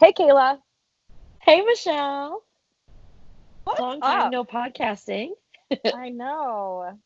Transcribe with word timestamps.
Hey, 0.00 0.12
Kayla. 0.12 0.58
Hey, 1.40 1.62
Michelle. 1.62 2.42
What's 3.64 3.80
Long 3.80 4.00
time 4.00 4.20
up? 4.26 4.32
no 4.32 4.44
podcasting. 4.44 5.30
I 5.94 6.10
know. 6.10 6.98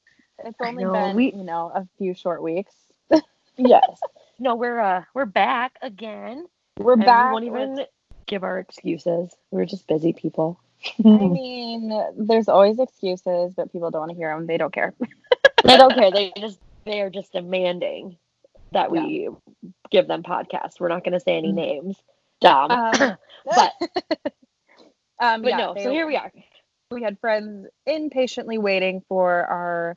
It's 0.44 0.56
only 0.60 0.84
know, 0.84 0.92
been, 0.92 1.16
we- 1.16 1.32
you 1.32 1.44
know, 1.44 1.70
a 1.74 1.86
few 1.98 2.14
short 2.14 2.42
weeks. 2.42 2.74
Yes. 3.56 4.00
no, 4.38 4.54
we're 4.56 4.80
uh 4.80 5.02
we're 5.14 5.26
back 5.26 5.72
again. 5.82 6.46
We're 6.78 6.94
and 6.94 7.04
back. 7.04 7.26
We 7.26 7.32
won't 7.32 7.44
even 7.44 7.86
give 8.26 8.42
our 8.42 8.58
excuses. 8.58 9.34
We're 9.50 9.66
just 9.66 9.86
busy 9.86 10.12
people. 10.14 10.58
I 10.98 11.02
mean, 11.08 11.92
there's 12.16 12.48
always 12.48 12.78
excuses, 12.80 13.52
but 13.54 13.70
people 13.70 13.90
don't 13.90 14.00
want 14.00 14.10
to 14.12 14.16
hear 14.16 14.34
them. 14.34 14.46
They 14.46 14.56
don't 14.56 14.72
care. 14.72 14.94
they 15.64 15.76
don't 15.76 15.94
care. 15.94 16.10
They 16.10 16.32
just 16.38 16.58
they 16.86 17.02
are 17.02 17.10
just 17.10 17.32
demanding 17.32 18.16
that 18.72 18.90
we 18.90 19.28
give 19.90 20.08
them 20.08 20.22
podcasts. 20.22 20.80
We're 20.80 20.88
not 20.88 21.04
going 21.04 21.12
to 21.12 21.20
say 21.20 21.36
any 21.36 21.52
Mm. 21.52 21.56
names. 21.56 21.96
Dumb. 22.40 22.70
Um, 22.70 22.92
but 23.44 23.72
um, 25.20 25.42
but 25.42 25.48
yeah, 25.48 25.56
no. 25.56 25.74
they- 25.74 25.84
so 25.84 25.90
here 25.90 26.06
we 26.06 26.16
are. 26.16 26.32
we 26.90 27.02
had 27.02 27.18
friends 27.20 27.66
impatiently 27.86 28.58
waiting 28.58 29.02
for 29.08 29.44
our 29.46 29.96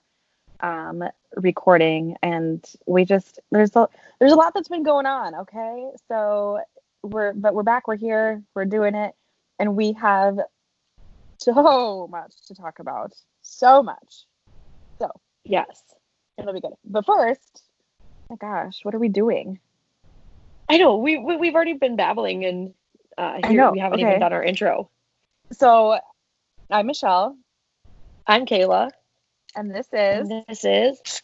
um, 0.60 1.04
recording, 1.36 2.16
and 2.22 2.64
we 2.86 3.06
just 3.06 3.40
there's 3.52 3.76
a 3.76 3.88
there's 4.20 4.32
a 4.32 4.36
lot 4.36 4.54
that's 4.54 4.70
been 4.70 4.84
going 4.84 5.06
on. 5.06 5.36
Okay, 5.36 5.90
so 6.08 6.60
we're 7.02 7.34
but 7.34 7.54
we're 7.54 7.64
back. 7.64 7.88
We're 7.88 7.96
here. 7.96 8.44
We're 8.56 8.66
doing 8.66 8.96
it, 8.96 9.14
and 9.60 9.76
we 9.76 9.94
have 9.94 10.40
so 11.38 12.08
much 12.10 12.34
to 12.48 12.56
talk 12.56 12.80
about. 12.80 13.14
So 13.42 13.84
much. 13.84 14.26
So 15.00 15.10
yes. 15.44 15.82
It'll 16.38 16.54
be 16.54 16.62
good. 16.62 16.74
But 16.84 17.06
first, 17.06 17.64
my 18.30 18.36
gosh, 18.38 18.80
what 18.84 18.96
are 18.96 19.00
we 19.00 19.10
doing? 19.10 19.60
I 20.70 20.78
know. 20.78 20.98
We, 20.98 21.18
we 21.18 21.38
we've 21.38 21.56
already 21.56 21.74
been 21.74 21.96
babbling 21.96 22.46
and 22.46 22.74
uh, 23.18 23.22
I 23.22 23.42
here, 23.48 23.72
we 23.72 23.80
haven't 23.80 24.00
okay. 24.00 24.08
even 24.08 24.20
done 24.20 24.34
our 24.34 24.44
intro. 24.44 24.90
So, 25.52 26.00
I'm 26.72 26.88
Michelle, 26.88 27.38
I'm 28.26 28.46
Kayla. 28.46 28.92
and 29.56 29.74
this 29.74 29.88
is 29.94 30.30
And 30.30 30.44
this 30.48 30.66
is 30.66 31.22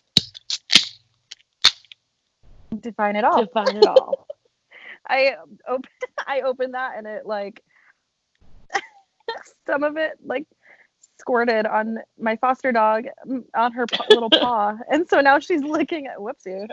Define 2.79 3.15
It 3.15 3.23
All. 3.23 3.43
Define 3.43 3.75
It 3.75 3.85
All. 3.85 4.27
I 5.07 5.35
op- 5.67 5.85
I 6.27 6.41
opened 6.41 6.73
that 6.75 6.97
and 6.97 7.07
it 7.07 7.25
like 7.25 7.63
some 9.65 9.83
of 9.83 9.97
it 9.97 10.13
like 10.23 10.45
squirted 11.19 11.65
on 11.65 11.97
my 12.19 12.35
foster 12.37 12.71
dog 12.71 13.05
mm, 13.27 13.43
on 13.55 13.71
her 13.73 13.87
p- 13.87 13.97
little 14.09 14.29
paw, 14.29 14.75
and 14.91 15.07
so 15.09 15.21
now 15.21 15.39
she's 15.39 15.63
licking 15.63 16.05
it. 16.05 16.17
Whoopsie. 16.19 16.67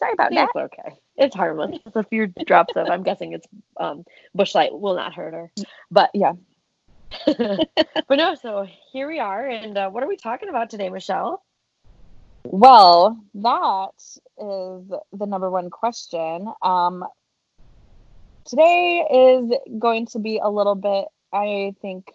Sorry 0.00 0.14
about 0.14 0.32
that. 0.32 0.48
It's 0.54 0.56
okay. 0.56 0.96
It's 1.16 1.36
harmless. 1.36 1.78
It's 1.84 1.96
a 1.96 2.02
few 2.04 2.26
drops 2.46 2.74
of. 2.74 2.88
I'm 2.88 3.02
guessing 3.02 3.34
it's 3.34 3.46
um, 3.78 4.04
Busch 4.34 4.54
Light 4.54 4.72
will 4.72 4.96
not 4.96 5.14
hurt 5.14 5.34
her. 5.34 5.52
But 5.90 6.10
Yeah. 6.14 6.32
but 7.26 8.16
no. 8.16 8.34
So 8.34 8.66
here 8.92 9.06
we 9.08 9.18
are, 9.18 9.46
and 9.46 9.76
uh, 9.76 9.90
what 9.90 10.02
are 10.02 10.08
we 10.08 10.16
talking 10.16 10.48
about 10.48 10.70
today, 10.70 10.88
Michelle? 10.88 11.42
Well, 12.44 13.22
that 13.34 13.90
is 13.98 14.88
the 15.12 15.26
number 15.26 15.50
one 15.50 15.70
question. 15.70 16.50
Um, 16.62 17.04
today 18.46 19.06
is 19.12 19.52
going 19.78 20.06
to 20.06 20.18
be 20.18 20.40
a 20.42 20.48
little 20.48 20.74
bit, 20.74 21.06
I 21.32 21.74
think, 21.82 22.10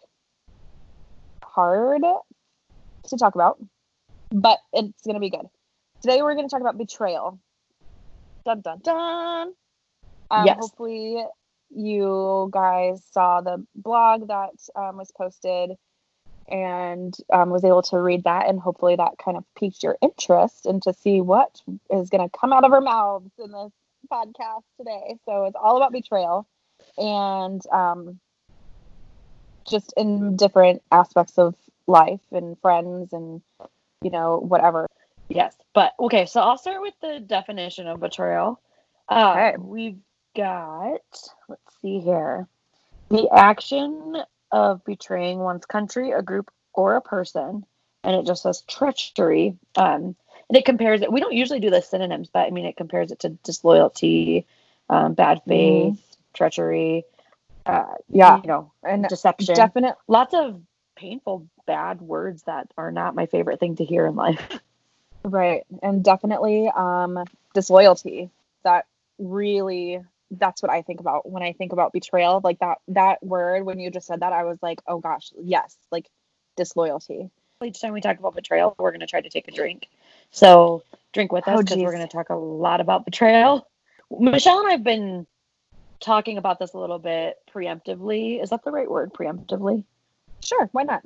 hard 1.43 2.01
to 2.01 3.17
talk 3.17 3.35
about, 3.35 3.63
but 4.31 4.59
it's 4.73 5.03
going 5.03 5.15
to 5.15 5.19
be 5.19 5.29
good. 5.29 5.45
Today 6.01 6.21
we're 6.21 6.35
going 6.35 6.47
to 6.47 6.51
talk 6.51 6.61
about 6.61 6.77
betrayal. 6.77 7.39
Dun 8.45 8.61
dun 8.61 8.79
dun. 8.83 9.53
Um, 10.31 10.45
Yes. 10.45 10.57
Hopefully, 10.59 11.23
you 11.69 12.49
guys 12.51 13.03
saw 13.11 13.41
the 13.41 13.65
blog 13.75 14.27
that 14.27 14.53
um, 14.75 14.97
was 14.97 15.11
posted 15.11 15.71
and 16.47 17.15
um, 17.33 17.49
was 17.49 17.63
able 17.63 17.81
to 17.81 17.99
read 17.99 18.23
that 18.23 18.47
and 18.47 18.59
hopefully 18.59 18.95
that 18.95 19.17
kind 19.23 19.35
of 19.35 19.43
piqued 19.57 19.81
your 19.83 19.97
interest 20.01 20.65
and 20.65 20.81
to 20.83 20.93
see 20.93 21.21
what 21.21 21.61
is 21.89 22.09
going 22.09 22.27
to 22.27 22.37
come 22.37 22.53
out 22.53 22.63
of 22.63 22.71
our 22.71 22.81
mouths 22.81 23.31
in 23.43 23.51
this 23.51 23.71
podcast 24.11 24.61
today 24.77 25.15
so 25.25 25.45
it's 25.45 25.55
all 25.59 25.77
about 25.77 25.91
betrayal 25.91 26.47
and 26.97 27.65
um, 27.71 28.19
just 29.67 29.91
in 29.97 30.35
different 30.35 30.83
aspects 30.91 31.39
of 31.39 31.55
life 31.87 32.21
and 32.31 32.59
friends 32.61 33.11
and 33.11 33.41
you 34.03 34.11
know 34.11 34.37
whatever 34.37 34.87
Yes, 35.29 35.55
but 35.73 35.93
okay. 35.99 36.25
So 36.25 36.41
I'll 36.41 36.57
start 36.57 36.81
with 36.81 36.93
the 37.01 37.19
definition 37.19 37.87
of 37.87 37.99
betrayal. 37.99 38.59
Uh, 39.09 39.31
Okay. 39.31 39.55
We've 39.59 39.99
got. 40.35 41.01
Let's 41.47 41.81
see 41.81 41.99
here. 41.99 42.47
The 43.09 43.29
action 43.31 44.17
of 44.51 44.83
betraying 44.85 45.39
one's 45.39 45.65
country, 45.65 46.11
a 46.11 46.21
group, 46.21 46.51
or 46.73 46.95
a 46.95 47.01
person, 47.01 47.65
and 48.03 48.15
it 48.15 48.25
just 48.25 48.43
says 48.43 48.61
treachery. 48.67 49.57
Um, 49.75 50.15
and 50.49 50.57
it 50.57 50.65
compares 50.65 51.01
it. 51.01 51.11
We 51.11 51.19
don't 51.21 51.33
usually 51.33 51.59
do 51.59 51.69
the 51.69 51.81
synonyms, 51.81 52.29
but 52.31 52.47
I 52.47 52.51
mean 52.51 52.65
it 52.65 52.77
compares 52.77 53.11
it 53.11 53.19
to 53.19 53.29
disloyalty, 53.29 54.45
um, 54.89 55.13
bad 55.13 55.41
faith, 55.47 56.17
treachery. 56.33 57.05
Uh, 57.65 57.95
yeah 58.09 58.41
you 58.43 58.47
know, 58.47 58.71
and 58.83 59.07
deception. 59.07 59.55
definite 59.55 59.95
Lots 60.07 60.35
of 60.35 60.61
painful, 60.95 61.47
bad 61.65 61.99
words 62.01 62.43
that 62.43 62.67
are 62.77 62.91
not 62.91 63.15
my 63.15 63.25
favorite 63.25 63.59
thing 63.59 63.75
to 63.77 63.83
hear 63.83 64.05
in 64.05 64.15
life. 64.15 64.59
Right. 65.25 65.63
And 65.81 66.03
definitely 66.03 66.69
um 66.69 67.23
disloyalty. 67.53 68.29
That 68.63 68.85
really 69.17 70.01
that's 70.31 70.61
what 70.61 70.71
I 70.71 70.81
think 70.81 70.99
about 70.99 71.29
when 71.29 71.43
I 71.43 71.53
think 71.53 71.71
about 71.71 71.93
betrayal. 71.93 72.41
Like 72.43 72.59
that 72.59 72.77
that 72.89 73.23
word 73.23 73.65
when 73.65 73.79
you 73.79 73.89
just 73.89 74.07
said 74.07 74.19
that 74.21 74.33
I 74.33 74.43
was 74.43 74.59
like, 74.61 74.81
"Oh 74.87 74.99
gosh, 74.99 75.31
yes, 75.41 75.75
like 75.91 76.09
disloyalty." 76.55 77.29
each 77.63 77.81
time 77.81 77.93
we 77.93 78.01
talk 78.01 78.19
about 78.19 78.35
betrayal, 78.35 78.75
we're 78.77 78.91
going 78.91 78.99
to 78.99 79.07
try 79.07 79.21
to 79.21 79.29
take 79.29 79.47
a 79.47 79.51
drink. 79.51 79.87
So 80.29 80.83
drink 81.13 81.31
with 81.31 81.47
us 81.47 81.57
Oh, 81.57 81.63
because 81.63 81.77
we're 81.77 81.93
going 81.93 82.07
to 82.07 82.11
talk 82.11 82.29
a 82.29 82.35
lot 82.35 82.81
about 82.81 83.05
betrayal. 83.05 83.67
Michelle 84.11 84.59
and 84.59 84.67
I 84.67 84.71
have 84.73 84.83
been 84.83 85.25
talking 85.99 86.37
about 86.37 86.59
this 86.59 86.73
a 86.73 86.77
little 86.77 86.99
bit 86.99 87.37
preemptively. 87.51 88.43
Is 88.43 88.49
that 88.51 88.63
the 88.63 88.71
right 88.71 88.89
word? 88.91 89.13
Preemptively. 89.13 89.83
Sure, 90.41 90.69
why 90.73 90.83
not? 90.83 91.01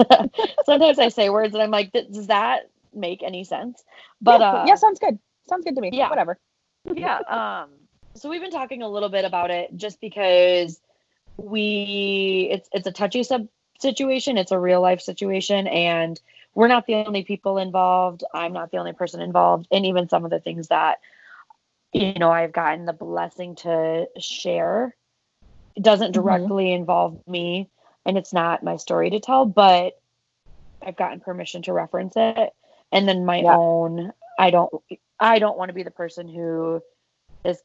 Sometimes 0.64 0.98
I 0.98 1.10
say 1.10 1.30
words 1.30 1.54
and 1.54 1.62
I'm 1.62 1.70
like, 1.70 1.92
"Th- 1.92 2.10
does 2.10 2.26
that 2.26 2.70
make 2.94 3.22
any 3.22 3.44
sense? 3.44 3.82
But 4.20 4.40
yeah, 4.40 4.50
uh, 4.50 4.64
yeah, 4.66 4.74
sounds 4.76 4.98
good. 4.98 5.18
Sounds 5.48 5.64
good 5.64 5.74
to 5.74 5.80
me. 5.80 5.90
yeah. 5.92 6.08
Whatever. 6.10 6.38
yeah 6.94 7.18
um 7.28 7.70
so 8.14 8.28
we've 8.28 8.42
been 8.42 8.50
talking 8.50 8.82
a 8.82 8.88
little 8.88 9.08
bit 9.08 9.24
about 9.24 9.50
it 9.50 9.74
just 9.74 10.00
because 10.00 10.78
we 11.38 12.48
it's 12.50 12.68
it's 12.72 12.86
a 12.86 12.92
touchy 12.92 13.22
sub 13.22 13.48
situation 13.80 14.36
it's 14.38 14.52
a 14.52 14.58
real 14.58 14.80
life 14.82 15.00
situation 15.00 15.66
and 15.66 16.20
we're 16.54 16.68
not 16.68 16.86
the 16.86 16.94
only 16.94 17.24
people 17.24 17.56
involved 17.58 18.22
i'm 18.34 18.52
not 18.52 18.70
the 18.70 18.76
only 18.76 18.92
person 18.92 19.20
involved 19.20 19.66
and 19.70 19.86
even 19.86 20.08
some 20.10 20.24
of 20.24 20.30
the 20.30 20.40
things 20.40 20.68
that 20.68 20.98
you 21.92 22.12
know 22.14 22.30
i've 22.30 22.52
gotten 22.52 22.84
the 22.84 22.92
blessing 22.92 23.54
to 23.56 24.06
share 24.20 24.94
it 25.74 25.82
doesn't 25.82 26.10
Mhm. 26.10 26.14
directly 26.14 26.70
involve 26.72 27.18
me 27.26 27.68
and 28.04 28.18
it's 28.18 28.32
not 28.32 28.62
my 28.62 28.76
story 28.76 29.10
to 29.10 29.20
tell 29.20 29.46
but 29.46 29.98
i've 30.84 30.96
gotten 30.96 31.20
permission 31.20 31.62
to 31.62 31.72
reference 31.72 32.12
it 32.16 32.52
and 32.92 33.08
then 33.08 33.24
my 33.24 33.42
Yeah. 33.42 33.56
own 33.56 34.12
i 34.38 34.50
don't 34.50 34.72
i 35.18 35.38
don't 35.38 35.58
want 35.58 35.68
to 35.68 35.74
be 35.74 35.82
the 35.82 35.90
person 35.90 36.28
who 36.28 36.82
is 37.44 37.62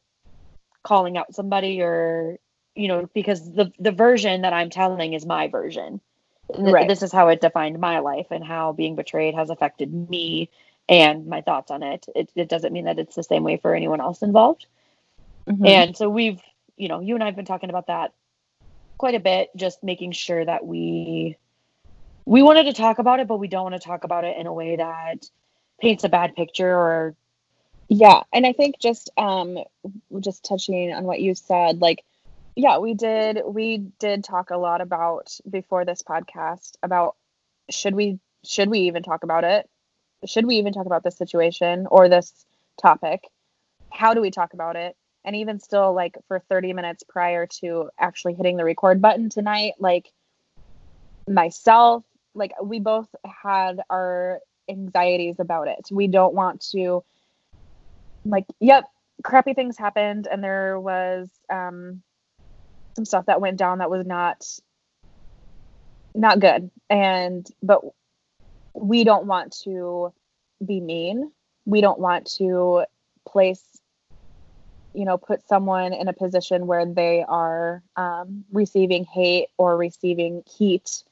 calling 0.83 1.17
out 1.17 1.33
somebody 1.33 1.81
or 1.81 2.37
you 2.75 2.87
know 2.87 3.09
because 3.13 3.51
the 3.53 3.71
the 3.79 3.91
version 3.91 4.41
that 4.41 4.53
i'm 4.53 4.69
telling 4.69 5.13
is 5.13 5.25
my 5.25 5.47
version 5.47 6.01
Right. 6.57 6.87
this 6.87 7.03
is 7.03 7.11
how 7.11 7.27
it 7.29 7.41
defined 7.41 7.79
my 7.79 7.99
life 7.99 8.27
and 8.31 8.43
how 8.43 8.71
being 8.73 8.95
betrayed 8.95 9.35
has 9.35 9.49
affected 9.49 10.09
me 10.09 10.49
and 10.87 11.27
my 11.27 11.41
thoughts 11.41 11.69
on 11.71 11.83
it. 11.83 12.05
it 12.15 12.31
it 12.35 12.49
doesn't 12.49 12.73
mean 12.73 12.85
that 12.85 12.97
it's 12.99 13.15
the 13.15 13.23
same 13.23 13.43
way 13.43 13.57
for 13.57 13.75
anyone 13.75 14.01
else 14.01 14.21
involved 14.23 14.65
Mhm. 15.47 15.65
and 15.65 15.95
so 15.97 16.09
we've 16.09 16.41
you 16.77 16.87
know 16.87 16.99
you 17.01 17.15
and 17.15 17.23
i've 17.23 17.35
been 17.35 17.45
talking 17.45 17.69
about 17.69 17.87
that 17.87 18.13
quite 18.97 19.15
a 19.15 19.19
bit 19.19 19.49
just 19.55 19.83
making 19.83 20.11
sure 20.11 20.43
that 20.43 20.65
we 20.65 21.37
we 22.29 22.43
wanted 22.43 22.65
to 22.65 22.73
talk 22.73 22.99
about 22.99 23.19
it 23.19 23.27
but 23.27 23.37
we 23.37 23.47
don't 23.47 23.63
want 23.63 23.75
to 23.81 23.87
talk 23.87 24.03
about 24.03 24.23
it 24.23 24.37
in 24.37 24.45
a 24.45 24.53
way 24.53 24.75
that 24.75 25.27
paints 25.81 26.03
a 26.03 26.09
bad 26.09 26.35
picture 26.35 26.69
or 26.69 27.15
Yeah, 27.87 28.21
and 28.31 28.45
I 28.45 28.53
think 28.53 28.79
just 28.79 29.09
um 29.17 29.57
just 30.19 30.45
touching 30.45 30.93
on 30.93 31.05
what 31.05 31.19
you 31.19 31.33
said, 31.33 31.81
like 31.81 32.03
yeah, 32.55 32.77
we 32.77 32.93
did 32.93 33.41
we 33.45 33.77
did 33.99 34.23
talk 34.23 34.51
a 34.51 34.57
lot 34.57 34.81
about 34.81 35.39
before 35.49 35.85
this 35.85 36.03
podcast 36.03 36.73
about 36.83 37.15
should 37.69 37.95
we 37.95 38.19
should 38.45 38.69
we 38.69 38.81
even 38.81 39.01
talk 39.01 39.23
about 39.23 39.43
it? 39.43 39.67
Should 40.25 40.45
we 40.45 40.57
even 40.57 40.73
talk 40.73 40.85
about 40.85 41.03
this 41.03 41.17
situation 41.17 41.87
or 41.89 42.09
this 42.09 42.45
topic? 42.79 43.23
How 43.91 44.13
do 44.13 44.21
we 44.21 44.29
talk 44.29 44.53
about 44.53 44.75
it? 44.75 44.95
And 45.25 45.35
even 45.35 45.59
still 45.59 45.93
like 45.93 46.17
for 46.27 46.39
30 46.39 46.73
minutes 46.73 47.03
prior 47.07 47.47
to 47.61 47.89
actually 47.97 48.35
hitting 48.35 48.57
the 48.57 48.63
record 48.63 49.01
button 49.01 49.29
tonight, 49.29 49.73
like 49.79 50.11
myself, 51.27 52.03
like 52.33 52.51
we 52.61 52.79
both 52.79 53.07
had 53.25 53.81
our 53.89 54.39
anxieties 54.69 55.35
about 55.39 55.67
it. 55.67 55.87
We 55.91 56.07
don't 56.07 56.33
want 56.33 56.61
to 56.71 57.03
like 58.25 58.45
yep 58.59 58.85
crappy 59.23 59.53
things 59.53 59.77
happened 59.77 60.27
and 60.29 60.43
there 60.43 60.79
was 60.79 61.29
um 61.49 62.01
some 62.95 63.05
stuff 63.05 63.25
that 63.25 63.41
went 63.41 63.57
down 63.57 63.79
that 63.79 63.89
was 63.89 64.05
not 64.05 64.45
not 66.15 66.39
good 66.39 66.69
and 66.89 67.47
but 67.63 67.81
we 68.73 69.03
don't 69.03 69.25
want 69.25 69.55
to 69.63 70.13
be 70.65 70.79
mean 70.79 71.31
we 71.65 71.81
don't 71.81 71.99
want 71.99 72.25
to 72.25 72.83
place 73.27 73.63
you 74.93 75.05
know 75.05 75.17
put 75.17 75.47
someone 75.47 75.93
in 75.93 76.07
a 76.07 76.13
position 76.13 76.67
where 76.67 76.85
they 76.85 77.23
are 77.27 77.83
um, 77.95 78.43
receiving 78.51 79.05
hate 79.05 79.47
or 79.57 79.77
receiving 79.77 80.43
heat 80.57 81.03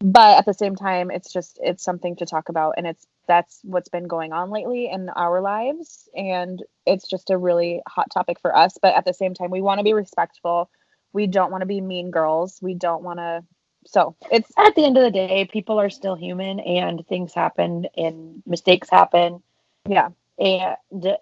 but 0.00 0.38
at 0.38 0.46
the 0.46 0.54
same 0.54 0.76
time 0.76 1.10
it's 1.10 1.32
just 1.32 1.58
it's 1.62 1.84
something 1.84 2.16
to 2.16 2.26
talk 2.26 2.48
about 2.48 2.74
and 2.76 2.86
it's 2.86 3.06
that's 3.30 3.60
what's 3.62 3.88
been 3.88 4.08
going 4.08 4.32
on 4.32 4.50
lately 4.50 4.90
in 4.90 5.08
our 5.10 5.40
lives 5.40 6.08
and 6.16 6.64
it's 6.84 7.06
just 7.06 7.30
a 7.30 7.38
really 7.38 7.80
hot 7.86 8.10
topic 8.10 8.40
for 8.40 8.56
us. 8.56 8.76
But 8.82 8.96
at 8.96 9.04
the 9.04 9.14
same 9.14 9.34
time 9.34 9.50
we 9.50 9.60
want 9.60 9.78
to 9.78 9.84
be 9.84 9.92
respectful. 9.92 10.68
We 11.12 11.28
don't 11.28 11.52
want 11.52 11.62
to 11.62 11.66
be 11.66 11.80
mean 11.80 12.10
girls. 12.10 12.58
We 12.60 12.74
don't 12.74 13.04
want 13.04 13.20
to 13.20 13.44
so 13.86 14.16
it's 14.32 14.50
at 14.58 14.74
the 14.74 14.84
end 14.84 14.96
of 14.98 15.04
the 15.04 15.10
day 15.12 15.48
people 15.50 15.78
are 15.80 15.90
still 15.90 16.16
human 16.16 16.58
and 16.60 17.06
things 17.06 17.32
happen 17.32 17.86
and 17.96 18.42
mistakes 18.46 18.90
happen. 18.90 19.42
Yeah. 19.88 20.08
And 20.38 20.76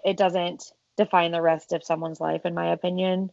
it 0.04 0.16
doesn't 0.16 0.72
define 0.96 1.32
the 1.32 1.42
rest 1.42 1.72
of 1.72 1.84
someone's 1.84 2.20
life 2.20 2.46
in 2.46 2.54
my 2.54 2.72
opinion. 2.72 3.30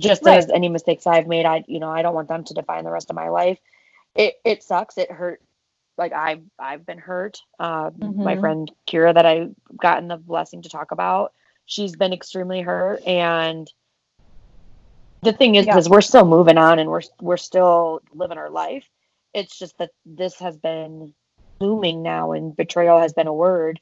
Just 0.00 0.22
right. 0.24 0.38
as 0.38 0.50
any 0.50 0.68
mistakes 0.68 1.06
i've 1.06 1.26
made 1.26 1.46
i 1.46 1.64
you 1.66 1.80
know 1.80 1.90
i 1.90 2.02
don't 2.02 2.14
want 2.14 2.28
them 2.28 2.44
to 2.44 2.54
define 2.54 2.84
the 2.84 2.90
rest 2.90 3.10
of 3.10 3.16
my 3.16 3.28
life 3.28 3.58
it 4.14 4.34
it 4.44 4.62
sucks 4.62 4.98
it 4.98 5.10
hurt 5.10 5.40
like 5.96 6.12
I've 6.12 6.42
I've 6.58 6.84
been 6.86 6.98
hurt. 6.98 7.40
Um, 7.58 7.92
mm-hmm. 7.92 8.24
My 8.24 8.36
friend 8.36 8.70
Kira, 8.88 9.14
that 9.14 9.26
I 9.26 9.48
gotten 9.80 10.08
the 10.08 10.16
blessing 10.16 10.62
to 10.62 10.68
talk 10.68 10.90
about, 10.90 11.32
she's 11.66 11.96
been 11.96 12.12
extremely 12.12 12.60
hurt. 12.62 13.02
And 13.06 13.70
the 15.22 15.32
thing 15.32 15.54
is, 15.54 15.66
yeah. 15.66 15.78
is 15.78 15.88
we're 15.88 16.00
still 16.00 16.26
moving 16.26 16.58
on 16.58 16.78
and 16.78 16.90
we're 16.90 17.02
we're 17.20 17.36
still 17.36 18.00
living 18.12 18.38
our 18.38 18.50
life. 18.50 18.88
It's 19.32 19.58
just 19.58 19.78
that 19.78 19.90
this 20.06 20.38
has 20.38 20.56
been 20.56 21.14
looming 21.60 22.02
now, 22.02 22.32
and 22.32 22.56
betrayal 22.56 23.00
has 23.00 23.12
been 23.12 23.26
a 23.26 23.34
word 23.34 23.80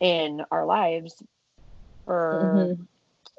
in 0.00 0.42
our 0.50 0.66
lives 0.66 1.22
for 2.04 2.54
mm-hmm. 2.56 2.82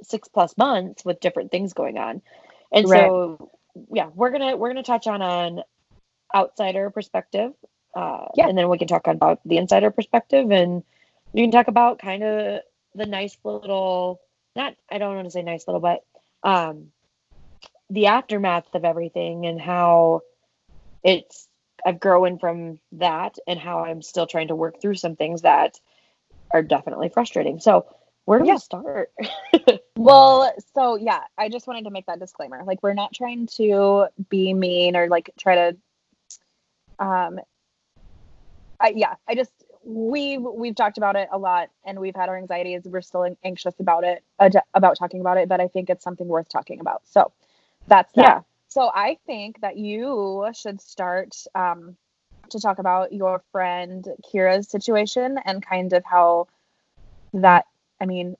six 0.01 0.27
plus 0.27 0.57
months 0.57 1.03
with 1.03 1.19
different 1.19 1.51
things 1.51 1.73
going 1.73 1.97
on. 1.97 2.21
And 2.71 2.89
right. 2.89 3.01
so, 3.01 3.51
yeah, 3.91 4.09
we're 4.15 4.31
gonna 4.31 4.57
we're 4.57 4.69
gonna 4.69 4.83
touch 4.83 5.07
on 5.07 5.21
an 5.21 5.63
outsider 6.35 6.89
perspective 6.89 7.53
uh, 7.95 8.25
yeah. 8.35 8.47
And 8.47 8.57
then 8.57 8.69
we 8.69 8.77
can 8.77 8.87
talk 8.87 9.07
about 9.07 9.39
the 9.45 9.57
insider 9.57 9.91
perspective 9.91 10.51
and 10.51 10.83
we 11.33 11.41
can 11.41 11.51
talk 11.51 11.67
about 11.67 11.99
kind 11.99 12.23
of 12.23 12.61
the 12.95 13.05
nice 13.05 13.37
little, 13.43 14.21
not, 14.55 14.75
I 14.91 14.97
don't 14.97 15.15
want 15.15 15.25
to 15.25 15.31
say 15.31 15.41
nice 15.41 15.67
little, 15.67 15.81
but 15.81 16.03
um, 16.43 16.87
the 17.89 18.07
aftermath 18.07 18.73
of 18.73 18.85
everything 18.85 19.45
and 19.45 19.61
how 19.61 20.21
it's, 21.03 21.47
I've 21.85 21.99
grown 21.99 22.39
from 22.39 22.79
that 22.93 23.35
and 23.45 23.59
how 23.59 23.79
I'm 23.79 24.01
still 24.01 24.25
trying 24.25 24.47
to 24.47 24.55
work 24.55 24.81
through 24.81 24.95
some 24.95 25.15
things 25.15 25.41
that 25.41 25.79
are 26.51 26.63
definitely 26.63 27.09
frustrating. 27.09 27.59
So, 27.59 27.87
where 28.25 28.39
do 28.39 28.45
yeah. 28.45 28.53
we 28.53 28.59
start? 28.59 29.11
well, 29.97 30.53
so 30.73 30.95
yeah, 30.95 31.23
I 31.37 31.49
just 31.49 31.67
wanted 31.67 31.83
to 31.83 31.89
make 31.89 32.05
that 32.05 32.21
disclaimer. 32.21 32.63
Like, 32.63 32.81
we're 32.81 32.93
not 32.93 33.11
trying 33.13 33.47
to 33.57 34.07
be 34.29 34.53
mean 34.53 34.95
or 34.95 35.09
like 35.09 35.31
try 35.37 35.55
to 35.55 35.77
um, 37.03 37.39
I, 38.79 38.93
yeah, 38.95 39.15
I 39.27 39.35
just 39.35 39.51
we 39.83 40.37
we've 40.37 40.75
talked 40.75 40.97
about 40.97 41.15
it 41.15 41.27
a 41.31 41.37
lot, 41.37 41.69
and 41.85 41.99
we've 41.99 42.15
had 42.15 42.29
our 42.29 42.37
anxieties. 42.37 42.83
We're 42.85 43.01
still 43.01 43.35
anxious 43.43 43.75
about 43.79 44.03
it, 44.03 44.23
about 44.73 44.97
talking 44.97 45.19
about 45.19 45.37
it, 45.37 45.49
but 45.49 45.59
I 45.59 45.67
think 45.67 45.89
it's 45.89 46.03
something 46.03 46.27
worth 46.27 46.49
talking 46.49 46.79
about. 46.79 47.01
So 47.05 47.31
that's 47.87 48.11
that. 48.13 48.21
Yeah. 48.21 48.39
So 48.69 48.89
I 48.93 49.17
think 49.25 49.61
that 49.61 49.77
you 49.77 50.47
should 50.53 50.81
start 50.81 51.35
um, 51.53 51.95
to 52.49 52.59
talk 52.59 52.79
about 52.79 53.11
your 53.11 53.43
friend 53.51 54.07
Kira's 54.25 54.69
situation 54.69 55.37
and 55.45 55.63
kind 55.63 55.93
of 55.93 56.03
how 56.05 56.47
that, 57.33 57.65
I 58.01 58.05
mean, 58.05 58.35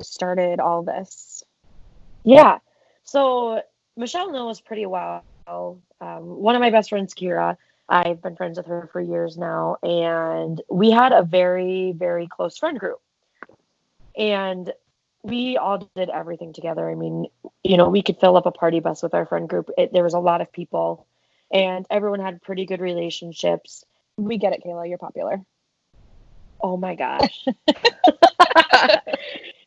started 0.00 0.60
all 0.60 0.82
this. 0.82 1.42
Yeah. 2.24 2.58
So 3.04 3.62
Michelle 3.96 4.32
knows 4.32 4.60
pretty 4.60 4.86
well. 4.86 5.24
Um, 5.46 5.80
one 6.40 6.54
of 6.54 6.60
my 6.60 6.70
best 6.70 6.90
friends, 6.90 7.12
Kira, 7.12 7.56
I've 7.90 8.22
been 8.22 8.36
friends 8.36 8.56
with 8.56 8.66
her 8.66 8.88
for 8.92 9.00
years 9.00 9.36
now, 9.36 9.76
and 9.82 10.62
we 10.70 10.92
had 10.92 11.12
a 11.12 11.22
very, 11.24 11.92
very 11.92 12.28
close 12.28 12.56
friend 12.56 12.78
group. 12.78 13.00
And 14.16 14.72
we 15.22 15.56
all 15.56 15.90
did 15.96 16.08
everything 16.08 16.52
together. 16.52 16.88
I 16.88 16.94
mean, 16.94 17.26
you 17.64 17.76
know, 17.76 17.88
we 17.88 18.02
could 18.02 18.20
fill 18.20 18.36
up 18.36 18.46
a 18.46 18.52
party 18.52 18.78
bus 18.78 19.02
with 19.02 19.12
our 19.12 19.26
friend 19.26 19.48
group. 19.48 19.70
It, 19.76 19.92
there 19.92 20.04
was 20.04 20.14
a 20.14 20.20
lot 20.20 20.40
of 20.40 20.52
people, 20.52 21.06
and 21.52 21.84
everyone 21.90 22.20
had 22.20 22.40
pretty 22.40 22.64
good 22.64 22.80
relationships. 22.80 23.84
We 24.16 24.38
get 24.38 24.52
it, 24.52 24.62
Kayla. 24.64 24.88
You're 24.88 24.98
popular. 24.98 25.40
Oh 26.62 26.76
my 26.76 26.94
gosh. 26.94 27.44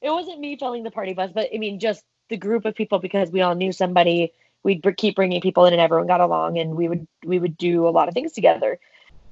it 0.01 0.09
wasn't 0.09 0.39
me 0.39 0.55
filling 0.57 0.83
the 0.83 0.91
party 0.91 1.13
bus, 1.13 1.31
but 1.33 1.49
I 1.53 1.57
mean, 1.57 1.79
just 1.79 2.03
the 2.29 2.37
group 2.37 2.63
of 2.65 2.73
people 2.73 2.99
because 2.99 3.31
we 3.31 3.41
all 3.41 3.55
knew 3.55 3.71
somebody 3.71 4.31
we'd 4.63 4.83
keep 4.98 5.15
bringing 5.15 5.42
people 5.42 5.65
in 5.65 5.74
and 5.74 5.81
everyone 5.81 6.07
got 6.07 6.21
along 6.21 6.57
and 6.57 6.75
we 6.75 6.88
would 6.88 7.07
we 7.24 7.39
would 7.39 7.57
do 7.57 7.88
a 7.88 7.92
lot 7.92 8.07
of 8.07 8.13
things 8.13 8.31
together 8.31 8.80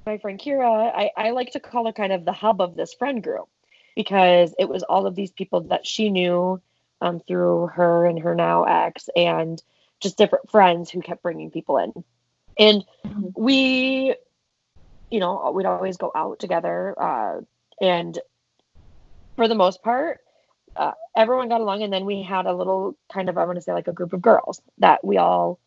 my 0.06 0.18
friend 0.18 0.38
kira 0.38 0.92
I, 0.94 1.10
I 1.16 1.30
like 1.30 1.52
to 1.52 1.60
call 1.60 1.86
her 1.86 1.92
kind 1.92 2.12
of 2.12 2.24
the 2.24 2.32
hub 2.32 2.60
of 2.60 2.76
this 2.76 2.94
friend 2.94 3.22
group 3.22 3.48
because 3.96 4.54
it 4.58 4.68
was 4.68 4.82
all 4.82 5.06
of 5.06 5.14
these 5.14 5.32
people 5.32 5.62
that 5.62 5.86
she 5.86 6.10
knew 6.10 6.60
um, 7.00 7.20
through 7.20 7.68
her 7.68 8.06
and 8.06 8.18
her 8.20 8.34
now 8.34 8.64
ex 8.64 9.08
and 9.16 9.62
just 10.00 10.18
different 10.18 10.50
friends 10.50 10.90
who 10.90 11.00
kept 11.00 11.22
bringing 11.22 11.50
people 11.50 11.78
in 11.78 11.92
and 12.58 12.84
mm-hmm. 13.04 13.28
we 13.34 14.14
you 15.10 15.20
know 15.20 15.50
we'd 15.54 15.66
always 15.66 15.96
go 15.96 16.12
out 16.14 16.38
together 16.38 16.94
uh, 17.00 17.40
and 17.80 18.18
for 19.36 19.48
the 19.48 19.54
most 19.54 19.82
part 19.82 20.20
uh, 20.76 20.92
everyone 21.16 21.48
got 21.48 21.60
along 21.60 21.82
and 21.82 21.92
then 21.92 22.04
we 22.04 22.22
had 22.22 22.46
a 22.46 22.54
little 22.54 22.96
kind 23.12 23.28
of 23.28 23.36
i 23.36 23.44
want 23.44 23.56
to 23.56 23.62
say 23.62 23.72
like 23.72 23.88
a 23.88 23.92
group 23.92 24.12
of 24.12 24.22
girls 24.22 24.60
that 24.78 25.04
we 25.04 25.18
all 25.18 25.58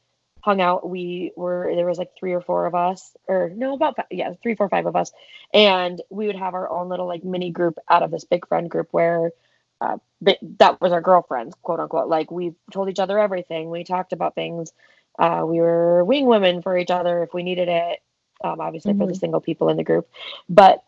hung 0.46 0.62
out. 0.62 0.88
We 0.88 1.32
were 1.36 1.72
there 1.74 1.88
was 1.88 1.98
like 1.98 2.12
three 2.18 2.34
or 2.34 2.40
four 2.40 2.68
of 2.68 2.76
us 2.76 3.18
or 3.28 3.50
no 3.56 3.74
about 3.74 3.96
five, 3.96 4.06
yeah 4.12 4.34
three 4.44 4.54
four 4.54 4.70
five 4.70 4.86
of 4.86 4.96
us. 4.96 5.12
And 5.52 6.00
we 6.12 6.28
would 6.28 6.36
have 6.36 6.54
our 6.54 6.70
own 6.70 6.88
little 6.88 7.08
like 7.08 7.24
mini 7.24 7.50
group 7.50 7.80
out 7.90 8.04
of 8.04 8.12
this 8.12 8.26
big 8.26 8.48
friend 8.48 8.70
group 8.70 8.90
where 8.92 9.32
uh, 9.82 9.98
that 10.22 10.80
was 10.80 10.92
our 10.92 11.02
girlfriends 11.02 11.56
quote 11.64 11.80
unquote. 11.80 12.10
Like 12.10 12.30
we 12.30 12.54
told 12.72 12.90
each 12.90 13.00
other 13.00 13.18
everything. 13.18 13.72
We 13.72 13.84
talked 13.84 14.14
about 14.14 14.36
things. 14.36 14.72
Uh, 15.18 15.44
we 15.48 15.60
were 15.60 16.04
wing 16.04 16.28
women 16.28 16.62
for 16.62 16.78
each 16.78 16.92
other 16.92 17.24
if 17.24 17.34
we 17.34 17.42
needed 17.42 17.68
it 17.68 18.04
um, 18.44 18.62
obviously 18.62 18.92
mm-hmm. 18.92 19.02
for 19.02 19.08
the 19.08 19.14
mm-hmm. 19.14 19.20
single 19.20 19.42
people 19.42 19.70
in 19.70 19.78
the 19.78 19.84
group. 19.84 20.08
But 20.48 20.84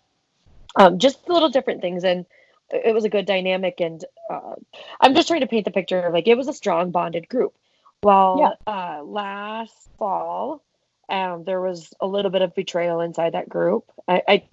um, 0.75 0.99
just 0.99 1.27
little 1.27 1.49
different 1.49 1.81
things. 1.81 2.03
And 2.03 2.27
it 2.69 2.93
was 2.93 3.05
a 3.05 3.09
good 3.09 3.25
dynamic 3.25 3.79
and 3.79 4.03
uh, 4.29 4.55
i'm 4.99 5.15
just 5.15 5.27
trying 5.27 5.41
to 5.41 5.47
paint 5.47 5.65
the 5.65 5.71
picture 5.71 5.99
of 5.99 6.13
like 6.13 6.27
it 6.27 6.37
was 6.37 6.47
a 6.47 6.53
strong 6.53 6.91
bonded 6.91 7.27
group. 7.29 7.53
Well 8.03 8.57
yeah. 8.67 8.99
uh, 8.99 9.03
last 9.03 9.73
fall 9.97 10.63
um, 11.09 11.45
there 11.45 11.61
was 11.61 11.93
a 12.01 12.07
little 12.07 12.31
bit 12.31 12.41
of 12.41 12.53
betrayal 12.53 12.99
inside 12.99 13.33
that 13.33 13.47
group. 13.47 13.85
I, 14.07 14.21
I 14.27 14.43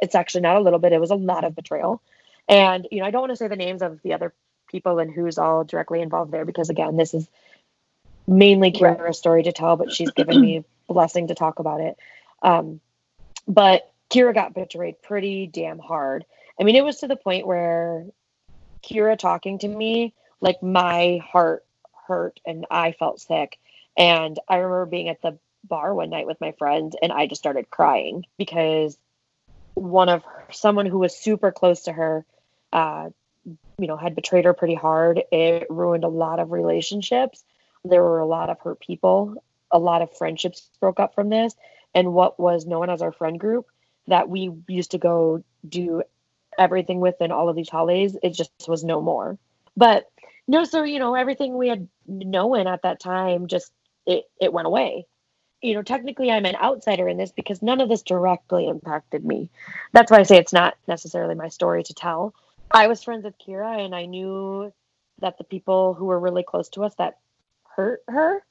it's 0.00 0.14
actually 0.14 0.42
not 0.42 0.56
a 0.56 0.60
little 0.60 0.78
bit 0.78 0.92
it 0.92 1.00
was 1.00 1.10
a 1.10 1.16
lot 1.16 1.44
of 1.44 1.56
betrayal. 1.56 2.02
And 2.48 2.86
you 2.90 3.00
know 3.00 3.06
i 3.06 3.10
don't 3.10 3.22
want 3.22 3.32
to 3.32 3.36
say 3.36 3.48
the 3.48 3.56
names 3.56 3.82
of 3.82 4.00
the 4.02 4.14
other 4.14 4.32
people 4.68 4.98
and 4.98 5.10
who's 5.10 5.38
all 5.38 5.64
directly 5.64 6.02
involved 6.02 6.30
there 6.30 6.44
because 6.44 6.68
again 6.70 6.96
this 6.96 7.14
is 7.14 7.26
mainly 8.26 8.70
Kira's 8.70 9.00
right. 9.00 9.16
story 9.16 9.42
to 9.44 9.52
tell 9.52 9.76
but 9.76 9.92
she's 9.92 10.10
given 10.10 10.40
me 10.40 10.64
blessing 10.88 11.28
to 11.28 11.34
talk 11.34 11.58
about 11.58 11.80
it. 11.80 11.96
Um, 12.42 12.80
but 13.46 13.90
kira 14.10 14.34
got 14.34 14.54
betrayed 14.54 15.02
pretty 15.02 15.46
damn 15.46 15.78
hard 15.78 16.24
I 16.60 16.64
mean, 16.64 16.76
it 16.76 16.84
was 16.84 16.98
to 16.98 17.08
the 17.08 17.16
point 17.16 17.46
where 17.46 18.06
Kira 18.82 19.18
talking 19.18 19.58
to 19.60 19.68
me, 19.68 20.14
like 20.40 20.62
my 20.62 21.20
heart 21.24 21.64
hurt 22.06 22.40
and 22.46 22.66
I 22.70 22.92
felt 22.92 23.20
sick. 23.20 23.58
And 23.96 24.38
I 24.48 24.56
remember 24.56 24.86
being 24.86 25.08
at 25.08 25.22
the 25.22 25.38
bar 25.64 25.94
one 25.94 26.10
night 26.10 26.26
with 26.26 26.40
my 26.40 26.52
friend 26.52 26.94
and 27.02 27.12
I 27.12 27.26
just 27.26 27.40
started 27.40 27.70
crying 27.70 28.24
because 28.38 28.96
one 29.74 30.08
of 30.08 30.24
her, 30.24 30.46
someone 30.52 30.86
who 30.86 30.98
was 30.98 31.16
super 31.16 31.52
close 31.52 31.82
to 31.82 31.92
her, 31.92 32.24
uh, 32.72 33.10
you 33.78 33.86
know, 33.86 33.96
had 33.96 34.14
betrayed 34.14 34.44
her 34.44 34.54
pretty 34.54 34.74
hard. 34.74 35.22
It 35.30 35.66
ruined 35.70 36.04
a 36.04 36.08
lot 36.08 36.40
of 36.40 36.50
relationships. 36.50 37.44
There 37.84 38.02
were 38.02 38.18
a 38.18 38.26
lot 38.26 38.50
of 38.50 38.58
hurt 38.60 38.80
people. 38.80 39.42
A 39.70 39.78
lot 39.78 40.02
of 40.02 40.16
friendships 40.16 40.68
broke 40.80 40.98
up 40.98 41.14
from 41.14 41.28
this. 41.28 41.54
And 41.94 42.12
what 42.12 42.38
was 42.38 42.66
known 42.66 42.90
as 42.90 43.02
our 43.02 43.12
friend 43.12 43.38
group 43.38 43.66
that 44.08 44.28
we 44.28 44.50
used 44.66 44.92
to 44.92 44.98
go 44.98 45.44
do 45.68 46.02
everything 46.58 47.00
within 47.00 47.32
all 47.32 47.48
of 47.48 47.56
these 47.56 47.68
holidays, 47.68 48.16
it 48.22 48.30
just 48.30 48.50
was 48.66 48.84
no 48.84 49.00
more. 49.00 49.38
But 49.76 50.06
no, 50.46 50.64
so 50.64 50.82
you 50.82 50.98
know, 50.98 51.14
everything 51.14 51.56
we 51.56 51.68
had 51.68 51.88
known 52.06 52.66
at 52.66 52.82
that 52.82 53.00
time 53.00 53.46
just 53.46 53.72
it 54.06 54.24
it 54.40 54.52
went 54.52 54.66
away. 54.66 55.06
You 55.60 55.74
know, 55.74 55.82
technically 55.82 56.30
I'm 56.30 56.46
an 56.46 56.56
outsider 56.56 57.08
in 57.08 57.16
this 57.16 57.32
because 57.32 57.62
none 57.62 57.80
of 57.80 57.88
this 57.88 58.02
directly 58.02 58.68
impacted 58.68 59.24
me. 59.24 59.50
That's 59.92 60.10
why 60.10 60.18
I 60.18 60.22
say 60.22 60.36
it's 60.36 60.52
not 60.52 60.76
necessarily 60.86 61.34
my 61.34 61.48
story 61.48 61.82
to 61.84 61.94
tell. 61.94 62.34
I 62.70 62.86
was 62.86 63.02
friends 63.02 63.24
with 63.24 63.38
Kira 63.38 63.84
and 63.84 63.94
I 63.94 64.06
knew 64.06 64.72
that 65.20 65.38
the 65.38 65.44
people 65.44 65.94
who 65.94 66.06
were 66.06 66.20
really 66.20 66.44
close 66.44 66.68
to 66.70 66.84
us 66.84 66.94
that 66.96 67.18
hurt 67.64 68.02
her. 68.08 68.44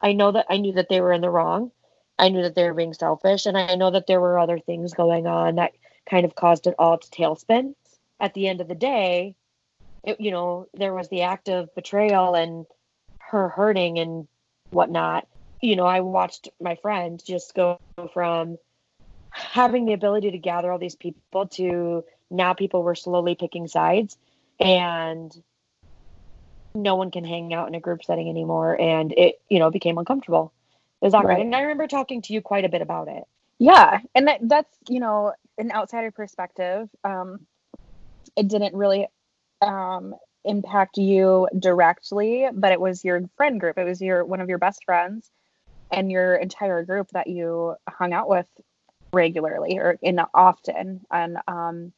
I 0.00 0.12
know 0.12 0.32
that 0.32 0.46
I 0.48 0.58
knew 0.58 0.72
that 0.74 0.88
they 0.88 1.00
were 1.00 1.12
in 1.12 1.20
the 1.20 1.30
wrong. 1.30 1.70
I 2.18 2.28
knew 2.28 2.42
that 2.42 2.54
they 2.54 2.64
were 2.64 2.74
being 2.74 2.94
selfish, 2.94 3.46
and 3.46 3.58
I 3.58 3.74
know 3.74 3.90
that 3.90 4.06
there 4.06 4.20
were 4.20 4.38
other 4.38 4.58
things 4.58 4.94
going 4.94 5.26
on 5.26 5.56
that 5.56 5.72
kind 6.08 6.24
of 6.24 6.34
caused 6.34 6.66
it 6.66 6.74
all 6.78 6.98
to 6.98 7.10
tailspin. 7.10 7.74
At 8.20 8.34
the 8.34 8.48
end 8.48 8.60
of 8.60 8.68
the 8.68 8.74
day, 8.74 9.34
it, 10.02 10.20
you 10.20 10.30
know, 10.30 10.68
there 10.74 10.94
was 10.94 11.08
the 11.08 11.22
act 11.22 11.48
of 11.48 11.74
betrayal 11.74 12.34
and 12.34 12.66
her 13.18 13.48
hurting 13.48 13.98
and 13.98 14.28
whatnot. 14.70 15.26
You 15.60 15.76
know, 15.76 15.86
I 15.86 16.00
watched 16.00 16.48
my 16.60 16.76
friend 16.76 17.22
just 17.24 17.54
go 17.54 17.80
from 18.12 18.58
having 19.30 19.84
the 19.84 19.92
ability 19.94 20.30
to 20.30 20.38
gather 20.38 20.70
all 20.70 20.78
these 20.78 20.94
people 20.94 21.46
to 21.48 22.04
now 22.30 22.52
people 22.54 22.82
were 22.82 22.94
slowly 22.94 23.34
picking 23.34 23.66
sides 23.66 24.16
and 24.60 25.34
no 26.74 26.94
one 26.94 27.10
can 27.10 27.24
hang 27.24 27.52
out 27.52 27.68
in 27.68 27.74
a 27.74 27.80
group 27.80 28.04
setting 28.04 28.28
anymore 28.28 28.80
and 28.80 29.12
it 29.12 29.40
you 29.48 29.58
know 29.58 29.70
became 29.70 29.98
uncomfortable 29.98 30.52
is 31.02 31.12
that 31.12 31.24
right. 31.24 31.34
right 31.34 31.44
and 31.44 31.54
i 31.54 31.62
remember 31.62 31.86
talking 31.86 32.22
to 32.22 32.32
you 32.32 32.40
quite 32.40 32.64
a 32.64 32.68
bit 32.68 32.80
about 32.82 33.08
it 33.08 33.24
yeah 33.58 33.98
and 34.14 34.28
that, 34.28 34.38
that's 34.42 34.76
you 34.88 35.00
know 35.00 35.32
an 35.58 35.72
outsider 35.72 36.10
perspective 36.10 36.88
um 37.04 37.46
it 38.36 38.48
didn't 38.48 38.74
really 38.74 39.06
um 39.62 40.14
impact 40.44 40.98
you 40.98 41.48
directly 41.58 42.46
but 42.52 42.72
it 42.72 42.80
was 42.80 43.04
your 43.04 43.22
friend 43.36 43.58
group. 43.58 43.78
It 43.78 43.84
was 43.84 44.00
your 44.00 44.24
one 44.24 44.40
of 44.40 44.48
your 44.48 44.58
best 44.58 44.84
friends 44.84 45.30
and 45.90 46.10
your 46.10 46.34
entire 46.36 46.84
group 46.84 47.08
that 47.12 47.26
you 47.26 47.76
hung 47.88 48.12
out 48.12 48.28
with 48.28 48.46
regularly 49.12 49.78
or 49.78 49.98
in 50.02 50.20
often. 50.34 51.00
And 51.10 51.38
um 51.48 51.92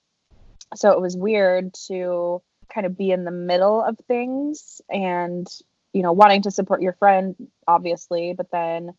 so 0.75 0.93
it 0.93 1.01
was 1.01 1.17
weird 1.17 1.75
to 1.89 2.43
kind 2.73 2.87
of 2.87 2.97
be 2.97 3.11
in 3.11 3.25
the 3.25 3.31
middle 3.31 3.83
of 3.83 3.97
things 4.07 4.81
and 4.91 5.47
you 5.93 6.03
know 6.03 6.13
wanting 6.13 6.43
to 6.43 6.51
support 6.51 6.83
your 6.83 6.93
friend 6.95 7.37
obviously 7.67 8.35
but 8.37 8.51
then 8.51 8.91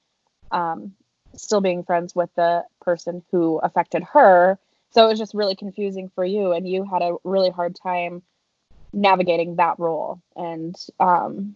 um 0.52 0.94
still 1.38 1.62
being 1.62 1.84
friends 1.84 2.15
with 2.15 2.29
the 2.36 2.63
person 2.82 3.24
who 3.32 3.60
affected 3.60 4.03
her. 4.03 4.58
So 4.91 5.06
it 5.06 5.10
was 5.10 5.20
just 5.20 5.34
really 5.34 5.56
confusing 5.56 6.10
for 6.13 6.25
you 6.25 6.51
and 6.51 6.67
you 6.67 6.84
had 6.84 7.01
a 7.01 7.15
really 7.24 7.50
hard 7.50 7.75
time 7.75 8.24
navigating 8.94 9.56
that 9.56 9.79
role. 9.79 10.22
And 10.36 10.75
um 11.00 11.56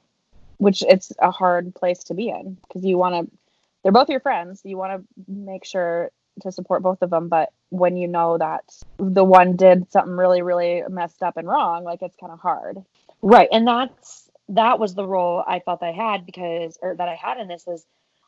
which 0.57 0.83
it's 0.83 1.11
a 1.19 1.31
hard 1.31 1.73
place 1.73 2.03
to 2.03 2.13
be 2.13 2.29
in 2.29 2.57
because 2.67 2.85
you 2.85 2.97
want 2.97 3.15
to 3.15 3.38
they're 3.81 3.91
both 3.91 4.09
your 4.09 4.19
friends 4.19 4.61
you 4.63 4.77
want 4.77 5.01
to 5.01 5.31
make 5.31 5.65
sure 5.65 6.11
to 6.41 6.51
support 6.51 6.83
both 6.83 7.01
of 7.01 7.09
them. 7.09 7.27
But 7.27 7.51
when 7.69 7.97
you 7.97 8.07
know 8.07 8.38
that 8.38 8.63
the 8.97 9.23
one 9.23 9.55
did 9.55 9.91
something 9.91 10.15
really 10.15 10.41
really 10.41 10.83
messed 10.89 11.23
up 11.23 11.38
and 11.38 11.47
wrong 11.47 11.83
like 11.83 12.01
it's 12.01 12.15
kind 12.17 12.31
of 12.31 12.39
hard. 12.39 12.77
Right 13.21 13.50
and 13.51 13.67
that's 13.67 14.29
that 14.50 14.79
was 14.79 14.93
the 14.93 15.07
role 15.07 15.43
i 15.47 15.59
felt 15.59 15.81
i 15.81 15.91
had 15.91 16.25
because 16.25 16.77
or 16.81 16.95
that 16.95 17.07
i 17.07 17.15
had 17.15 17.38
in 17.38 17.47
this 17.47 17.67
is 17.67 17.85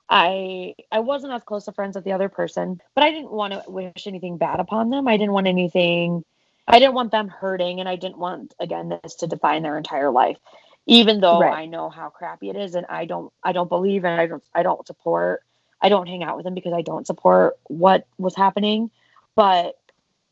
i 0.10 0.74
i 0.92 1.00
wasn't 1.00 1.32
as 1.32 1.44
close 1.44 1.66
to 1.66 1.72
friends 1.72 1.96
with 1.96 2.04
the 2.04 2.12
other 2.12 2.30
person 2.30 2.80
but 2.96 3.04
i 3.04 3.12
didn't 3.12 3.32
want 3.32 3.54
to 3.54 3.64
wish 3.68 4.08
anything 4.08 4.38
bad 4.38 4.60
upon 4.60 4.90
them 4.90 5.08
i 5.08 5.18
didn't 5.18 5.34
want 5.34 5.48
anything 5.48 6.24
i 6.68 6.80
didn't 6.80 6.94
want 6.94 7.12
them 7.12 7.28
hurting 7.28 7.80
and 7.80 7.90
i 7.90 7.96
didn't 7.96 8.18
want 8.18 8.54
again 8.60 8.90
this 8.90 9.16
to 9.16 9.28
define 9.28 9.64
their 9.64 9.78
entire 9.78 10.12
life 10.12 10.38
even 10.86 11.22
though 11.22 11.40
right. 11.40 11.54
i 11.54 11.66
know 11.66 11.90
how 11.90 12.10
crappy 12.10 12.50
it 12.50 12.56
is 12.56 12.76
and 12.76 12.86
i 12.90 13.06
don't 13.06 13.32
i 13.44 13.52
don't 13.52 13.70
believe 13.70 14.04
and 14.04 14.20
i 14.20 14.28
don't 14.28 14.44
i 14.54 14.64
don't 14.64 14.86
support 14.86 15.44
I 15.84 15.90
don't 15.90 16.08
hang 16.08 16.24
out 16.24 16.38
with 16.38 16.46
them 16.46 16.54
because 16.54 16.72
I 16.72 16.82
don't 16.82 17.06
support 17.06 17.60
what 17.66 18.08
was 18.18 18.36
happening. 18.36 18.90
But 19.36 19.78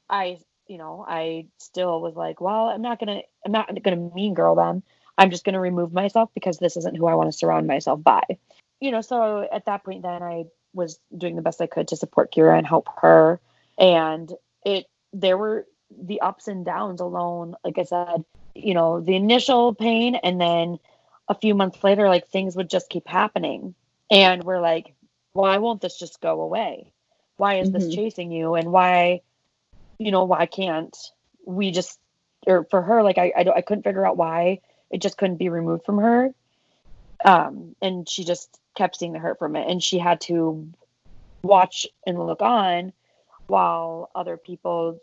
I, 0.10 0.40
you 0.68 0.78
know, 0.78 1.06
I 1.06 1.48
still 1.58 2.02
was 2.02 2.16
like, 2.16 2.40
well, 2.40 2.68
I'm 2.68 2.82
not 2.82 3.00
gonna, 3.00 3.22
I'm 3.46 3.52
not 3.52 3.84
gonna 3.84 4.10
mean 4.16 4.34
girl 4.34 4.56
them. 4.56 4.82
I'm 5.18 5.30
just 5.30 5.44
gonna 5.44 5.60
remove 5.60 5.92
myself 5.92 6.30
because 6.34 6.58
this 6.58 6.78
isn't 6.78 6.96
who 6.96 7.06
I 7.06 7.16
want 7.16 7.28
to 7.28 7.38
surround 7.38 7.68
myself 7.68 8.02
by. 8.02 8.24
You 8.82 8.92
know, 8.92 9.02
so 9.02 9.48
at 9.50 9.66
that 9.66 9.84
point, 9.86 10.02
then 10.02 10.22
I 10.22 10.46
was 10.74 11.00
doing 11.16 11.36
the 11.36 11.42
best 11.42 11.62
I 11.62 11.68
could 11.68 11.88
to 11.90 11.96
support 11.96 12.34
Kira 12.34 12.58
and 12.58 12.66
help 12.66 12.88
her. 13.02 13.40
And 13.78 14.32
it, 14.66 14.88
there 15.14 15.38
were 15.38 15.68
the 15.90 16.22
ups 16.22 16.48
and 16.48 16.66
downs 16.66 17.00
alone. 17.00 17.56
Like 17.64 17.78
I 17.78 17.84
said, 17.84 18.26
you 18.56 18.74
know, 18.74 19.00
the 19.00 19.16
initial 19.16 19.76
pain, 19.76 20.16
and 20.16 20.42
then 20.42 20.80
a 21.28 21.36
few 21.36 21.54
months 21.54 21.84
later, 21.84 22.08
like 22.10 22.28
things 22.28 22.56
would 22.56 22.70
just 22.70 22.90
keep 22.90 23.08
happening. 23.08 23.76
And 24.10 24.44
we're 24.44 24.60
like, 24.60 24.94
why 25.34 25.60
won't 25.60 25.82
this 25.82 25.98
just 25.98 26.20
go 26.20 26.42
away? 26.42 26.92
Why 27.38 27.60
is 27.60 27.70
mm-hmm. 27.70 27.80
this 27.80 27.96
chasing 27.96 28.32
you? 28.32 28.56
And 28.56 28.72
why, 28.72 29.22
you 30.00 30.12
know, 30.12 30.26
why 30.26 30.48
can't 30.48 30.98
we 31.46 31.72
just, 31.72 32.00
or 32.48 32.66
for 32.70 32.82
her, 32.82 33.04
like 33.04 33.18
I, 33.18 33.32
I, 33.38 33.46
I 33.58 33.62
couldn't 33.62 33.84
figure 33.84 34.06
out 34.06 34.18
why 34.18 34.62
it 34.90 35.02
just 35.02 35.18
couldn't 35.18 35.38
be 35.38 35.50
removed 35.50 35.86
from 35.86 36.00
her. 36.00 36.34
Um, 37.24 37.76
and 37.82 38.10
she 38.10 38.24
just 38.24 38.60
kept 38.76 38.98
seeing 38.98 39.14
the 39.14 39.20
hurt 39.20 39.40
from 39.40 39.56
it. 39.56 39.70
And 39.70 39.82
she 39.82 40.00
had 40.00 40.22
to 40.22 40.68
watch 41.44 41.88
and 42.06 42.26
look 42.26 42.42
on 42.42 42.94
while 43.48 44.10
other 44.16 44.38
people, 44.38 45.00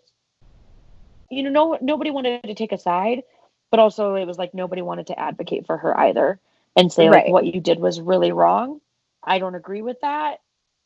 you 1.30 1.42
know, 1.42 1.50
no, 1.50 1.78
nobody 1.80 2.10
wanted 2.10 2.42
to 2.44 2.54
take 2.54 2.72
a 2.72 2.78
side, 2.78 3.22
but 3.70 3.80
also 3.80 4.14
it 4.14 4.26
was 4.26 4.38
like 4.38 4.54
nobody 4.54 4.82
wanted 4.82 5.08
to 5.08 5.18
advocate 5.18 5.66
for 5.66 5.76
her 5.76 5.98
either 5.98 6.38
and 6.76 6.92
say 6.92 7.08
right. 7.08 7.24
like 7.24 7.32
what 7.32 7.46
you 7.46 7.60
did 7.60 7.80
was 7.80 8.00
really 8.00 8.32
wrong 8.32 8.80
I 9.22 9.38
don't 9.38 9.54
agree 9.54 9.82
with 9.82 10.00
that. 10.00 10.40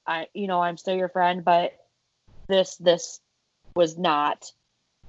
I, 0.07 0.27
you 0.35 0.47
know, 0.49 0.61
I'm 0.61 0.77
still 0.77 0.97
your 0.97 1.09
friend, 1.09 1.45
but 1.45 1.73
this, 2.49 2.77
this 2.77 3.21
was 3.77 3.97
not, 3.97 4.51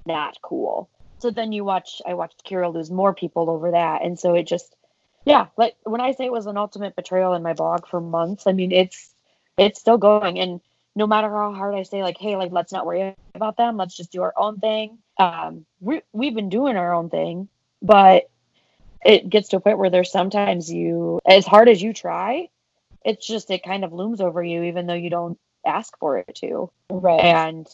not 0.06 0.38
cool. 0.42 0.88
So 1.18 1.30
then 1.30 1.52
you 1.52 1.64
watch, 1.64 2.00
I 2.06 2.14
watched 2.14 2.44
Kira 2.44 2.72
lose 2.72 2.90
more 2.90 3.14
people 3.14 3.50
over 3.50 3.72
that. 3.72 4.02
And 4.02 4.18
so 4.18 4.34
it 4.34 4.44
just, 4.44 4.76
yeah, 5.24 5.46
like 5.56 5.76
when 5.84 6.00
I 6.00 6.12
say 6.12 6.24
it 6.24 6.32
was 6.32 6.46
an 6.46 6.56
ultimate 6.56 6.96
betrayal 6.96 7.34
in 7.34 7.42
my 7.42 7.52
blog 7.52 7.86
for 7.86 8.00
months, 8.00 8.46
I 8.46 8.52
mean, 8.52 8.72
it's, 8.72 9.14
it's 9.56 9.80
still 9.80 9.98
going. 9.98 10.38
And 10.38 10.60
no 10.94 11.06
matter 11.06 11.28
how 11.30 11.52
hard 11.52 11.74
I 11.74 11.82
say, 11.82 12.02
like, 12.02 12.18
hey, 12.18 12.36
like, 12.36 12.52
let's 12.52 12.72
not 12.72 12.86
worry 12.86 13.14
about 13.34 13.56
them, 13.56 13.76
let's 13.76 13.96
just 13.96 14.12
do 14.12 14.22
our 14.22 14.34
own 14.36 14.58
thing. 14.60 14.98
Um, 15.18 15.64
we, 15.80 16.02
we've 16.12 16.34
been 16.34 16.48
doing 16.48 16.76
our 16.76 16.92
own 16.92 17.10
thing, 17.10 17.48
but 17.80 18.28
it 19.04 19.28
gets 19.28 19.48
to 19.50 19.56
a 19.56 19.60
point 19.60 19.78
where 19.78 19.90
there's 19.90 20.10
sometimes 20.10 20.72
you, 20.72 21.20
as 21.26 21.46
hard 21.46 21.68
as 21.68 21.82
you 21.82 21.92
try, 21.92 22.48
it's 23.04 23.26
just 23.26 23.50
it 23.50 23.62
kind 23.62 23.84
of 23.84 23.92
looms 23.92 24.20
over 24.20 24.42
you 24.42 24.62
even 24.64 24.86
though 24.86 24.94
you 24.94 25.10
don't 25.10 25.38
ask 25.66 25.96
for 25.98 26.18
it 26.18 26.34
to. 26.36 26.70
Right. 26.90 27.20
And 27.20 27.66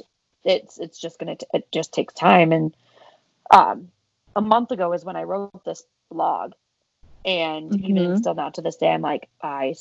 it's 0.44 0.78
it's 0.78 0.98
just 0.98 1.18
gonna 1.18 1.36
t- 1.36 1.46
it 1.54 1.70
just 1.70 1.92
takes 1.92 2.14
time. 2.14 2.52
And 2.52 2.74
um 3.50 3.88
a 4.34 4.40
month 4.40 4.70
ago 4.70 4.92
is 4.92 5.04
when 5.04 5.16
i 5.16 5.24
wrote 5.24 5.64
this 5.64 5.82
blog 6.10 6.52
and 7.24 7.70
mm-hmm. 7.70 7.86
even 7.86 8.18
still 8.18 8.34
not 8.34 8.54
to 8.54 8.62
this 8.62 8.76
day 8.76 8.88
i'm 8.88 9.02
like 9.02 9.28
i 9.42 9.74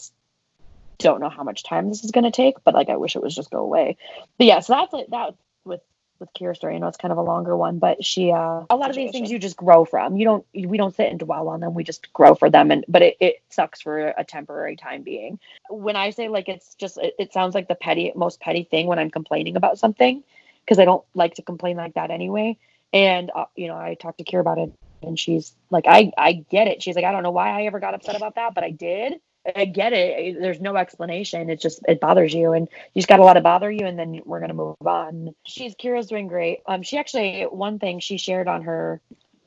don't 0.98 1.22
know 1.22 1.29
how 1.29 1.43
much 1.43 1.63
time 1.63 1.88
this 1.88 2.03
is 2.03 2.12
going 2.12 2.25
to 2.25 2.31
take 2.31 2.55
but 2.63 2.74
like 2.74 2.89
i 2.89 2.98
wish 2.98 3.15
it 3.15 3.22
was 3.22 3.34
just 3.34 3.51
go 3.51 3.60
away 3.60 3.96
but 4.38 4.48
yeah 4.48 4.60
so 4.60 4.74
that's 4.74 4.93
it 4.93 5.10
that 5.12 5.36
with 5.63 5.81
with 6.19 6.34
Kira's 6.34 6.58
story. 6.58 6.75
I 6.75 6.77
know 6.79 6.88
it's 6.88 6.98
kind 6.98 7.12
of 7.12 7.17
a 7.17 7.24
longer 7.24 7.55
one, 7.55 7.79
but 7.79 8.03
she 8.03 8.31
uh 8.31 8.65
a 8.69 8.75
lot 8.75 8.89
of 8.89 8.96
these 8.96 9.12
things 9.12 9.31
you 9.31 9.39
just 9.39 9.55
grow 9.55 9.86
from. 9.86 10.17
You 10.17 10.25
don't 10.25 10.46
we 10.53 10.77
don't 10.77 10.96
sit 10.96 11.10
and 11.10 11.19
dwell 11.19 11.48
on 11.48 11.62
them. 11.62 11.74
We 11.74 11.84
just 11.84 12.12
grow 12.13 12.36
for 12.36 12.50
them 12.50 12.72
and 12.72 12.86
but 12.88 13.01
it, 13.01 13.17
it 13.19 13.41
sucks 13.50 13.81
for 13.81 14.10
a 14.10 14.24
temporary 14.24 14.75
time 14.75 15.03
being. 15.03 15.39
When 15.69 15.96
I 15.96 16.10
say 16.10 16.27
like 16.27 16.50
it's 16.50 16.75
just 16.75 16.98
it, 16.98 17.15
it 17.17 17.34
sounds 17.34 17.55
like 17.55 17.67
the 17.67 17.75
petty 17.75 18.12
most 18.15 18.39
petty 18.39 18.63
thing 18.63 18.88
when 18.88 19.00
I'm 19.00 19.12
complaining 19.12 19.55
about 19.55 19.79
something 19.79 20.24
because 20.65 20.79
I 20.79 20.86
don't 20.86 21.03
like 21.13 21.36
to 21.36 21.41
complain 21.41 21.77
like 21.77 21.93
that 21.93 22.12
anyway. 22.12 22.58
And 22.91 23.31
uh, 23.34 23.46
you 23.55 23.67
know, 23.67 23.77
I 23.77 23.96
talked 23.96 24.17
to 24.17 24.24
Kira 24.24 24.41
about 24.41 24.58
it 24.58 24.72
and 25.01 25.19
she's 25.19 25.53
like 25.69 25.85
I 25.87 26.11
I 26.17 26.33
get 26.33 26.67
it. 26.67 26.83
She's 26.83 26.95
like 26.95 27.05
I 27.05 27.11
don't 27.11 27.23
know 27.23 27.31
why 27.31 27.49
I 27.49 27.65
ever 27.65 27.79
got 27.79 27.93
upset 27.93 28.15
about 28.15 28.35
that, 28.35 28.53
but 28.53 28.63
I 28.63 28.71
did 28.71 29.19
I 29.55 29.65
get 29.65 29.93
it. 29.93 30.39
There's 30.39 30.59
no 30.59 30.75
explanation. 30.75 31.49
It 31.49 31.61
just 31.61 31.81
it 31.87 31.99
bothers 31.99 32.33
you, 32.33 32.53
and 32.53 32.67
you 32.93 32.99
just 32.99 33.07
got 33.07 33.17
to 33.17 33.23
let 33.23 33.37
it 33.37 33.43
bother 33.43 33.71
you, 33.71 33.85
and 33.85 33.97
then 33.97 34.21
we're 34.25 34.39
gonna 34.39 34.53
move 34.53 34.75
on. 34.85 35.33
She's 35.45 35.75
Kira's 35.75 36.07
doing 36.07 36.27
great. 36.27 36.59
Um, 36.65 36.83
she 36.83 36.97
actually 36.97 37.43
one 37.43 37.79
thing 37.79 37.99
she 37.99 38.17
shared 38.17 38.47
on 38.47 38.63
her 38.63 39.01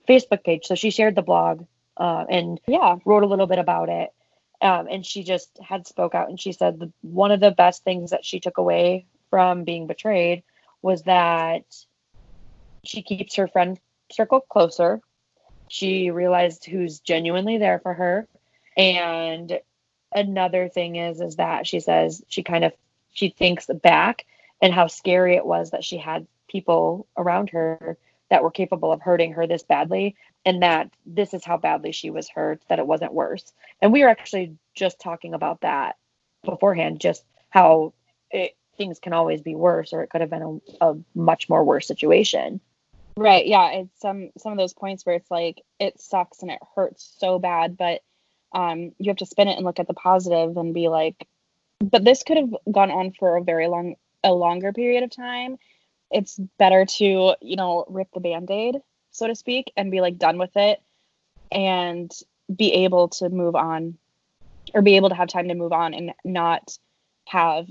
Facebook 0.09 0.45
page. 0.45 0.67
So 0.67 0.75
she 0.75 0.91
shared 0.91 1.15
the 1.15 1.23
blog, 1.23 1.67
uh, 1.97 2.25
and 2.29 2.61
yeah, 2.67 2.97
wrote 3.05 3.23
a 3.23 3.27
little 3.27 3.47
bit 3.47 3.59
about 3.59 3.89
it. 3.89 4.11
Um, 4.61 4.87
and 4.89 5.05
she 5.05 5.25
just 5.25 5.51
had 5.61 5.87
spoke 5.87 6.15
out, 6.15 6.29
and 6.29 6.41
she 6.41 6.53
said 6.53 6.79
the, 6.79 6.93
one 7.03 7.33
of 7.33 7.41
the 7.41 7.51
best 7.51 7.85
things 7.85 8.11
that 8.11 8.25
she 8.25 8.41
took 8.41 8.59
away 8.59 9.07
from 9.29 9.65
being 9.65 9.87
betrayed 9.87 10.43
was 10.83 11.03
that 11.03 11.65
she 12.85 13.03
keeps 13.03 13.37
her 13.37 13.49
friend 13.49 13.79
circle 14.11 14.41
closer. 14.41 15.01
She 15.73 16.11
realized 16.11 16.67
who's 16.67 17.01
genuinely 17.01 17.57
there 17.57 17.79
for 17.79 17.95
her, 17.95 18.29
and 18.77 19.59
another 20.15 20.69
thing 20.69 20.97
is 20.97 21.19
is 21.23 21.37
that 21.37 21.67
she 21.67 21.81
says 21.81 22.23
she 22.29 22.43
kind 22.43 22.63
of 22.63 22.75
she 23.15 23.31
thinks 23.31 23.71
back 23.83 24.27
and 24.61 24.71
how 24.75 24.87
scary 24.87 25.35
it 25.35 25.47
was 25.47 25.71
that 25.71 25.83
she 25.83 25.97
had 25.97 26.27
people 26.47 27.07
around 27.17 27.49
her 27.49 27.97
that 28.29 28.43
were 28.43 28.51
capable 28.51 28.93
of 28.93 29.01
hurting 29.01 29.33
her 29.33 29.47
this 29.47 29.63
badly 29.63 30.15
and 30.45 30.63
that 30.63 30.91
this 31.07 31.33
is 31.33 31.43
how 31.43 31.57
badly 31.57 31.91
she 31.91 32.11
was 32.11 32.29
hurt 32.29 32.61
that 32.69 32.79
it 32.79 32.87
wasn't 32.87 33.15
worse. 33.15 33.51
And 33.81 33.95
we 33.95 34.03
were 34.03 34.11
actually 34.11 34.59
just 34.75 35.01
talking 35.01 35.33
about 35.33 35.63
that 35.63 35.97
beforehand 36.45 37.01
just 37.01 37.25
how 37.49 37.95
it, 38.31 38.59
things 38.77 38.99
can 38.99 39.15
always 39.15 39.41
be 39.41 39.55
worse 39.55 39.95
or 39.95 40.03
it 40.03 40.11
could 40.11 40.21
have 40.21 40.29
been 40.29 40.61
a, 40.83 40.87
a 40.91 40.99
much 41.15 41.49
more 41.49 41.65
worse 41.65 41.89
situation 41.89 42.61
right 43.17 43.47
yeah 43.47 43.71
it's 43.71 44.01
some 44.01 44.31
some 44.39 44.53
of 44.53 44.59
those 44.59 44.73
points 44.73 45.05
where 45.05 45.17
it's 45.17 45.31
like 45.31 45.63
it 45.79 46.01
sucks 46.01 46.43
and 46.43 46.51
it 46.51 46.59
hurts 46.75 47.15
so 47.19 47.39
bad 47.39 47.77
but 47.77 48.01
um, 48.55 48.93
you 48.99 49.09
have 49.09 49.17
to 49.17 49.27
spin 49.27 49.49
it 49.49 49.57
and 49.57 49.65
look 49.65 49.81
at 49.81 49.87
the 49.87 49.95
positive 49.95 50.57
and 50.57 50.75
be 50.75 50.89
like, 50.89 51.27
but 51.81 52.05
this 52.05 52.23
could 52.23 52.37
have 52.37 52.55
gone 52.71 52.91
on 52.91 53.13
for 53.13 53.37
a 53.37 53.43
very 53.43 53.67
long, 53.67 53.97
a 54.23 54.33
longer 54.33 54.73
period 54.73 55.03
of 55.03 55.11
time. 55.11 55.57
It's 56.11 56.39
better 56.59 56.85
to, 56.85 57.35
you 57.41 57.57
know, 57.57 57.85
rip 57.89 58.09
the 58.13 58.21
band 58.21 58.51
aid, 58.51 58.77
so 59.11 59.27
to 59.27 59.35
speak, 59.35 59.73
and 59.77 59.91
be 59.91 60.01
like 60.01 60.19
done 60.19 60.39
with 60.39 60.57
it 60.57 60.81
and 61.51 62.11
be 62.55 62.73
able 62.85 63.09
to 63.09 63.29
move 63.29 63.55
on 63.55 63.97
or 64.75 64.83
be 64.83 64.97
able 64.97 65.09
to 65.09 65.15
have 65.15 65.29
time 65.29 65.49
to 65.49 65.55
move 65.55 65.73
on 65.73 65.95
and 65.95 66.13
not 66.25 66.77
have 67.29 67.67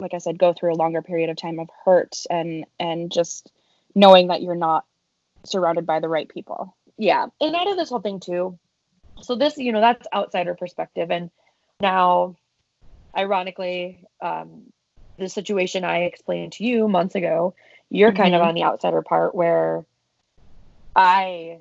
like 0.00 0.12
i 0.14 0.18
said 0.18 0.38
go 0.38 0.52
through 0.52 0.72
a 0.72 0.76
longer 0.76 1.02
period 1.02 1.30
of 1.30 1.36
time 1.36 1.58
of 1.58 1.68
hurt 1.84 2.16
and 2.30 2.64
and 2.80 3.12
just 3.12 3.50
knowing 3.94 4.28
that 4.28 4.42
you're 4.42 4.54
not 4.54 4.84
surrounded 5.44 5.86
by 5.86 6.00
the 6.00 6.08
right 6.08 6.28
people 6.28 6.76
yeah 6.96 7.26
and 7.40 7.54
out 7.54 7.70
of 7.70 7.76
this 7.76 7.88
whole 7.88 8.00
thing 8.00 8.20
too 8.20 8.58
so 9.20 9.34
this 9.34 9.56
you 9.56 9.72
know 9.72 9.80
that's 9.80 10.06
outsider 10.14 10.54
perspective 10.54 11.10
and 11.10 11.30
now 11.80 12.36
ironically 13.16 14.04
um 14.20 14.64
the 15.18 15.28
situation 15.28 15.84
i 15.84 15.98
explained 16.02 16.52
to 16.52 16.64
you 16.64 16.88
months 16.88 17.14
ago 17.14 17.54
you're 17.90 18.10
mm-hmm. 18.10 18.22
kind 18.22 18.34
of 18.34 18.40
mm-hmm. 18.40 18.48
on 18.48 18.54
the 18.54 18.64
outsider 18.64 19.02
part 19.02 19.34
where 19.34 19.84
i 20.94 21.58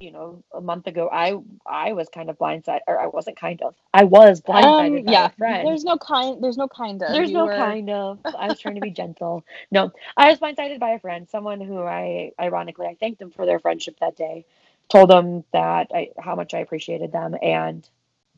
you 0.00 0.10
know 0.10 0.42
a 0.52 0.60
month 0.60 0.86
ago 0.86 1.08
i 1.12 1.34
i 1.66 1.92
was 1.92 2.08
kind 2.08 2.28
of 2.28 2.38
blindsided 2.38 2.80
or 2.86 3.00
i 3.00 3.06
wasn't 3.06 3.36
kind 3.36 3.62
of 3.62 3.74
i 3.92 4.04
was 4.04 4.40
blindsided 4.40 5.00
um, 5.00 5.08
yeah. 5.08 5.30
there's 5.38 5.84
no 5.84 5.96
kind 5.96 6.42
there's 6.42 6.56
no 6.56 6.68
kind 6.68 7.02
of. 7.02 7.12
There's 7.12 7.30
you 7.30 7.36
no 7.36 7.46
were... 7.46 7.56
kind 7.56 7.88
of. 7.90 8.18
I 8.24 8.48
was 8.48 8.58
trying 8.58 8.74
to 8.74 8.80
be 8.80 8.90
gentle. 8.90 9.44
No 9.70 9.92
i 10.16 10.30
was 10.30 10.38
blindsided 10.38 10.80
by 10.80 10.90
a 10.90 10.98
friend 10.98 11.28
someone 11.28 11.60
who 11.60 11.82
i 11.82 12.32
ironically 12.40 12.86
i 12.86 12.94
thanked 12.94 13.18
them 13.18 13.30
for 13.30 13.46
their 13.46 13.58
friendship 13.58 13.98
that 14.00 14.16
day 14.16 14.44
told 14.88 15.10
them 15.10 15.44
that 15.52 15.90
i 15.94 16.10
how 16.18 16.34
much 16.34 16.54
i 16.54 16.58
appreciated 16.58 17.12
them 17.12 17.36
and 17.40 17.88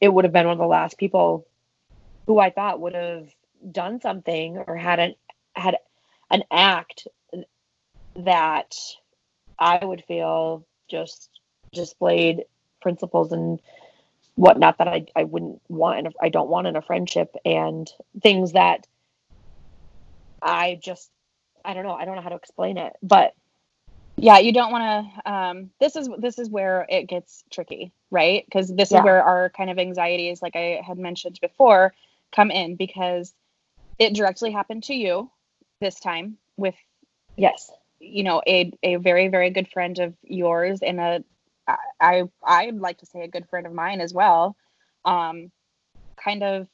it 0.01 0.13
would 0.13 0.25
have 0.25 0.33
been 0.33 0.47
one 0.47 0.53
of 0.53 0.59
the 0.59 0.67
last 0.67 0.99
people 0.99 1.47
who 2.27 2.39
i 2.39 2.51
thought 2.51 2.81
would 2.81 2.95
have 2.95 3.29
done 3.73 4.01
something 4.01 4.59
or 4.67 4.77
had 4.77 5.01
an 5.01 5.15
had 5.55 5.77
an 6.31 6.45
act 6.51 7.09
that 8.15 8.77
i 9.59 9.83
would 9.85 10.05
feel 10.05 10.65
just 10.89 11.36
displayed 11.76 12.45
principles 12.80 13.33
and 13.33 13.61
whatnot 14.37 14.78
that 14.78 14.88
I, 14.88 15.06
I 15.16 15.25
wouldn't 15.25 15.61
want 15.68 15.99
and 15.99 16.14
I 16.21 16.28
don't 16.28 16.49
want 16.49 16.66
in 16.66 16.76
a 16.76 16.83
friendship 16.83 17.35
and 17.45 17.90
things 18.23 18.52
that 18.52 18.87
I 20.42 20.78
just 20.80 21.11
I 21.64 21.75
don't 21.75 21.85
know 21.85 21.95
I 21.95 22.04
don't 22.04 22.16
know 22.16 22.23
how 22.23 22.28
to 22.28 22.37
explain 22.37 22.76
it 22.76 22.92
but 23.02 23.35
yeah 24.16 24.38
you 24.38 24.52
don't 24.52 24.71
want 24.71 25.11
to 25.25 25.33
um 25.33 25.71
this 25.80 25.97
is 25.97 26.09
this 26.18 26.38
is 26.38 26.50
where 26.50 26.87
it 26.88 27.09
gets 27.09 27.45
tricky 27.50 27.92
right 28.11 28.45
because 28.47 28.68
this 28.68 28.92
yeah. 28.92 28.99
is 28.99 29.04
where 29.04 29.23
our 29.23 29.49
kind 29.50 29.71
of 29.71 29.78
anxieties 29.78 30.42
like 30.42 30.54
I 30.54 30.83
had 30.87 30.99
mentioned 30.99 31.38
before 31.40 31.95
come 32.35 32.50
in 32.50 32.76
because 32.76 33.33
it 33.99 34.14
directly 34.14 34.52
happened 34.52 34.85
to 34.85 34.95
you 34.95 35.30
this 35.80 35.99
time 35.99 36.37
with 36.59 36.75
yes 37.37 37.71
you 38.00 38.23
know 38.23 38.42
a 38.47 38.71
a 38.83 38.97
very 38.97 39.28
very 39.28 39.49
good 39.49 39.68
friend 39.68 39.99
of 39.99 40.14
yours 40.23 40.80
in 40.83 40.99
a 40.99 41.25
I 42.00 42.25
I'd 42.44 42.76
like 42.76 42.99
to 42.99 43.06
say 43.06 43.23
a 43.23 43.28
good 43.28 43.49
friend 43.49 43.66
of 43.66 43.73
mine 43.73 44.00
as 44.00 44.12
well. 44.12 44.56
Um, 45.04 45.50
kind 46.16 46.42
of 46.42 46.68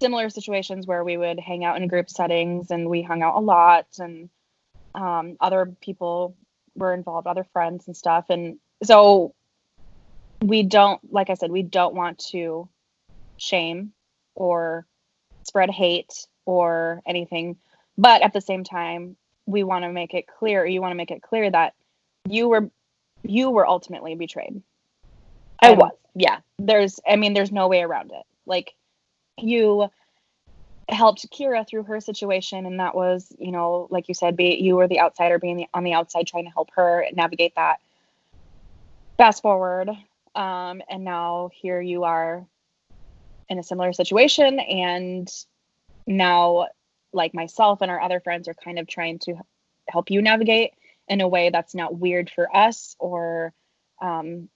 similar 0.00 0.30
situations 0.30 0.86
where 0.86 1.04
we 1.04 1.16
would 1.16 1.38
hang 1.38 1.64
out 1.64 1.76
in 1.76 1.86
group 1.86 2.10
settings 2.10 2.70
and 2.70 2.88
we 2.88 3.02
hung 3.02 3.22
out 3.22 3.36
a 3.36 3.40
lot 3.40 3.86
and 3.98 4.28
um, 4.94 5.36
other 5.40 5.66
people 5.80 6.36
were 6.74 6.92
involved, 6.92 7.26
other 7.26 7.44
friends 7.52 7.86
and 7.86 7.96
stuff. 7.96 8.26
And 8.28 8.58
so 8.82 9.34
we 10.40 10.64
don't, 10.64 11.00
like 11.12 11.30
I 11.30 11.34
said, 11.34 11.50
we 11.50 11.62
don't 11.62 11.94
want 11.94 12.18
to 12.30 12.68
shame 13.36 13.92
or 14.34 14.86
spread 15.44 15.70
hate 15.70 16.26
or 16.46 17.02
anything. 17.06 17.56
But 17.96 18.22
at 18.22 18.32
the 18.32 18.40
same 18.40 18.64
time, 18.64 19.16
we 19.46 19.62
want 19.62 19.84
to 19.84 19.92
make 19.92 20.14
it 20.14 20.26
clear, 20.26 20.62
or 20.62 20.66
you 20.66 20.80
want 20.80 20.92
to 20.92 20.96
make 20.96 21.10
it 21.10 21.22
clear 21.22 21.50
that 21.50 21.74
you 22.28 22.48
were 22.48 22.70
you 23.22 23.50
were 23.50 23.66
ultimately 23.66 24.14
betrayed. 24.14 24.62
I 25.60 25.70
and, 25.70 25.78
was. 25.78 25.92
Yeah. 26.14 26.38
There's 26.58 27.00
I 27.08 27.16
mean 27.16 27.34
there's 27.34 27.52
no 27.52 27.68
way 27.68 27.82
around 27.82 28.12
it. 28.12 28.24
Like 28.46 28.74
you 29.38 29.88
helped 30.88 31.30
Kira 31.30 31.66
through 31.66 31.84
her 31.84 32.00
situation 32.00 32.66
and 32.66 32.80
that 32.80 32.94
was, 32.94 33.32
you 33.38 33.52
know, 33.52 33.86
like 33.90 34.08
you 34.08 34.14
said, 34.14 34.36
be 34.36 34.56
you 34.56 34.76
were 34.76 34.88
the 34.88 35.00
outsider 35.00 35.38
being 35.38 35.56
the, 35.56 35.66
on 35.72 35.84
the 35.84 35.94
outside 35.94 36.26
trying 36.26 36.44
to 36.44 36.50
help 36.50 36.70
her 36.74 37.06
navigate 37.14 37.54
that. 37.56 37.80
Fast 39.16 39.42
forward 39.42 39.90
um 40.34 40.82
and 40.88 41.04
now 41.04 41.50
here 41.52 41.80
you 41.80 42.04
are 42.04 42.46
in 43.50 43.58
a 43.58 43.62
similar 43.62 43.92
situation 43.92 44.58
and 44.58 45.30
now 46.06 46.66
like 47.12 47.34
myself 47.34 47.82
and 47.82 47.90
our 47.90 48.00
other 48.00 48.18
friends 48.20 48.48
are 48.48 48.54
kind 48.54 48.78
of 48.78 48.86
trying 48.86 49.18
to 49.18 49.34
help 49.88 50.10
you 50.10 50.22
navigate 50.22 50.72
in 51.08 51.20
a 51.20 51.28
way 51.28 51.50
that's 51.50 51.74
not 51.74 51.96
weird 51.96 52.30
for 52.30 52.54
us 52.54 52.96
or 52.98 53.52
um, 54.00 54.48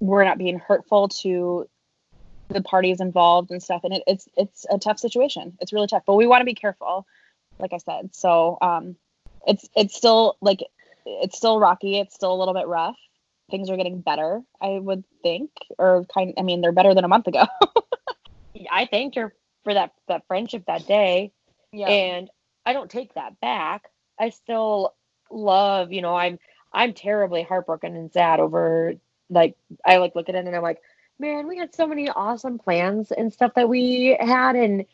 we're 0.00 0.24
not 0.24 0.38
being 0.38 0.58
hurtful 0.58 1.08
to 1.08 1.68
the 2.48 2.62
parties 2.62 3.00
involved 3.00 3.50
and 3.50 3.62
stuff. 3.62 3.82
And 3.84 3.94
it, 3.94 4.02
it's 4.06 4.28
it's 4.36 4.66
a 4.70 4.78
tough 4.78 4.98
situation. 4.98 5.56
It's 5.60 5.72
really 5.72 5.86
tough 5.86 6.02
but 6.06 6.14
we 6.14 6.26
want 6.26 6.40
to 6.40 6.46
be 6.46 6.54
careful 6.54 7.06
like 7.58 7.72
i 7.72 7.78
said. 7.78 8.14
So 8.14 8.58
um 8.60 8.96
it's 9.46 9.68
it's 9.76 9.94
still 9.94 10.36
like 10.40 10.60
it's 11.06 11.36
still 11.36 11.60
rocky. 11.60 11.98
It's 11.98 12.14
still 12.14 12.32
a 12.32 12.38
little 12.38 12.54
bit 12.54 12.66
rough. 12.66 12.98
Things 13.50 13.68
are 13.68 13.76
getting 13.76 14.00
better 14.00 14.42
i 14.62 14.78
would 14.78 15.02
think 15.22 15.50
or 15.76 16.04
kind 16.14 16.34
i 16.38 16.42
mean 16.42 16.60
they're 16.60 16.70
better 16.72 16.94
than 16.94 17.04
a 17.04 17.08
month 17.08 17.26
ago. 17.26 17.44
I 18.70 18.86
thanked 18.86 19.16
her 19.16 19.34
for 19.64 19.74
that 19.74 19.92
that 20.08 20.26
friendship 20.26 20.64
that 20.66 20.86
day. 20.86 21.32
Yeah. 21.72 21.88
and 21.88 22.30
i 22.66 22.72
don't 22.72 22.90
take 22.90 23.14
that 23.14 23.40
back. 23.40 23.90
I 24.18 24.30
still 24.30 24.94
love, 25.30 25.92
you 25.92 26.02
know, 26.02 26.14
I'm 26.14 26.38
I'm 26.72 26.92
terribly 26.92 27.42
heartbroken 27.42 27.96
and 27.96 28.12
sad 28.12 28.40
over 28.40 28.94
like 29.28 29.56
I 29.84 29.96
like 29.98 30.14
look 30.14 30.28
at 30.28 30.34
it 30.34 30.46
and 30.46 30.54
I'm 30.54 30.62
like, 30.62 30.80
man, 31.18 31.48
we 31.48 31.58
had 31.58 31.74
so 31.74 31.86
many 31.86 32.08
awesome 32.08 32.58
plans 32.58 33.12
and 33.12 33.32
stuff 33.32 33.52
that 33.54 33.68
we 33.68 34.16
had 34.20 34.56
and 34.56 34.84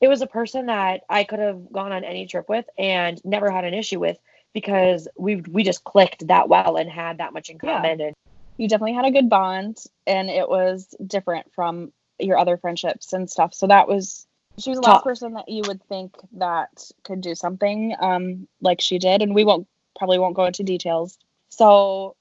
it 0.00 0.08
was 0.08 0.20
a 0.20 0.26
person 0.26 0.66
that 0.66 1.02
I 1.08 1.24
could 1.24 1.38
have 1.38 1.70
gone 1.72 1.92
on 1.92 2.04
any 2.04 2.26
trip 2.26 2.48
with 2.48 2.66
and 2.76 3.24
never 3.24 3.50
had 3.50 3.64
an 3.64 3.74
issue 3.74 4.00
with 4.00 4.18
because 4.52 5.08
we 5.16 5.36
we 5.36 5.62
just 5.62 5.84
clicked 5.84 6.26
that 6.26 6.48
well 6.48 6.76
and 6.76 6.90
had 6.90 7.18
that 7.18 7.32
much 7.32 7.48
in 7.48 7.58
common 7.58 8.00
yeah. 8.00 8.06
and 8.06 8.16
you 8.58 8.68
definitely 8.68 8.94
had 8.94 9.04
a 9.04 9.10
good 9.10 9.30
bond 9.30 9.78
and 10.06 10.28
it 10.28 10.48
was 10.48 10.94
different 11.06 11.52
from 11.54 11.92
your 12.18 12.36
other 12.36 12.56
friendships 12.56 13.12
and 13.12 13.30
stuff. 13.30 13.54
So 13.54 13.66
that 13.68 13.88
was 13.88 14.26
she 14.58 14.70
was 14.70 14.80
the 14.80 14.86
last 14.86 15.04
person 15.04 15.32
that 15.34 15.48
you 15.48 15.62
would 15.66 15.82
think 15.84 16.14
that 16.32 16.90
could 17.04 17.20
do 17.20 17.34
something 17.34 17.94
um 18.00 18.46
like 18.60 18.80
she 18.80 18.98
did 18.98 19.22
and 19.22 19.34
we 19.34 19.44
won't 19.44 19.66
probably 19.96 20.18
won't 20.18 20.36
go 20.36 20.44
into 20.44 20.62
details. 20.62 21.18
So, 21.50 22.16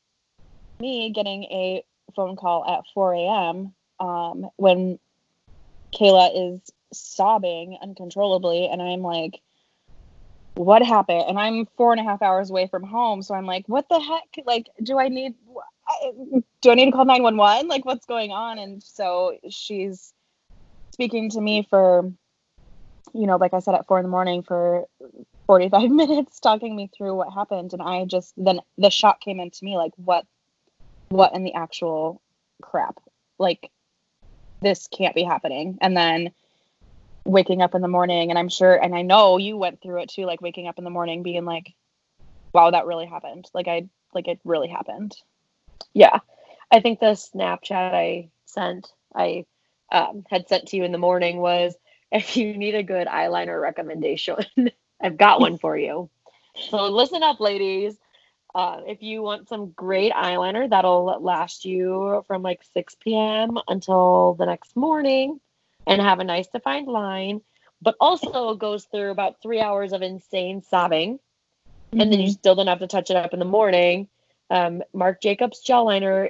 me 0.79 1.11
getting 1.11 1.43
a 1.45 1.83
phone 2.15 2.35
call 2.35 2.65
at 2.65 2.83
4 2.93 3.13
a.m. 3.13 3.73
Um, 3.99 4.49
when 4.57 4.99
Kayla 5.95 6.55
is 6.55 6.61
sobbing 6.93 7.77
uncontrollably, 7.81 8.67
and 8.67 8.81
I'm 8.81 9.01
like, 9.01 9.41
what 10.55 10.83
happened? 10.83 11.25
And 11.27 11.39
I'm 11.39 11.65
four 11.77 11.91
and 11.91 12.01
a 12.01 12.03
half 12.03 12.21
hours 12.21 12.49
away 12.49 12.67
from 12.67 12.83
home, 12.83 13.21
so 13.21 13.33
I'm 13.33 13.45
like, 13.45 13.67
what 13.67 13.87
the 13.89 13.99
heck? 13.99 14.45
Like, 14.45 14.69
do 14.83 14.99
I 14.99 15.07
need? 15.07 15.35
Do 16.61 16.71
I 16.71 16.75
need 16.75 16.85
to 16.85 16.91
call 16.91 17.05
911? 17.05 17.67
Like, 17.67 17.85
what's 17.85 18.05
going 18.05 18.31
on? 18.31 18.59
And 18.59 18.81
so 18.81 19.37
she's 19.49 20.13
speaking 20.93 21.29
to 21.31 21.41
me 21.41 21.67
for, 21.69 22.11
you 23.13 23.27
know, 23.27 23.37
like 23.37 23.53
I 23.53 23.59
said, 23.59 23.75
at 23.75 23.87
four 23.87 23.97
in 23.97 24.03
the 24.03 24.09
morning 24.09 24.43
for 24.43 24.85
45 25.51 25.91
minutes 25.91 26.39
talking 26.39 26.75
me 26.75 26.89
through 26.95 27.13
what 27.13 27.33
happened 27.33 27.73
and 27.73 27.81
i 27.81 28.05
just 28.05 28.33
then 28.37 28.61
the 28.77 28.89
shock 28.89 29.19
came 29.19 29.41
into 29.41 29.65
me 29.65 29.75
like 29.75 29.91
what 29.97 30.25
what 31.11 31.35
in 31.35 31.43
the 31.43 31.53
actual 31.53 32.21
crap? 32.61 32.99
Like 33.37 33.69
this 34.61 34.87
can't 34.87 35.15
be 35.15 35.23
happening. 35.23 35.77
And 35.81 35.95
then 35.95 36.31
waking 37.25 37.61
up 37.61 37.75
in 37.75 37.83
the 37.83 37.87
morning 37.87 38.31
and 38.31 38.39
i'm 38.39 38.49
sure 38.49 38.73
and 38.73 38.95
i 38.95 39.03
know 39.03 39.37
you 39.37 39.55
went 39.55 39.79
through 39.79 40.01
it 40.01 40.09
too 40.09 40.25
like 40.25 40.41
waking 40.41 40.67
up 40.67 40.79
in 40.79 40.83
the 40.83 40.89
morning 40.89 41.21
being 41.21 41.45
like 41.45 41.71
wow 42.51 42.71
that 42.71 42.87
really 42.87 43.05
happened. 43.05 43.47
Like 43.53 43.67
i 43.67 43.87
like 44.13 44.27
it 44.27 44.39
really 44.43 44.67
happened. 44.67 45.15
Yeah. 45.93 46.19
I 46.71 46.79
think 46.79 46.99
the 46.99 47.17
snapchat 47.17 47.93
i 47.93 48.29
sent 48.45 48.87
i 49.13 49.45
um, 49.91 50.23
had 50.29 50.47
sent 50.47 50.69
to 50.69 50.77
you 50.77 50.85
in 50.85 50.93
the 50.93 50.97
morning 50.97 51.37
was 51.37 51.75
if 52.11 52.37
you 52.37 52.57
need 52.57 52.75
a 52.75 52.83
good 52.83 53.07
eyeliner 53.07 53.61
recommendation 53.61 54.37
I've 55.01 55.17
got 55.17 55.39
one 55.39 55.57
for 55.57 55.77
you. 55.77 56.09
So 56.69 56.87
listen 56.87 57.23
up, 57.23 57.39
ladies. 57.39 57.97
Uh, 58.53 58.81
if 58.85 59.01
you 59.01 59.21
want 59.21 59.47
some 59.47 59.69
great 59.71 60.11
eyeliner 60.11 60.69
that'll 60.69 61.05
last 61.21 61.63
you 61.63 62.23
from 62.27 62.41
like 62.41 62.61
6 62.73 62.95
p.m. 62.95 63.57
until 63.67 64.33
the 64.33 64.45
next 64.45 64.75
morning 64.75 65.39
and 65.87 66.01
have 66.01 66.19
a 66.19 66.23
nice 66.23 66.47
defined 66.47 66.87
line, 66.87 67.41
but 67.81 67.95
also 67.99 68.55
goes 68.55 68.85
through 68.85 69.11
about 69.11 69.41
three 69.41 69.61
hours 69.61 69.93
of 69.93 70.01
insane 70.01 70.61
sobbing, 70.61 71.13
mm-hmm. 71.13 72.01
and 72.01 72.11
then 72.11 72.19
you 72.19 72.27
mm-hmm. 72.27 72.33
still 72.33 72.55
don't 72.55 72.67
have 72.67 72.79
to 72.79 72.87
touch 72.87 73.09
it 73.09 73.15
up 73.15 73.33
in 73.33 73.39
the 73.39 73.45
morning. 73.45 74.07
Um, 74.49 74.83
Marc 74.93 75.21
Jacobs 75.21 75.61
gel 75.61 75.85
liner, 75.85 76.29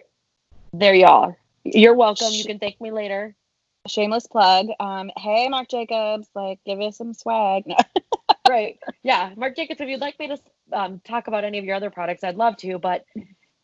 there 0.73 0.93
you 0.93 1.07
are. 1.07 1.37
You're 1.63 1.95
welcome. 1.95 2.31
You 2.31 2.45
can 2.45 2.59
thank 2.59 2.79
me 2.79 2.91
later. 2.91 3.35
Shameless 3.87 4.27
plug. 4.27 4.67
Um, 4.79 5.09
hey, 5.17 5.49
Marc 5.49 5.69
Jacobs, 5.69 6.27
like, 6.35 6.59
give 6.65 6.79
us 6.81 6.97
some 6.97 7.13
swag. 7.13 7.63
No. 7.73 7.77
Right. 8.51 8.77
Yeah. 9.01 9.31
Marc 9.37 9.55
Jacobs, 9.55 9.79
if 9.79 9.87
you'd 9.87 10.01
like 10.01 10.19
me 10.19 10.27
to 10.27 10.37
um, 10.73 10.99
talk 11.05 11.27
about 11.27 11.45
any 11.45 11.57
of 11.57 11.63
your 11.63 11.73
other 11.73 11.89
products, 11.89 12.21
I'd 12.21 12.35
love 12.35 12.57
to, 12.57 12.77
but 12.77 13.05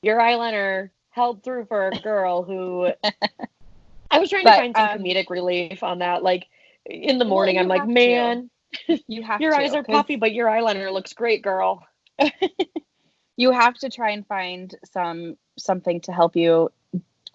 your 0.02 0.17
eyeliner 0.17 0.91
held 1.10 1.43
through 1.43 1.65
for 1.65 1.89
a 1.89 2.00
girl 2.00 2.41
who 2.41 2.88
I 4.12 4.19
was 4.19 4.30
trying 4.30 4.45
but, 4.45 4.52
to 4.52 4.62
find 4.62 4.76
some 4.78 4.88
um, 4.88 5.00
comedic 5.00 5.30
relief 5.30 5.84
on 5.84 6.00
that. 6.00 6.23
Like 6.23 6.47
in 6.86 7.17
the 7.17 7.26
morning, 7.26 7.56
well, 7.56 7.63
I'm 7.63 7.67
like, 7.67 7.86
man, 7.86 8.50
you 9.08 9.23
have 9.23 9.41
your 9.41 9.52
to, 9.52 9.58
eyes 9.58 9.73
are 9.73 9.84
puffy, 9.84 10.15
but 10.15 10.32
your 10.32 10.47
eyeliner 10.47 10.89
looks 10.93 11.12
great, 11.12 11.41
girl. 11.41 11.86
you 13.36 13.52
have 13.52 13.73
to 13.80 13.89
try 13.89 14.12
and 14.12 14.26
find 14.26 14.73
some 14.89 15.36
something 15.58 16.00
to 16.02 16.13
help 16.13 16.38
you 16.38 16.71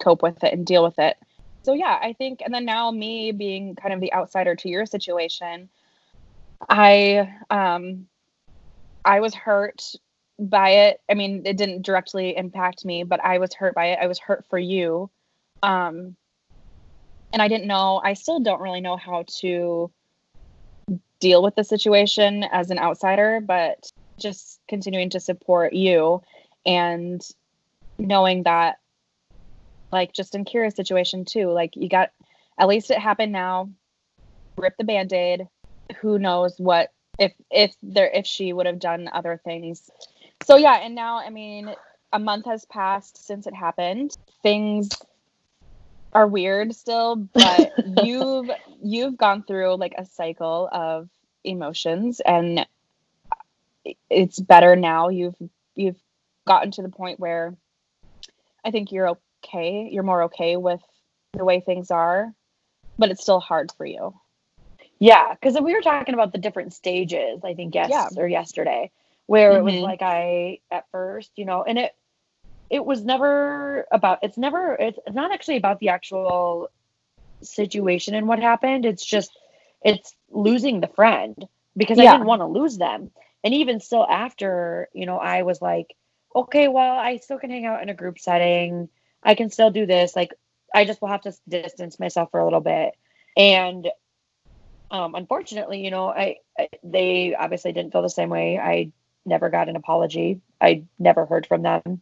cope 0.01 0.23
with 0.23 0.43
it 0.43 0.53
and 0.53 0.65
deal 0.65 0.83
with 0.83 0.97
it. 0.97 1.17
So 1.61 1.73
yeah, 1.73 1.99
I 2.01 2.13
think 2.13 2.41
and 2.43 2.51
then 2.51 2.65
now 2.65 2.89
me 2.89 3.31
being 3.31 3.75
kind 3.75 3.93
of 3.93 4.01
the 4.01 4.11
outsider 4.11 4.55
to 4.55 4.69
your 4.69 4.87
situation, 4.87 5.69
I 6.69 7.33
um 7.49 8.07
I 9.05 9.19
was 9.19 9.33
hurt 9.33 9.83
by 10.39 10.69
it. 10.69 11.01
I 11.09 11.13
mean, 11.13 11.43
it 11.45 11.57
didn't 11.57 11.83
directly 11.83 12.35
impact 12.35 12.85
me, 12.85 13.03
but 13.03 13.23
I 13.23 13.37
was 13.37 13.53
hurt 13.53 13.75
by 13.75 13.87
it. 13.87 13.99
I 14.01 14.07
was 14.07 14.19
hurt 14.19 14.45
for 14.49 14.57
you. 14.59 15.09
Um 15.61 16.15
and 17.31 17.41
I 17.41 17.47
didn't 17.47 17.67
know, 17.67 17.99
I 18.03 18.13
still 18.13 18.39
don't 18.39 18.61
really 18.61 18.81
know 18.81 18.95
how 18.95 19.25
to 19.39 19.91
deal 21.19 21.41
with 21.41 21.55
the 21.55 21.63
situation 21.63 22.43
as 22.43 22.69
an 22.69 22.77
outsider, 22.77 23.41
but 23.41 23.89
just 24.19 24.59
continuing 24.67 25.09
to 25.09 25.19
support 25.19 25.73
you 25.73 26.21
and 26.65 27.21
knowing 27.97 28.43
that 28.43 28.77
like 29.91 30.13
just 30.13 30.35
in 30.35 30.45
Kira's 30.45 30.75
situation 30.75 31.25
too, 31.25 31.49
like 31.49 31.75
you 31.75 31.89
got 31.89 32.11
at 32.59 32.67
least 32.67 32.91
it 32.91 32.99
happened 32.99 33.31
now. 33.31 33.69
Rip 34.57 34.75
the 34.77 34.83
band-aid. 34.83 35.47
Who 36.01 36.19
knows 36.19 36.57
what 36.57 36.91
if 37.19 37.33
if 37.51 37.75
there 37.81 38.09
if 38.09 38.25
she 38.25 38.53
would 38.53 38.65
have 38.65 38.79
done 38.79 39.09
other 39.11 39.39
things. 39.43 39.89
So 40.43 40.57
yeah, 40.57 40.75
and 40.75 40.95
now 40.95 41.17
I 41.17 41.29
mean 41.29 41.73
a 42.11 42.19
month 42.19 42.45
has 42.45 42.65
passed 42.65 43.25
since 43.25 43.47
it 43.47 43.53
happened. 43.53 44.15
Things 44.41 44.89
are 46.13 46.27
weird 46.27 46.75
still, 46.75 47.15
but 47.15 47.73
you've 48.03 48.49
you've 48.81 49.17
gone 49.17 49.43
through 49.43 49.75
like 49.75 49.95
a 49.97 50.05
cycle 50.05 50.69
of 50.71 51.09
emotions 51.43 52.19
and 52.19 52.65
it's 54.09 54.39
better 54.39 54.75
now. 54.75 55.09
You've 55.09 55.35
you've 55.75 55.99
gotten 56.45 56.71
to 56.71 56.81
the 56.81 56.89
point 56.89 57.19
where 57.19 57.55
I 58.63 58.71
think 58.71 58.91
you're 58.91 59.09
okay. 59.43 59.89
You're 59.91 60.03
more 60.03 60.23
okay 60.23 60.57
with 60.57 60.81
the 61.33 61.45
way 61.45 61.59
things 61.59 61.91
are, 61.91 62.33
but 62.97 63.09
it's 63.09 63.21
still 63.21 63.39
hard 63.39 63.71
for 63.75 63.85
you. 63.85 64.13
Yeah, 65.03 65.33
because 65.33 65.59
we 65.59 65.73
were 65.73 65.81
talking 65.81 66.13
about 66.13 66.31
the 66.31 66.37
different 66.37 66.71
stages, 66.71 67.41
I 67.43 67.55
think 67.55 67.75
yes 67.75 67.89
yeah. 67.91 68.07
or 68.15 68.25
yesterday, 68.25 68.89
where 69.25 69.49
mm-hmm. 69.49 69.59
it 69.59 69.63
was 69.63 69.73
mm-hmm. 69.73 69.83
like 69.83 70.01
I 70.01 70.59
at 70.71 70.85
first, 70.93 71.29
you 71.35 71.43
know, 71.43 71.61
and 71.61 71.77
it 71.77 71.93
it 72.69 72.85
was 72.85 73.03
never 73.03 73.85
about 73.91 74.19
it's 74.21 74.37
never 74.37 74.77
it's 74.79 74.97
not 75.11 75.33
actually 75.33 75.57
about 75.57 75.81
the 75.81 75.89
actual 75.89 76.69
situation 77.41 78.15
and 78.15 78.29
what 78.29 78.39
happened. 78.39 78.85
It's 78.85 79.03
just 79.03 79.37
it's 79.83 80.15
losing 80.31 80.79
the 80.79 80.87
friend 80.87 81.49
because 81.75 81.97
yeah. 81.97 82.05
I 82.05 82.11
didn't 82.13 82.27
want 82.27 82.39
to 82.39 82.45
lose 82.45 82.77
them. 82.77 83.11
And 83.43 83.53
even 83.53 83.81
still 83.81 84.07
after, 84.09 84.87
you 84.93 85.05
know, 85.05 85.17
I 85.17 85.41
was 85.41 85.61
like, 85.61 85.93
okay, 86.33 86.69
well, 86.69 86.97
I 86.97 87.17
still 87.17 87.39
can 87.39 87.49
hang 87.49 87.65
out 87.65 87.83
in 87.83 87.89
a 87.89 87.93
group 87.93 88.19
setting. 88.19 88.87
I 89.21 89.35
can 89.35 89.49
still 89.49 89.69
do 89.69 89.85
this. 89.85 90.15
Like 90.15 90.33
I 90.73 90.85
just 90.85 91.01
will 91.01 91.09
have 91.09 91.23
to 91.23 91.33
distance 91.49 91.99
myself 91.99 92.31
for 92.31 92.39
a 92.39 92.45
little 92.45 92.61
bit. 92.61 92.93
And 93.35 93.89
um, 94.93 95.15
unfortunately, 95.15 95.83
you 95.83 95.89
know, 95.89 96.07
I, 96.07 96.37
I, 96.57 96.69
they 96.83 97.33
obviously 97.35 97.73
didn't 97.73 97.91
feel 97.91 98.03
the 98.03 98.09
same 98.09 98.29
way. 98.29 98.59
I 98.59 98.91
never 99.25 99.49
got 99.49 99.67
an 99.67 99.75
apology. 99.75 100.39
I 100.61 100.83
never 100.99 101.25
heard 101.25 101.47
from 101.47 101.63
them. 101.63 102.01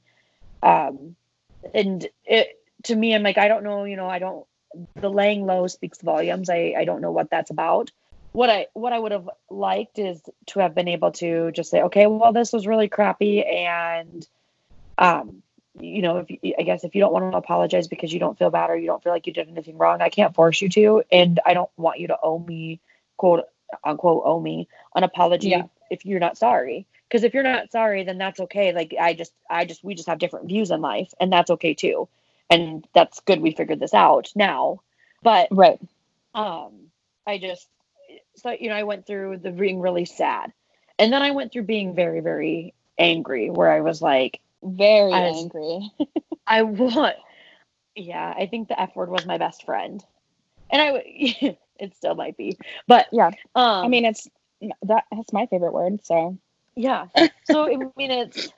Um, 0.61 1.15
and 1.73 2.05
it 2.25 2.59
to 2.83 2.95
me, 2.95 3.15
I'm 3.15 3.23
like, 3.23 3.37
I 3.37 3.47
don't 3.47 3.63
know, 3.63 3.85
you 3.85 3.95
know, 3.95 4.09
I 4.09 4.19
don't. 4.19 4.45
The 4.95 5.09
laying 5.09 5.45
low 5.45 5.67
speaks 5.67 6.01
volumes. 6.01 6.49
I 6.49 6.75
I 6.77 6.85
don't 6.85 7.01
know 7.01 7.11
what 7.11 7.29
that's 7.29 7.49
about. 7.49 7.91
What 8.33 8.49
I 8.49 8.67
what 8.73 8.91
I 8.91 8.99
would 8.99 9.13
have 9.13 9.29
liked 9.49 9.97
is 9.97 10.21
to 10.47 10.59
have 10.59 10.75
been 10.75 10.87
able 10.89 11.11
to 11.13 11.51
just 11.51 11.71
say, 11.71 11.83
okay, 11.83 12.07
well, 12.07 12.33
this 12.33 12.51
was 12.51 12.67
really 12.67 12.89
crappy, 12.89 13.43
and 13.43 14.27
um, 14.97 15.43
you 15.79 16.01
know, 16.01 16.25
if 16.27 16.55
I 16.59 16.63
guess 16.63 16.83
if 16.83 16.95
you 16.95 17.01
don't 17.01 17.13
want 17.13 17.31
to 17.31 17.37
apologize 17.37 17.87
because 17.87 18.11
you 18.11 18.19
don't 18.19 18.37
feel 18.37 18.49
bad 18.49 18.69
or 18.69 18.75
you 18.75 18.87
don't 18.87 19.01
feel 19.03 19.13
like 19.13 19.27
you 19.27 19.33
did 19.33 19.47
anything 19.47 19.77
wrong, 19.77 20.01
I 20.01 20.09
can't 20.09 20.35
force 20.35 20.61
you 20.61 20.69
to, 20.69 21.03
and 21.11 21.39
I 21.45 21.53
don't 21.53 21.69
want 21.77 21.99
you 21.99 22.07
to 22.07 22.17
owe 22.21 22.39
me, 22.39 22.79
quote 23.17 23.45
unquote, 23.83 24.23
owe 24.25 24.39
me 24.39 24.67
an 24.95 25.03
apology 25.03 25.49
yeah. 25.49 25.63
if 25.89 26.05
you're 26.05 26.19
not 26.19 26.37
sorry. 26.37 26.85
Because 27.07 27.23
if 27.23 27.33
you're 27.33 27.43
not 27.43 27.71
sorry, 27.71 28.03
then 28.03 28.17
that's 28.17 28.39
okay. 28.39 28.73
Like 28.73 28.95
I 28.99 29.13
just, 29.13 29.33
I 29.49 29.65
just, 29.65 29.83
we 29.83 29.95
just 29.95 30.07
have 30.07 30.19
different 30.19 30.47
views 30.47 30.71
in 30.71 30.81
life, 30.81 31.13
and 31.19 31.31
that's 31.31 31.51
okay 31.51 31.73
too, 31.73 32.07
and 32.49 32.85
that's 32.93 33.19
good. 33.21 33.41
We 33.41 33.51
figured 33.51 33.79
this 33.79 33.93
out 33.93 34.31
now, 34.35 34.81
but 35.21 35.47
right. 35.51 35.79
Um, 36.33 36.87
I 37.27 37.37
just, 37.37 37.67
so 38.35 38.51
you 38.51 38.69
know, 38.69 38.75
I 38.75 38.83
went 38.83 39.05
through 39.05 39.37
the 39.37 39.51
being 39.51 39.79
really 39.79 40.05
sad, 40.05 40.53
and 40.99 41.11
then 41.11 41.21
I 41.21 41.31
went 41.31 41.51
through 41.51 41.63
being 41.63 41.95
very, 41.95 42.21
very 42.21 42.73
angry, 42.97 43.49
where 43.49 43.69
I 43.69 43.81
was 43.81 44.01
like 44.01 44.39
very 44.63 45.13
I 45.13 45.29
was, 45.29 45.37
angry. 45.37 45.91
I 46.47 46.61
want. 46.63 47.15
Yeah, 47.95 48.33
I 48.37 48.45
think 48.47 48.67
the 48.67 48.79
F 48.79 48.95
word 48.95 49.09
was 49.09 49.25
my 49.25 49.37
best 49.37 49.65
friend, 49.65 50.03
and 50.69 50.81
I 50.81 51.57
it 51.79 51.95
still 51.95 52.15
might 52.15 52.37
be, 52.37 52.57
but 52.87 53.07
yeah. 53.11 53.31
Um, 53.55 53.85
I 53.85 53.87
mean, 53.87 54.05
it's 54.05 54.27
that 54.83 55.05
that's 55.11 55.33
my 55.33 55.45
favorite 55.47 55.73
word. 55.73 56.05
So 56.05 56.37
yeah. 56.75 57.07
So 57.45 57.65
I 57.65 57.77
mean, 57.97 58.11
it's. 58.11 58.49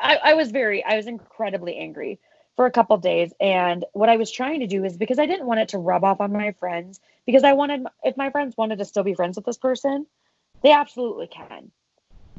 I, 0.00 0.18
I 0.22 0.34
was 0.34 0.50
very, 0.50 0.84
I 0.84 0.96
was 0.96 1.06
incredibly 1.06 1.76
angry 1.76 2.20
for 2.54 2.66
a 2.66 2.70
couple 2.70 2.96
days, 2.98 3.32
and 3.40 3.84
what 3.92 4.10
I 4.10 4.16
was 4.16 4.30
trying 4.30 4.60
to 4.60 4.66
do 4.66 4.84
is 4.84 4.96
because 4.96 5.18
I 5.18 5.24
didn't 5.24 5.46
want 5.46 5.60
it 5.60 5.70
to 5.70 5.78
rub 5.78 6.04
off 6.04 6.20
on 6.20 6.32
my 6.32 6.52
friends, 6.52 7.00
because 7.24 7.44
I 7.44 7.54
wanted, 7.54 7.86
if 8.04 8.16
my 8.16 8.30
friends 8.30 8.56
wanted 8.58 8.78
to 8.78 8.84
still 8.84 9.04
be 9.04 9.14
friends 9.14 9.36
with 9.36 9.46
this 9.46 9.56
person, 9.56 10.06
they 10.62 10.72
absolutely 10.72 11.28
can 11.28 11.72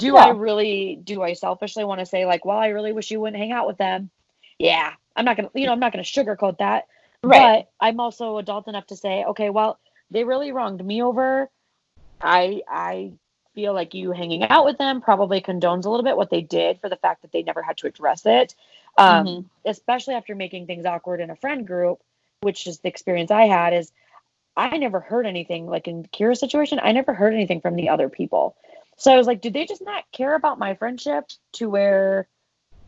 do 0.02 0.14
yeah. 0.14 0.26
I 0.26 0.30
really 0.30 1.00
do 1.04 1.22
I 1.22 1.34
selfishly 1.34 1.86
want 1.86 2.00
to 2.00 2.06
say 2.06 2.26
like, 2.26 2.44
well, 2.44 2.58
I 2.58 2.68
really 2.68 2.92
wish 2.92 3.12
you 3.12 3.22
wouldn't 3.22 3.38
hang 3.38 3.52
out 3.52 3.68
with 3.68 3.78
them? 3.78 4.10
Yeah, 4.58 4.94
I'm 5.16 5.26
not 5.26 5.38
gonna, 5.38 5.50
you 5.54 5.68
know, 5.68 5.72
I'm 5.72 5.80
not 5.80 5.94
gonna 5.94 6.04
sugarcoat 6.04 6.58
that. 6.58 6.88
Right. 7.24 7.68
But 7.80 7.86
I'm 7.86 8.00
also 8.00 8.38
adult 8.38 8.68
enough 8.68 8.88
to 8.88 8.96
say, 8.96 9.24
okay, 9.24 9.50
well, 9.50 9.80
they 10.10 10.24
really 10.24 10.52
wronged 10.52 10.84
me 10.84 11.04
over. 11.04 11.50
I 12.20 12.62
I 12.68 13.14
feel 13.54 13.74
like 13.74 13.94
you 13.94 14.12
hanging 14.12 14.44
out 14.44 14.66
with 14.66 14.78
them 14.78 15.02
probably 15.02 15.42
condones 15.42 15.86
a 15.86 15.90
little 15.90 16.04
bit 16.04 16.18
what 16.18 16.30
they 16.30 16.42
did 16.42 16.80
for 16.80 16.90
the 16.90 16.96
fact 16.96 17.22
that 17.22 17.32
they 17.32 17.44
never 17.44 17.62
had 17.62 17.78
to 17.78 17.88
address 17.88 18.26
it. 18.26 18.56
Um, 18.98 19.26
mm-hmm. 19.26 19.70
especially 19.70 20.16
after 20.16 20.36
making 20.36 20.68
things 20.68 20.86
awkward 20.86 21.22
in 21.22 21.30
a 21.30 21.36
friend 21.36 21.66
group, 21.66 22.02
which 22.42 22.68
is 22.68 22.80
the 22.80 22.90
experience 22.90 23.32
I 23.32 23.44
had 23.44 23.74
is 23.74 23.92
I 24.58 24.78
never 24.78 25.00
heard 25.00 25.26
anything 25.26 25.66
like 25.68 25.88
in 25.88 26.04
Kira's 26.04 26.40
situation, 26.40 26.80
I 26.82 26.92
never 26.92 27.14
heard 27.14 27.34
anything 27.34 27.62
from 27.62 27.76
the 27.76 27.90
other 27.90 28.10
people. 28.10 28.56
So 29.02 29.12
I 29.12 29.18
was 29.18 29.26
like, 29.26 29.42
did 29.42 29.54
they 29.54 29.66
just 29.66 29.82
not 29.82 30.04
care 30.12 30.36
about 30.36 30.60
my 30.60 30.76
friendship 30.76 31.28
to 31.54 31.68
where 31.68 32.28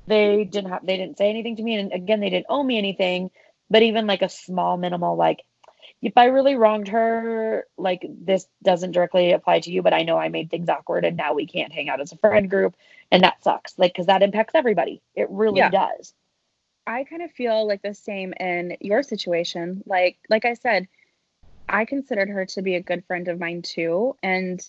they 0.06 0.44
didn't 0.44 0.70
have 0.70 0.86
they 0.86 0.96
didn't 0.96 1.18
say 1.18 1.28
anything 1.28 1.56
to 1.56 1.64
me 1.64 1.74
and 1.76 1.92
again 1.92 2.20
they 2.20 2.30
didn't 2.30 2.46
owe 2.50 2.62
me 2.62 2.78
anything, 2.78 3.32
but 3.68 3.82
even 3.82 4.06
like 4.06 4.22
a 4.22 4.30
small 4.30 4.78
minimal 4.78 5.16
like 5.16 5.40
if 6.04 6.14
I 6.16 6.26
really 6.26 6.54
wronged 6.54 6.90
her, 6.90 7.66
like 7.80 8.06
this 8.08 8.46
doesn't 8.62 8.92
directly 8.92 9.32
apply 9.32 9.62
to 9.62 9.72
you, 9.72 9.82
but 9.82 9.96
I 9.96 10.04
know 10.04 10.20
I 10.20 10.30
made 10.30 10.52
things 10.52 10.70
awkward 10.70 11.04
and 11.04 11.18
now 11.18 11.34
we 11.34 11.48
can't 11.48 11.74
hang 11.74 11.90
out 11.90 12.00
as 12.00 12.12
a 12.12 12.18
friend 12.18 12.48
group 12.48 12.76
and 13.10 13.24
that 13.24 13.44
sucks. 13.44 13.80
Like 13.80 13.96
cuz 13.96 14.06
that 14.06 14.22
impacts 14.22 14.54
everybody. 14.54 15.02
It 15.16 15.32
really 15.32 15.58
yeah. 15.58 15.72
does. 15.72 16.14
I 16.86 17.06
kind 17.06 17.24
of 17.24 17.32
feel 17.32 17.68
like 17.68 17.82
the 17.82 17.96
same 17.96 18.34
in 18.34 18.78
your 18.82 19.02
situation. 19.02 19.82
Like 19.88 20.20
like 20.30 20.46
I 20.46 20.54
said, 20.54 20.88
I 21.68 21.86
considered 21.86 22.30
her 22.30 22.46
to 22.46 22.62
be 22.62 22.76
a 22.76 22.82
good 22.82 23.04
friend 23.06 23.28
of 23.30 23.40
mine 23.40 23.64
too 23.64 24.16
and 24.22 24.64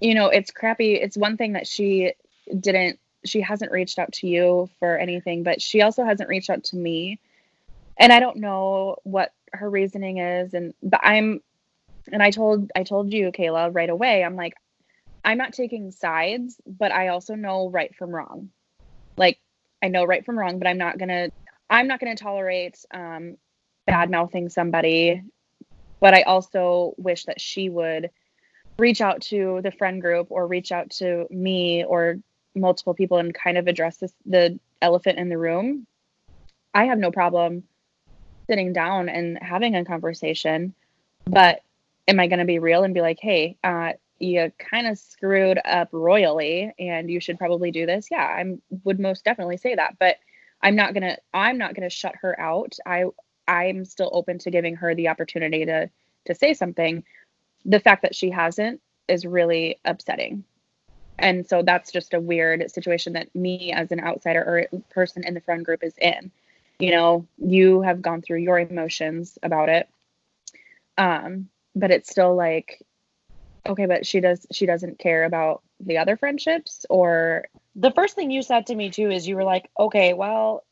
you 0.00 0.14
know, 0.14 0.26
it's 0.28 0.50
crappy. 0.50 0.94
It's 0.94 1.16
one 1.16 1.36
thing 1.36 1.52
that 1.54 1.66
she 1.66 2.12
didn't, 2.58 2.98
she 3.24 3.40
hasn't 3.40 3.72
reached 3.72 3.98
out 3.98 4.12
to 4.14 4.28
you 4.28 4.70
for 4.78 4.96
anything, 4.96 5.42
but 5.42 5.60
she 5.60 5.82
also 5.82 6.04
hasn't 6.04 6.28
reached 6.28 6.50
out 6.50 6.64
to 6.64 6.76
me. 6.76 7.18
And 7.96 8.12
I 8.12 8.20
don't 8.20 8.36
know 8.36 8.96
what 9.02 9.32
her 9.52 9.68
reasoning 9.68 10.18
is. 10.18 10.54
And, 10.54 10.72
but 10.82 11.00
I'm, 11.02 11.40
and 12.12 12.22
I 12.22 12.30
told, 12.30 12.70
I 12.76 12.84
told 12.84 13.12
you, 13.12 13.32
Kayla, 13.32 13.74
right 13.74 13.90
away, 13.90 14.22
I'm 14.22 14.36
like, 14.36 14.54
I'm 15.24 15.36
not 15.36 15.52
taking 15.52 15.90
sides, 15.90 16.60
but 16.64 16.92
I 16.92 17.08
also 17.08 17.34
know 17.34 17.68
right 17.68 17.94
from 17.94 18.10
wrong. 18.14 18.50
Like, 19.16 19.40
I 19.82 19.88
know 19.88 20.04
right 20.04 20.24
from 20.24 20.38
wrong, 20.38 20.58
but 20.58 20.68
I'm 20.68 20.78
not 20.78 20.96
going 20.96 21.08
to, 21.08 21.30
I'm 21.68 21.88
not 21.88 22.00
going 22.00 22.16
to 22.16 22.22
tolerate 22.22 22.78
um, 22.94 23.36
bad 23.86 24.10
mouthing 24.10 24.48
somebody. 24.48 25.22
But 26.00 26.14
I 26.14 26.22
also 26.22 26.94
wish 26.96 27.24
that 27.24 27.40
she 27.40 27.68
would 27.68 28.10
reach 28.78 29.00
out 29.00 29.22
to 29.22 29.60
the 29.62 29.72
friend 29.72 30.00
group 30.00 30.28
or 30.30 30.46
reach 30.46 30.72
out 30.72 30.90
to 30.90 31.26
me 31.30 31.84
or 31.84 32.18
multiple 32.54 32.94
people 32.94 33.18
and 33.18 33.34
kind 33.34 33.58
of 33.58 33.66
address 33.66 33.98
this 33.98 34.12
the 34.26 34.58
elephant 34.80 35.18
in 35.18 35.28
the 35.28 35.38
room 35.38 35.86
i 36.74 36.84
have 36.84 36.98
no 36.98 37.10
problem 37.10 37.62
sitting 38.48 38.72
down 38.72 39.08
and 39.08 39.38
having 39.40 39.76
a 39.76 39.84
conversation. 39.84 40.74
But 41.26 41.62
am 42.08 42.18
I 42.18 42.26
going 42.26 42.38
to 42.38 42.44
be 42.44 42.58
real 42.58 42.82
and 42.82 42.94
be 42.94 43.00
like, 43.00 43.18
hey, 43.20 43.56
uh, 43.62 43.92
you 44.18 44.50
kind 44.58 44.86
of 44.86 44.98
screwed 44.98 45.60
up 45.64 45.90
royally 45.92 46.72
and 46.78 47.10
you 47.10 47.20
should 47.20 47.38
probably 47.38 47.70
do 47.70 47.86
this? 47.86 48.08
Yeah, 48.10 48.24
I 48.24 48.56
would 48.84 48.98
most 48.98 49.24
definitely 49.24 49.58
say 49.58 49.74
that. 49.74 49.96
But 49.98 50.16
I'm 50.62 50.74
not 50.74 50.94
going 50.94 51.02
to, 51.02 51.18
I'm 51.32 51.58
not 51.58 51.74
going 51.74 51.88
to 51.88 51.94
shut 51.94 52.14
her 52.22 52.38
out. 52.40 52.76
I, 52.84 53.04
I'm 53.46 53.84
still 53.84 54.10
open 54.12 54.38
to 54.38 54.50
giving 54.50 54.74
her 54.76 54.94
the 54.94 55.08
opportunity 55.08 55.64
to, 55.66 55.90
to 56.24 56.34
say 56.34 56.54
something. 56.54 57.04
The 57.64 57.80
fact 57.80 58.02
that 58.02 58.14
she 58.14 58.30
hasn't 58.30 58.80
is 59.08 59.26
really 59.26 59.78
upsetting. 59.84 60.44
And 61.18 61.46
so 61.46 61.62
that's 61.62 61.90
just 61.90 62.14
a 62.14 62.20
weird 62.20 62.70
situation 62.70 63.14
that 63.14 63.34
me 63.34 63.72
as 63.72 63.90
an 63.90 64.00
outsider 64.00 64.40
or 64.72 64.80
person 64.90 65.24
in 65.24 65.34
the 65.34 65.40
friend 65.40 65.64
group 65.64 65.82
is 65.82 65.94
in. 65.98 66.30
You 66.78 66.92
know, 66.92 67.26
you 67.38 67.80
have 67.82 68.02
gone 68.02 68.22
through 68.22 68.38
your 68.38 68.58
emotions 68.58 69.36
about 69.42 69.68
it. 69.68 69.88
Um, 70.96 71.48
but 71.74 71.90
it's 71.90 72.10
still 72.10 72.34
like 72.34 72.82
okay, 73.66 73.86
but 73.86 74.06
she 74.06 74.20
does 74.20 74.46
she 74.50 74.66
doesn't 74.66 74.98
care 74.98 75.24
about 75.24 75.62
the 75.80 75.98
other 75.98 76.16
friendships 76.16 76.86
or 76.88 77.46
the 77.76 77.90
first 77.92 78.14
thing 78.14 78.30
you 78.30 78.42
said 78.42 78.66
to 78.66 78.74
me 78.74 78.90
too 78.90 79.10
is 79.10 79.28
you 79.28 79.36
were 79.36 79.44
like, 79.44 79.70
"Okay, 79.78 80.14
well, 80.14 80.64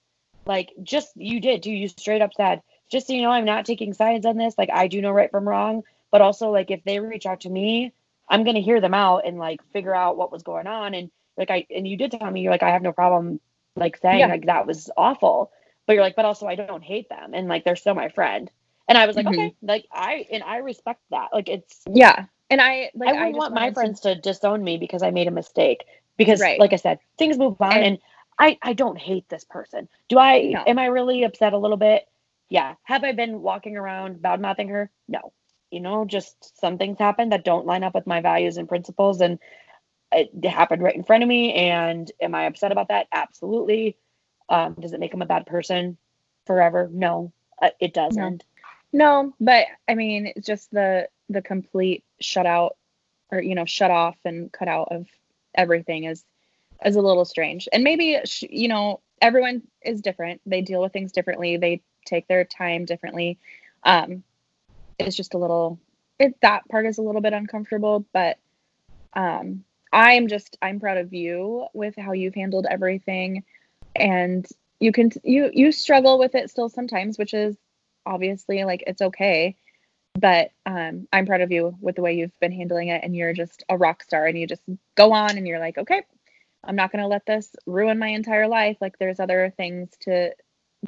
like 0.46 0.72
just 0.82 1.12
you 1.16 1.40
did 1.40 1.60
do 1.60 1.70
You 1.70 1.88
straight 1.88 2.22
up 2.22 2.34
said, 2.34 2.62
just 2.90 3.06
so 3.06 3.12
you 3.12 3.22
know, 3.22 3.30
I'm 3.30 3.44
not 3.44 3.66
taking 3.66 3.92
sides 3.92 4.26
on 4.26 4.36
this. 4.36 4.56
Like 4.56 4.70
I 4.72 4.88
do 4.88 5.00
know 5.00 5.10
right 5.10 5.30
from 5.30 5.48
wrong, 5.48 5.82
but 6.10 6.20
also 6.20 6.50
like 6.50 6.70
if 6.70 6.82
they 6.84 7.00
reach 7.00 7.26
out 7.26 7.40
to 7.40 7.50
me, 7.50 7.92
I'm 8.28 8.44
gonna 8.44 8.60
hear 8.60 8.80
them 8.80 8.94
out 8.94 9.26
and 9.26 9.38
like 9.38 9.60
figure 9.72 9.94
out 9.94 10.16
what 10.16 10.32
was 10.32 10.42
going 10.42 10.66
on. 10.66 10.94
And 10.94 11.10
like 11.36 11.50
I 11.50 11.66
and 11.74 11.86
you 11.86 11.96
did 11.96 12.12
tell 12.12 12.30
me 12.30 12.40
you're 12.40 12.52
like 12.52 12.62
I 12.62 12.70
have 12.70 12.82
no 12.82 12.92
problem 12.92 13.40
like 13.74 13.96
saying 13.98 14.20
yeah. 14.20 14.26
like 14.26 14.46
that 14.46 14.66
was 14.66 14.90
awful, 14.96 15.52
but 15.86 15.94
you're 15.94 16.02
like 16.02 16.16
but 16.16 16.24
also 16.24 16.46
I 16.46 16.54
don't 16.54 16.82
hate 16.82 17.08
them 17.08 17.34
and 17.34 17.48
like 17.48 17.64
they're 17.64 17.76
still 17.76 17.94
my 17.94 18.08
friend. 18.08 18.50
And 18.88 18.96
I 18.96 19.06
was 19.06 19.16
like 19.16 19.26
mm-hmm. 19.26 19.40
okay, 19.40 19.54
like 19.62 19.86
I 19.92 20.26
and 20.30 20.42
I 20.42 20.58
respect 20.58 21.00
that. 21.10 21.28
Like 21.32 21.48
it's 21.48 21.82
yeah. 21.90 22.26
And 22.48 22.60
I 22.60 22.90
like 22.94 23.08
I 23.08 23.12
wouldn't 23.12 23.36
want 23.36 23.54
my 23.54 23.72
friends 23.72 24.00
to... 24.00 24.14
to 24.14 24.20
disown 24.20 24.62
me 24.62 24.78
because 24.78 25.02
I 25.02 25.10
made 25.10 25.26
a 25.26 25.32
mistake 25.32 25.84
because 26.16 26.40
right. 26.40 26.60
like 26.60 26.72
I 26.72 26.76
said, 26.76 26.98
things 27.18 27.38
move 27.38 27.60
on 27.60 27.72
and, 27.72 27.84
and 27.84 27.98
I 28.38 28.58
I 28.62 28.72
don't 28.72 28.98
hate 28.98 29.28
this 29.28 29.44
person. 29.44 29.88
Do 30.08 30.18
I 30.18 30.52
no. 30.52 30.64
am 30.66 30.78
I 30.78 30.86
really 30.86 31.24
upset 31.24 31.52
a 31.52 31.58
little 31.58 31.76
bit? 31.76 32.08
Yeah. 32.48 32.74
Have 32.84 33.02
I 33.02 33.10
been 33.12 33.42
walking 33.42 33.76
around 33.76 34.22
bad 34.22 34.40
mouthing 34.40 34.68
her? 34.68 34.90
No 35.08 35.32
you 35.76 35.82
know, 35.82 36.06
just 36.06 36.58
some 36.58 36.78
things 36.78 36.98
happen 36.98 37.28
that 37.28 37.44
don't 37.44 37.66
line 37.66 37.84
up 37.84 37.94
with 37.94 38.06
my 38.06 38.22
values 38.22 38.56
and 38.56 38.66
principles. 38.66 39.20
And 39.20 39.38
it 40.10 40.42
happened 40.46 40.82
right 40.82 40.96
in 40.96 41.04
front 41.04 41.22
of 41.22 41.28
me. 41.28 41.52
And 41.52 42.10
am 42.18 42.34
I 42.34 42.46
upset 42.46 42.72
about 42.72 42.88
that? 42.88 43.08
Absolutely. 43.12 43.98
Um, 44.48 44.72
does 44.80 44.94
it 44.94 45.00
make 45.00 45.12
him 45.12 45.20
a 45.20 45.26
bad 45.26 45.44
person 45.44 45.98
forever? 46.46 46.88
No, 46.90 47.30
uh, 47.60 47.68
it 47.78 47.92
doesn't. 47.92 48.42
No. 48.90 49.22
no, 49.24 49.34
but 49.38 49.66
I 49.86 49.94
mean, 49.94 50.32
it's 50.34 50.46
just 50.46 50.70
the 50.70 51.10
the 51.28 51.42
complete 51.42 52.04
shut 52.22 52.46
out 52.46 52.78
or 53.30 53.42
you 53.42 53.54
know 53.54 53.66
shut 53.66 53.90
off 53.90 54.16
and 54.24 54.50
cut 54.50 54.68
out 54.68 54.88
of 54.92 55.06
everything 55.54 56.04
is 56.04 56.24
is 56.86 56.96
a 56.96 57.02
little 57.02 57.26
strange. 57.26 57.68
And 57.70 57.84
maybe 57.84 58.18
you 58.40 58.68
know 58.68 59.00
everyone 59.20 59.60
is 59.84 60.00
different. 60.00 60.40
They 60.46 60.62
deal 60.62 60.80
with 60.80 60.94
things 60.94 61.12
differently. 61.12 61.58
They 61.58 61.82
take 62.06 62.28
their 62.28 62.44
time 62.44 62.86
differently. 62.86 63.38
Um, 63.82 64.22
it's 64.98 65.16
just 65.16 65.34
a 65.34 65.38
little 65.38 65.78
it 66.18 66.34
that 66.42 66.68
part 66.68 66.86
is 66.86 66.98
a 66.98 67.02
little 67.02 67.20
bit 67.20 67.32
uncomfortable, 67.32 68.06
but 68.12 68.38
um 69.14 69.64
I'm 69.92 70.28
just 70.28 70.56
I'm 70.60 70.80
proud 70.80 70.98
of 70.98 71.12
you 71.12 71.66
with 71.72 71.94
how 71.96 72.12
you've 72.12 72.34
handled 72.34 72.66
everything 72.68 73.44
and 73.94 74.46
you 74.80 74.92
can 74.92 75.10
you 75.24 75.50
you 75.52 75.72
struggle 75.72 76.18
with 76.18 76.34
it 76.34 76.50
still 76.50 76.68
sometimes, 76.68 77.18
which 77.18 77.34
is 77.34 77.56
obviously 78.04 78.64
like 78.64 78.84
it's 78.86 79.02
okay. 79.02 79.56
But 80.18 80.50
um 80.64 81.08
I'm 81.12 81.26
proud 81.26 81.40
of 81.40 81.52
you 81.52 81.76
with 81.80 81.96
the 81.96 82.02
way 82.02 82.14
you've 82.14 82.38
been 82.40 82.52
handling 82.52 82.88
it 82.88 83.02
and 83.04 83.14
you're 83.14 83.32
just 83.32 83.64
a 83.68 83.76
rock 83.76 84.02
star 84.02 84.26
and 84.26 84.38
you 84.38 84.46
just 84.46 84.62
go 84.94 85.12
on 85.12 85.36
and 85.36 85.46
you're 85.46 85.60
like, 85.60 85.78
okay, 85.78 86.02
I'm 86.64 86.76
not 86.76 86.90
going 86.92 87.02
to 87.02 87.08
let 87.08 87.26
this 87.26 87.54
ruin 87.64 87.98
my 87.98 88.08
entire 88.08 88.48
life. 88.48 88.76
Like 88.80 88.98
there's 88.98 89.20
other 89.20 89.52
things 89.56 89.90
to 90.00 90.32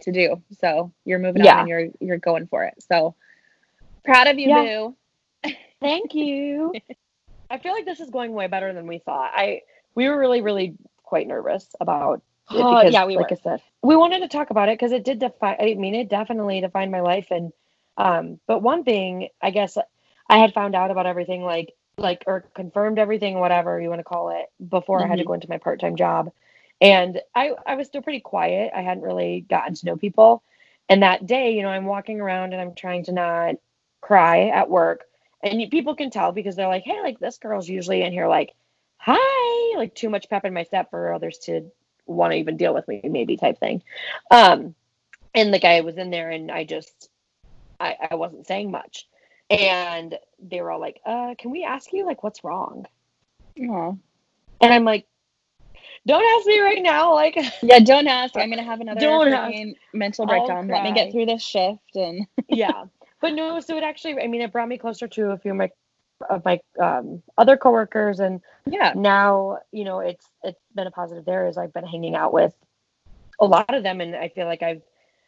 to 0.03 0.13
do. 0.13 0.43
So 0.61 0.93
you're 1.05 1.19
moving 1.19 1.45
yeah. 1.45 1.55
on 1.55 1.59
and 1.61 1.69
you're 1.69 1.89
you're 2.01 2.19
going 2.19 2.47
for 2.47 2.65
it. 2.65 2.83
So 2.89 3.15
Proud 4.05 4.27
of 4.29 4.39
you, 4.39 4.49
yeah. 4.49 4.63
Boo. 5.43 5.53
Thank 5.81 6.15
you. 6.15 6.73
I 7.51 7.59
feel 7.59 7.73
like 7.73 7.85
this 7.85 8.01
is 8.01 8.11
going 8.11 8.33
way 8.33 8.47
better 8.47 8.73
than 8.73 8.87
we 8.87 8.99
thought. 8.99 9.31
I 9.35 9.63
we 9.95 10.09
were 10.09 10.19
really, 10.19 10.43
really 10.43 10.77
quite 11.03 11.27
nervous 11.27 11.67
about 11.81 12.23
it 12.51 12.63
oh, 12.63 12.83
yeah, 12.83 13.05
we 13.05 13.17
like 13.17 13.31
were. 13.31 13.37
I 13.37 13.43
said, 13.43 13.63
we 13.83 13.97
wanted 13.97 14.21
to 14.21 14.29
talk 14.29 14.51
about 14.51 14.69
it 14.69 14.79
because 14.79 14.93
it 14.93 15.05
did 15.05 15.19
define. 15.19 15.57
I 15.61 15.75
mean, 15.75 15.95
it 15.95 16.09
definitely 16.09 16.61
defined 16.61 16.91
my 16.91 17.01
life. 17.01 17.29
And 17.31 17.53
um, 17.97 18.41
but 18.47 18.63
one 18.63 18.85
thing, 18.85 19.29
I 19.43 19.51
guess, 19.51 19.77
I 20.29 20.39
had 20.39 20.55
found 20.55 20.75
out 20.75 20.91
about 20.91 21.07
everything, 21.07 21.43
like 21.43 21.75
like 21.97 22.25
or 22.27 22.45
confirmed 22.55 22.99
everything, 22.99 23.39
whatever 23.39 23.81
you 23.81 23.89
want 23.89 24.01
to 24.01 24.05
call 24.05 24.31
it, 24.31 24.47
before 24.69 24.99
mm-hmm. 24.99 25.07
I 25.07 25.09
had 25.09 25.17
to 25.17 25.23
mm-hmm. 25.23 25.29
go 25.29 25.35
into 25.35 25.49
my 25.49 25.59
part 25.59 25.81
time 25.81 25.97
job. 25.97 26.33
And 26.81 27.21
I 27.35 27.53
I 27.67 27.75
was 27.75 27.87
still 27.87 28.03
pretty 28.03 28.21
quiet. 28.21 28.73
I 28.75 28.83
hadn't 28.83 29.03
really 29.03 29.45
gotten 29.49 29.75
to 29.75 29.87
know 29.87 29.97
people. 29.97 30.43
And 30.89 31.03
that 31.03 31.27
day, 31.27 31.55
you 31.55 31.63
know, 31.63 31.69
I'm 31.69 31.85
walking 31.85 32.21
around 32.21 32.53
and 32.53 32.63
I'm 32.63 32.75
trying 32.75 33.05
to 33.05 33.13
not 33.13 33.57
cry 34.01 34.49
at 34.49 34.71
work. 34.71 35.05
And 35.43 35.61
you, 35.61 35.69
people 35.69 35.95
can 35.95 36.11
tell 36.11 36.33
because 36.33 36.57
they're 36.57 36.69
like 36.69 36.83
hey 36.83 37.01
like 37.01 37.19
this 37.21 37.39
girl's 37.39 37.69
usually 37.69 38.03
in 38.03 38.13
here 38.13 38.27
like 38.27 38.55
hi 38.97 39.77
like 39.77 39.95
too 39.95 40.11
much 40.11 40.29
pep 40.29 40.45
in 40.45 40.53
my 40.53 40.65
step 40.65 40.91
for 40.91 41.13
others 41.13 41.39
to 41.39 41.71
want 42.07 42.33
to 42.33 42.39
even 42.39 42.57
deal 42.57 42.75
with 42.75 42.89
me 42.89 43.01
maybe 43.05 43.37
type 43.37 43.59
thing. 43.59 43.83
Um 44.31 44.75
and 45.35 45.55
the 45.55 45.59
guy 45.61 45.81
was 45.81 45.99
in 45.99 46.11
there 46.11 46.31
and 46.31 46.51
i 46.51 46.65
just 46.65 47.11
i 47.79 47.97
i 48.11 48.15
wasn't 48.15 48.47
saying 48.47 48.71
much. 48.71 49.07
And 49.51 50.19
they 50.41 50.61
were 50.61 50.71
all 50.71 50.81
like 50.81 51.01
uh 51.07 51.35
can 51.39 51.51
we 51.51 51.65
ask 51.65 51.93
you 51.93 52.05
like 52.05 52.23
what's 52.23 52.43
wrong? 52.43 52.87
Yeah 53.55 53.93
and 54.61 54.73
i'm 54.73 54.85
like 54.85 55.07
don't 56.07 56.25
ask 56.39 56.47
me 56.47 56.59
right 56.61 56.83
now 56.83 57.15
like 57.15 57.37
yeah 57.63 57.79
don't 57.81 58.07
ask. 58.07 58.37
I'm 58.37 58.51
gonna 58.51 58.63
have 58.63 58.81
another 58.81 59.01
don't 59.01 59.77
mental 59.93 60.27
breakdown. 60.27 60.69
Let 60.69 60.83
me 60.83 60.93
get 60.93 61.13
through 61.13 61.27
this 61.27 61.43
shift 61.43 61.97
and 61.97 62.27
yeah 62.49 62.85
but 63.21 63.35
no, 63.35 63.61
so 63.61 63.77
it 63.77 63.83
actually, 63.83 64.21
I 64.21 64.27
mean, 64.27 64.41
it 64.43 64.53
brought 64.53 64.69
me 64.69 64.79
closer 64.79 65.09
to 65.09 65.31
a 65.31 65.39
few 65.39 65.53
of 65.53 65.57
my 65.57 65.71
of 66.29 66.45
my 66.45 66.61
um, 66.81 67.23
other 67.37 67.57
coworkers, 67.57 68.21
and 68.21 68.41
yeah, 68.67 68.93
now 68.95 69.59
you 69.73 69.85
know 69.85 70.01
it's 70.01 70.27
it's 70.43 70.61
been 70.75 70.87
a 70.87 70.91
positive 70.91 71.25
there 71.25 71.47
as 71.47 71.57
I've 71.57 71.73
been 71.73 71.87
hanging 71.87 72.15
out 72.15 72.33
with 72.33 72.55
a 73.41 73.45
lot 73.45 73.75
of 73.75 73.83
them, 73.83 74.01
and 74.01 74.15
I 74.17 74.29
feel 74.29 74.47
like 74.47 74.63
I've 74.63 74.83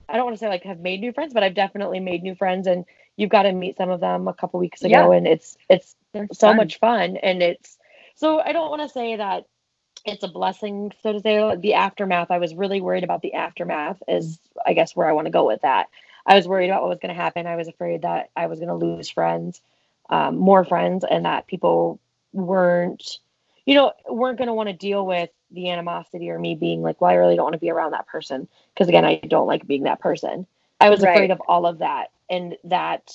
I 0.08 0.14
don't 0.14 0.24
want 0.24 0.36
to 0.36 0.40
say 0.40 0.48
like 0.48 0.64
have 0.64 0.80
made 0.80 1.00
new 1.00 1.12
friends, 1.12 1.32
but 1.32 1.42
I've 1.42 1.54
definitely 1.54 2.00
made 2.00 2.22
new 2.22 2.34
friends, 2.34 2.66
and 2.66 2.84
you've 3.16 3.30
got 3.30 3.42
to 3.42 3.52
meet 3.52 3.76
some 3.76 3.90
of 3.90 4.00
them 4.00 4.28
a 4.28 4.34
couple 4.34 4.60
weeks 4.60 4.82
ago, 4.82 5.10
yeah. 5.10 5.16
and 5.16 5.26
it's 5.26 5.56
it's 5.68 5.96
They're 6.12 6.28
so 6.32 6.48
fun. 6.48 6.56
much 6.56 6.78
fun, 6.78 7.16
and 7.16 7.42
it's 7.42 7.78
so 8.14 8.40
I 8.40 8.52
don't 8.52 8.70
want 8.70 8.82
to 8.82 8.88
say 8.88 9.16
that 9.16 9.44
it's 10.04 10.24
a 10.24 10.28
blessing, 10.28 10.92
so 11.02 11.12
to 11.12 11.20
say. 11.20 11.56
The 11.56 11.74
aftermath, 11.74 12.30
I 12.30 12.38
was 12.38 12.54
really 12.54 12.80
worried 12.80 13.04
about 13.04 13.22
the 13.22 13.34
aftermath, 13.34 14.02
is 14.08 14.38
I 14.66 14.72
guess 14.72 14.96
where 14.96 15.08
I 15.08 15.12
want 15.12 15.26
to 15.26 15.32
go 15.32 15.46
with 15.46 15.62
that. 15.62 15.88
I 16.26 16.36
was 16.36 16.46
worried 16.46 16.68
about 16.68 16.82
what 16.82 16.90
was 16.90 16.98
going 17.00 17.14
to 17.14 17.20
happen. 17.20 17.46
I 17.46 17.56
was 17.56 17.68
afraid 17.68 18.02
that 18.02 18.30
I 18.36 18.46
was 18.46 18.58
going 18.58 18.68
to 18.68 18.74
lose 18.74 19.08
friends, 19.08 19.60
um, 20.08 20.36
more 20.36 20.64
friends, 20.64 21.04
and 21.08 21.24
that 21.24 21.46
people 21.46 21.98
weren't, 22.32 23.18
you 23.66 23.74
know, 23.74 23.92
weren't 24.08 24.38
going 24.38 24.48
to 24.48 24.54
want 24.54 24.68
to 24.68 24.74
deal 24.74 25.04
with 25.04 25.30
the 25.50 25.70
animosity 25.70 26.30
or 26.30 26.38
me 26.38 26.54
being 26.54 26.82
like, 26.82 27.00
well, 27.00 27.10
I 27.10 27.14
really 27.14 27.36
don't 27.36 27.44
want 27.44 27.54
to 27.54 27.60
be 27.60 27.70
around 27.70 27.92
that 27.92 28.06
person. 28.06 28.48
Because 28.74 28.88
again, 28.88 29.04
I 29.04 29.16
don't 29.16 29.46
like 29.46 29.66
being 29.66 29.84
that 29.84 30.00
person. 30.00 30.46
I 30.80 30.90
was 30.90 31.00
right. 31.00 31.10
afraid 31.10 31.30
of 31.30 31.40
all 31.46 31.66
of 31.66 31.78
that. 31.78 32.10
And 32.28 32.56
that 32.64 33.12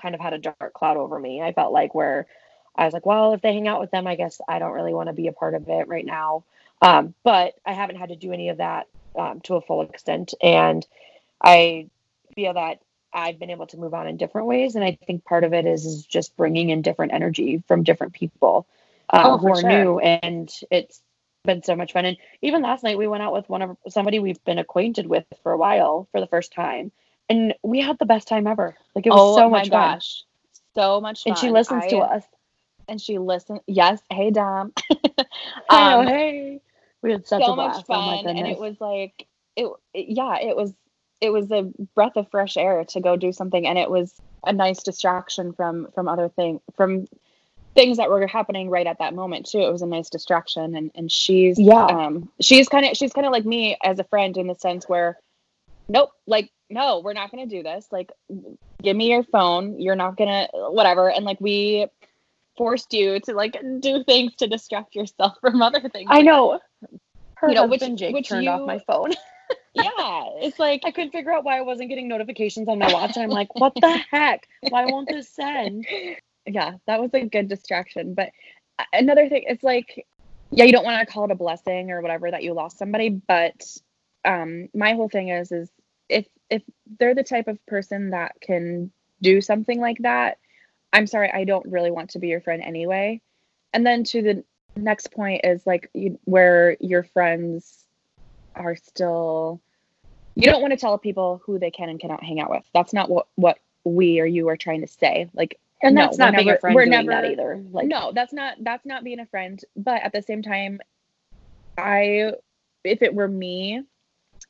kind 0.00 0.14
of 0.14 0.20
had 0.20 0.32
a 0.32 0.38
dark 0.38 0.72
cloud 0.72 0.96
over 0.96 1.18
me. 1.18 1.40
I 1.40 1.52
felt 1.52 1.72
like 1.72 1.94
where 1.94 2.26
I 2.74 2.84
was 2.84 2.94
like, 2.94 3.06
well, 3.06 3.32
if 3.32 3.40
they 3.42 3.52
hang 3.52 3.68
out 3.68 3.80
with 3.80 3.90
them, 3.90 4.06
I 4.06 4.14
guess 4.14 4.40
I 4.48 4.58
don't 4.58 4.72
really 4.72 4.94
want 4.94 5.08
to 5.08 5.12
be 5.12 5.28
a 5.28 5.32
part 5.32 5.54
of 5.54 5.68
it 5.68 5.88
right 5.88 6.04
now. 6.04 6.44
Um, 6.80 7.14
but 7.24 7.54
I 7.66 7.72
haven't 7.72 7.96
had 7.96 8.10
to 8.10 8.16
do 8.16 8.32
any 8.32 8.50
of 8.50 8.58
that 8.58 8.86
um, 9.16 9.40
to 9.42 9.56
a 9.56 9.60
full 9.60 9.82
extent. 9.82 10.34
And 10.42 10.86
I 11.42 11.88
feel 12.38 12.54
that 12.54 12.78
I've 13.12 13.40
been 13.40 13.50
able 13.50 13.66
to 13.66 13.76
move 13.76 13.94
on 13.94 14.06
in 14.06 14.16
different 14.16 14.46
ways. 14.46 14.76
And 14.76 14.84
I 14.84 14.96
think 15.08 15.24
part 15.24 15.42
of 15.42 15.52
it 15.52 15.66
is, 15.66 15.84
is 15.84 16.06
just 16.06 16.36
bringing 16.36 16.70
in 16.70 16.82
different 16.82 17.12
energy 17.12 17.64
from 17.66 17.82
different 17.82 18.12
people 18.12 18.68
uh, 19.10 19.22
oh, 19.24 19.38
who 19.38 19.48
are 19.48 19.60
sure. 19.60 19.68
new. 19.68 19.98
And 19.98 20.48
it's 20.70 21.02
been 21.44 21.64
so 21.64 21.74
much 21.74 21.94
fun. 21.94 22.04
And 22.04 22.16
even 22.40 22.62
last 22.62 22.84
night, 22.84 22.96
we 22.96 23.08
went 23.08 23.24
out 23.24 23.32
with 23.32 23.48
one 23.48 23.62
of 23.62 23.76
somebody 23.88 24.20
we've 24.20 24.42
been 24.44 24.58
acquainted 24.58 25.08
with 25.08 25.24
for 25.42 25.50
a 25.50 25.58
while 25.58 26.06
for 26.12 26.20
the 26.20 26.28
first 26.28 26.52
time. 26.52 26.92
And 27.28 27.54
we 27.64 27.80
had 27.80 27.98
the 27.98 28.06
best 28.06 28.28
time 28.28 28.46
ever. 28.46 28.76
Like 28.94 29.04
it 29.04 29.10
was 29.10 29.18
oh, 29.20 29.36
so 29.36 29.50
much 29.50 29.70
fun. 29.70 29.94
Gosh. 29.94 30.22
So 30.76 31.00
much 31.00 31.24
fun. 31.24 31.32
And 31.32 31.38
she 31.38 31.50
listens 31.50 31.84
I, 31.86 31.88
to 31.88 31.96
us. 31.98 32.24
And 32.86 33.00
she 33.00 33.18
listens. 33.18 33.60
Yes. 33.66 34.00
Hey, 34.10 34.30
Dom. 34.30 34.72
um, 35.70 36.06
hey. 36.06 36.60
We 37.02 37.10
had 37.10 37.26
such 37.26 37.42
so 37.42 37.52
a 37.52 37.56
blast. 37.56 37.78
much 37.78 37.84
oh 37.88 37.94
fun. 37.94 38.26
Oh, 38.26 38.30
and 38.30 38.46
it 38.46 38.58
was 38.60 38.80
like, 38.80 39.26
it, 39.56 39.66
it, 39.92 40.06
yeah, 40.08 40.38
it 40.40 40.56
was 40.56 40.72
it 41.20 41.30
was 41.30 41.50
a 41.50 41.70
breath 41.94 42.16
of 42.16 42.30
fresh 42.30 42.56
air 42.56 42.84
to 42.84 43.00
go 43.00 43.16
do 43.16 43.32
something 43.32 43.66
and 43.66 43.78
it 43.78 43.90
was 43.90 44.14
a 44.44 44.52
nice 44.52 44.82
distraction 44.82 45.52
from 45.52 45.88
from 45.94 46.08
other 46.08 46.28
things 46.28 46.60
from 46.76 47.06
things 47.74 47.96
that 47.98 48.08
were 48.10 48.26
happening 48.26 48.70
right 48.70 48.86
at 48.86 48.98
that 48.98 49.14
moment 49.14 49.46
too 49.46 49.58
it 49.60 49.70
was 49.70 49.82
a 49.82 49.86
nice 49.86 50.08
distraction 50.08 50.74
and 50.74 50.90
and 50.94 51.10
she's 51.12 51.58
yeah 51.58 51.84
um 51.86 52.28
she's 52.40 52.68
kind 52.68 52.86
of 52.86 52.96
she's 52.96 53.12
kind 53.12 53.26
of 53.26 53.32
like 53.32 53.44
me 53.44 53.76
as 53.82 53.98
a 53.98 54.04
friend 54.04 54.36
in 54.36 54.46
the 54.46 54.54
sense 54.54 54.88
where 54.88 55.18
nope 55.88 56.10
like 56.26 56.50
no, 56.70 57.00
we're 57.00 57.14
not 57.14 57.30
going 57.30 57.48
to 57.48 57.56
do 57.56 57.62
this. 57.62 57.86
Like, 57.90 58.12
give 58.82 58.94
me 58.96 59.10
your 59.10 59.22
phone. 59.22 59.80
You're 59.80 59.96
not 59.96 60.16
going 60.16 60.28
to, 60.28 60.48
whatever. 60.70 61.10
And 61.10 61.24
like, 61.24 61.40
we 61.40 61.86
forced 62.56 62.92
you 62.92 63.20
to 63.20 63.32
like 63.32 63.56
do 63.80 64.04
things 64.04 64.34
to 64.36 64.46
distract 64.46 64.94
yourself 64.94 65.34
from 65.40 65.62
other 65.62 65.88
things. 65.88 66.08
I 66.10 66.22
know. 66.22 66.60
Her 67.36 67.48
You 67.48 67.54
know, 67.54 67.68
husband 67.68 67.92
which- 67.92 68.00
Jake 68.00 68.14
which 68.14 68.28
turned 68.28 68.48
off 68.48 68.66
my 68.66 68.80
phone. 68.80 69.12
yeah. 69.74 70.24
It's 70.40 70.58
like, 70.58 70.82
I 70.84 70.90
couldn't 70.90 71.12
figure 71.12 71.32
out 71.32 71.44
why 71.44 71.58
I 71.58 71.62
wasn't 71.62 71.88
getting 71.88 72.08
notifications 72.08 72.68
on 72.68 72.78
my 72.78 72.92
watch. 72.92 73.16
I'm 73.16 73.30
like, 73.30 73.54
what 73.54 73.74
the 73.74 73.98
heck? 74.10 74.48
Why 74.68 74.86
won't 74.86 75.08
this 75.08 75.28
send? 75.28 75.86
yeah, 76.46 76.74
that 76.86 77.00
was 77.00 77.10
a 77.14 77.24
good 77.24 77.48
distraction. 77.48 78.14
But 78.14 78.30
another 78.92 79.28
thing, 79.28 79.44
it's 79.46 79.62
like, 79.62 80.06
yeah, 80.50 80.64
you 80.64 80.72
don't 80.72 80.84
want 80.84 81.06
to 81.06 81.12
call 81.12 81.24
it 81.24 81.30
a 81.30 81.36
blessing 81.36 81.90
or 81.90 82.00
whatever 82.00 82.30
that 82.30 82.42
you 82.42 82.54
lost 82.54 82.78
somebody, 82.78 83.10
but 83.10 83.66
um, 84.24 84.68
my 84.74 84.94
whole 84.94 85.08
thing 85.08 85.28
is, 85.28 85.52
is 85.52 85.70
if 86.08 86.26
if 86.50 86.62
they're 86.98 87.14
the 87.14 87.22
type 87.22 87.48
of 87.48 87.64
person 87.66 88.10
that 88.10 88.32
can 88.40 88.90
do 89.20 89.40
something 89.40 89.80
like 89.80 89.98
that, 90.00 90.38
I'm 90.92 91.06
sorry, 91.06 91.30
I 91.30 91.44
don't 91.44 91.66
really 91.66 91.90
want 91.90 92.10
to 92.10 92.18
be 92.18 92.28
your 92.28 92.40
friend 92.40 92.62
anyway. 92.62 93.20
And 93.74 93.84
then 93.84 94.04
to 94.04 94.22
the 94.22 94.44
next 94.76 95.12
point 95.12 95.42
is 95.44 95.66
like 95.66 95.90
you, 95.92 96.18
where 96.24 96.76
your 96.80 97.02
friends 97.02 97.84
are 98.58 98.76
still, 98.76 99.60
you 100.34 100.50
don't 100.50 100.60
want 100.60 100.72
to 100.72 100.76
tell 100.78 100.98
people 100.98 101.40
who 101.44 101.58
they 101.58 101.70
can 101.70 101.88
and 101.88 101.98
cannot 102.00 102.22
hang 102.22 102.40
out 102.40 102.50
with. 102.50 102.64
That's 102.74 102.92
not 102.92 103.08
what 103.08 103.26
what 103.36 103.58
we 103.84 104.20
or 104.20 104.26
you 104.26 104.48
are 104.48 104.56
trying 104.56 104.80
to 104.82 104.86
say. 104.86 105.30
Like 105.34 105.58
And 105.82 105.94
No, 105.94 106.02
that's 106.02 106.18
not 106.18 106.34
being 106.34 106.50
a 106.50 106.58
friend 106.58 106.74
we're 106.74 106.84
doing 106.84 107.06
never- 107.06 107.10
that 107.10 107.24
either. 107.24 107.62
Like, 107.72 107.86
no 107.86 108.12
that's 108.12 108.32
not 108.32 108.56
that's 108.60 108.84
not 108.84 109.04
being 109.04 109.20
a 109.20 109.26
friend 109.26 109.62
but 109.76 110.02
at 110.02 110.12
the 110.12 110.22
same 110.22 110.42
time 110.42 110.80
i 111.78 112.32
if 112.84 113.02
it 113.02 113.14
were 113.14 113.28
me 113.28 113.82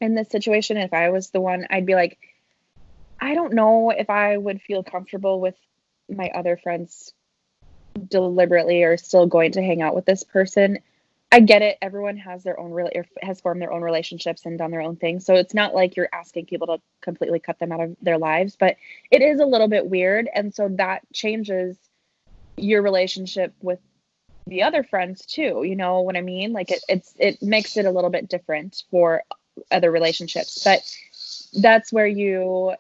in 0.01 0.15
this 0.15 0.29
situation 0.31 0.77
if 0.79 0.93
i 0.95 1.11
was 1.11 1.31
the 1.31 1.41
one 1.41 1.67
i'd 1.71 1.85
be 1.87 1.95
like 1.95 2.19
i 3.21 3.35
don't 3.35 3.53
know 3.53 3.91
if 3.91 4.09
i 4.09 4.37
would 4.37 4.63
feel 4.63 4.83
comfortable 4.83 5.41
with 5.41 5.55
my 6.09 6.31
other 6.35 6.57
friends 6.57 7.13
deliberately 8.09 8.83
or 8.83 8.97
still 8.97 9.27
going 9.27 9.53
to 9.53 9.63
hang 9.63 9.83
out 9.83 9.95
with 9.95 10.07
this 10.07 10.23
person 10.23 10.79
i 11.31 11.41
get 11.41 11.63
it. 11.63 11.79
Everyone 11.83 12.17
has 12.17 12.43
their 12.43 12.59
own 12.59 12.73
or 12.73 13.07
has 13.23 13.41
formed 13.41 13.61
their 13.61 13.73
own 13.73 13.83
relationships 13.83 14.47
and 14.47 14.59
done 14.59 14.71
their 14.71 14.81
own 14.81 14.97
thing. 14.97 15.21
So 15.21 15.35
it's 15.35 15.55
not 15.55 15.75
like 15.75 15.97
you're 15.97 16.09
asking 16.13 16.47
people 16.47 16.67
to 16.69 16.81
completely 17.01 17.39
cut 17.39 17.59
them 17.59 17.73
out 17.73 17.81
of 17.81 17.97
their 18.01 18.19
lives 18.19 18.57
but 18.59 18.77
it 19.11 19.23
is 19.23 19.41
a 19.41 19.47
little 19.47 19.69
bit 19.69 19.87
weird. 19.87 20.29
And 20.35 20.55
so 20.55 20.69
that 20.73 21.03
changes 21.13 21.77
your 22.57 22.83
relationship 22.83 23.55
with 23.63 23.79
the 24.47 24.63
other 24.63 24.83
friends 24.83 25.27
too 25.27 25.63
you 25.63 25.77
know 25.77 26.01
what 26.01 26.17
i 26.17 26.23
mean? 26.23 26.53
Like 26.53 26.71
it, 26.71 26.83
it's 26.89 27.15
it 27.19 27.43
makes 27.43 27.77
it 27.77 27.85
a 27.85 27.91
little 27.91 28.11
bit 28.11 28.29
different 28.29 28.83
for 28.91 29.23
other 29.71 29.91
relationships. 29.91 30.63
But 30.65 30.81
that's 31.61 31.93
where 31.93 32.07
you 32.07 32.75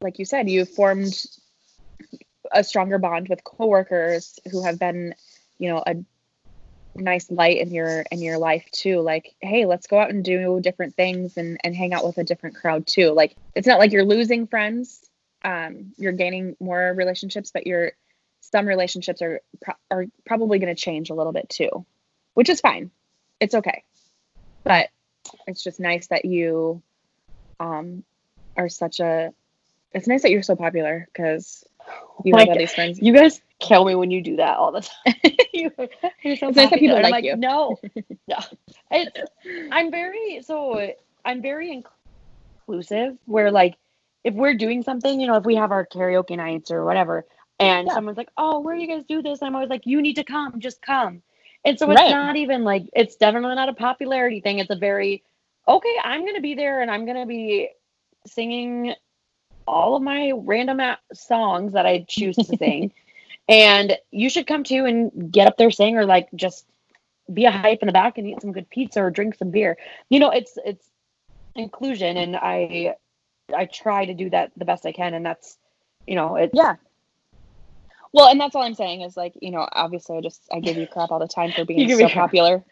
like 0.00 0.18
you 0.18 0.24
said 0.24 0.48
you 0.48 0.64
formed 0.64 1.24
a 2.52 2.62
stronger 2.62 2.98
bond 2.98 3.28
with 3.28 3.44
coworkers 3.44 4.38
who 4.50 4.62
have 4.62 4.78
been 4.78 5.14
you 5.58 5.68
know 5.68 5.82
a 5.86 5.96
nice 6.98 7.30
light 7.30 7.58
in 7.58 7.70
your 7.72 8.04
in 8.10 8.20
your 8.20 8.38
life 8.38 8.64
too 8.72 9.00
like 9.00 9.34
hey 9.40 9.66
let's 9.66 9.86
go 9.86 9.98
out 9.98 10.10
and 10.10 10.24
do 10.24 10.60
different 10.60 10.94
things 10.94 11.36
and 11.36 11.58
and 11.62 11.74
hang 11.74 11.92
out 11.92 12.04
with 12.04 12.18
a 12.18 12.24
different 12.24 12.56
crowd 12.56 12.86
too 12.86 13.12
like 13.12 13.36
it's 13.54 13.66
not 13.66 13.78
like 13.78 13.92
you're 13.92 14.04
losing 14.04 14.46
friends 14.46 15.08
um 15.44 15.92
you're 15.96 16.12
gaining 16.12 16.56
more 16.60 16.92
relationships 16.94 17.50
but 17.52 17.66
you're 17.66 17.92
some 18.52 18.66
relationships 18.66 19.22
are 19.22 19.40
pro- 19.60 19.74
are 19.90 20.06
probably 20.24 20.58
going 20.58 20.74
to 20.74 20.80
change 20.80 21.10
a 21.10 21.14
little 21.14 21.32
bit 21.32 21.48
too, 21.48 21.84
which 22.34 22.48
is 22.48 22.60
fine. 22.60 22.90
It's 23.40 23.54
okay. 23.54 23.82
But 24.64 24.88
it's 25.46 25.62
just 25.62 25.80
nice 25.80 26.06
that 26.08 26.24
you 26.24 26.82
um 27.58 28.04
are 28.56 28.68
such 28.68 29.00
a 29.00 29.32
it's 29.92 30.06
nice 30.06 30.22
that 30.22 30.30
you're 30.30 30.42
so 30.42 30.56
popular 30.56 31.08
because 31.12 31.64
you 32.24 32.34
Like, 32.34 32.48
have 32.48 32.48
all 32.48 32.56
these 32.56 32.74
friends. 32.74 33.00
you 33.00 33.12
guys 33.14 33.40
kill 33.60 33.84
me 33.84 33.94
when 33.94 34.10
you 34.10 34.22
do 34.22 34.36
that 34.36 34.56
all 34.58 34.72
the 34.72 34.80
time. 34.80 35.14
you, 35.52 35.70
you're 36.22 36.36
so 36.36 36.48
It's 36.48 36.56
nice 36.56 36.70
that 36.72 36.78
people 36.78 36.98
I'm 36.98 37.08
like 37.08 37.24
you. 37.24 37.34
No, 37.34 37.80
no. 38.28 38.36
It's, 38.90 39.30
I'm 39.70 39.90
very 39.90 40.42
so 40.42 40.90
I'm 41.24 41.42
very 41.42 41.72
inclusive. 41.72 43.16
Where 43.26 43.50
like 43.50 43.76
if 44.24 44.34
we're 44.34 44.54
doing 44.54 44.82
something, 44.82 45.20
you 45.20 45.26
know, 45.26 45.36
if 45.36 45.44
we 45.44 45.56
have 45.56 45.72
our 45.72 45.86
karaoke 45.86 46.36
nights 46.36 46.70
or 46.70 46.84
whatever, 46.84 47.26
and 47.58 47.90
Yeah. 47.90 47.92
someone's 47.92 48.18
like, 48.18 48.30
"Oh, 48.36 48.60
where 48.60 48.76
do 48.76 48.82
you 48.82 48.88
guys 48.88 49.04
do 49.08 49.22
this?" 49.22 49.42
I'm 49.42 49.54
always 49.54 49.70
like, 49.70 49.86
"You 49.86 50.02
need 50.02 50.16
to 50.16 50.24
come, 50.24 50.60
just 50.60 50.82
come." 50.82 51.22
And 51.64 51.78
so 51.78 51.90
Right. 51.90 52.06
it's 52.06 52.08
not 52.08 52.36
even 52.36 52.64
like 52.64 52.84
it's 52.92 53.16
definitely 53.16 53.54
not 53.56 53.68
a 53.68 53.74
popularity 53.74 54.40
thing. 54.40 54.58
It's 54.58 54.70
a 54.70 54.76
very 54.76 55.22
okay. 55.68 55.96
I'm 56.04 56.24
gonna 56.26 56.40
be 56.40 56.54
there, 56.54 56.80
and 56.82 56.90
I'm 56.90 57.06
gonna 57.06 57.26
be 57.26 57.70
singing 58.26 58.94
all 59.66 59.96
of 59.96 60.02
my 60.02 60.32
random 60.34 60.80
songs 61.12 61.72
that 61.72 61.86
I 61.86 62.04
choose 62.08 62.36
to 62.36 62.56
sing. 62.56 62.92
And 63.48 63.96
you 64.10 64.28
should 64.28 64.48
come 64.48 64.64
too 64.64 64.86
and 64.86 65.30
get 65.30 65.46
up 65.46 65.56
there, 65.56 65.70
sing, 65.70 65.96
or 65.96 66.04
like 66.04 66.28
just 66.34 66.66
be 67.32 67.44
a 67.44 67.50
hype 67.52 67.78
in 67.80 67.86
the 67.86 67.92
back 67.92 68.18
and 68.18 68.26
eat 68.26 68.40
some 68.40 68.50
good 68.50 68.68
pizza 68.70 69.00
or 69.00 69.08
drink 69.08 69.36
some 69.36 69.52
beer. 69.52 69.76
You 70.08 70.18
know, 70.18 70.30
it's 70.30 70.58
it's 70.64 70.90
inclusion, 71.54 72.16
and 72.16 72.34
I 72.34 72.96
I 73.54 73.66
try 73.66 74.04
to 74.04 74.14
do 74.14 74.30
that 74.30 74.50
the 74.56 74.64
best 74.64 74.84
I 74.84 74.90
can, 74.90 75.14
and 75.14 75.24
that's 75.24 75.58
you 76.08 76.16
know 76.16 76.34
it's 76.34 76.54
Yeah. 76.54 76.74
Well, 78.12 78.28
and 78.28 78.40
that's 78.40 78.56
all 78.56 78.62
I'm 78.62 78.74
saying 78.74 79.02
is 79.02 79.16
like, 79.16 79.34
you 79.40 79.50
know, 79.50 79.68
obviously 79.72 80.16
I 80.16 80.22
just 80.22 80.42
I 80.52 80.58
give 80.58 80.76
you 80.76 80.88
crap 80.88 81.12
all 81.12 81.20
the 81.20 81.28
time 81.28 81.52
for 81.52 81.64
being 81.64 81.88
so 81.88 82.08
popular. 82.08 82.64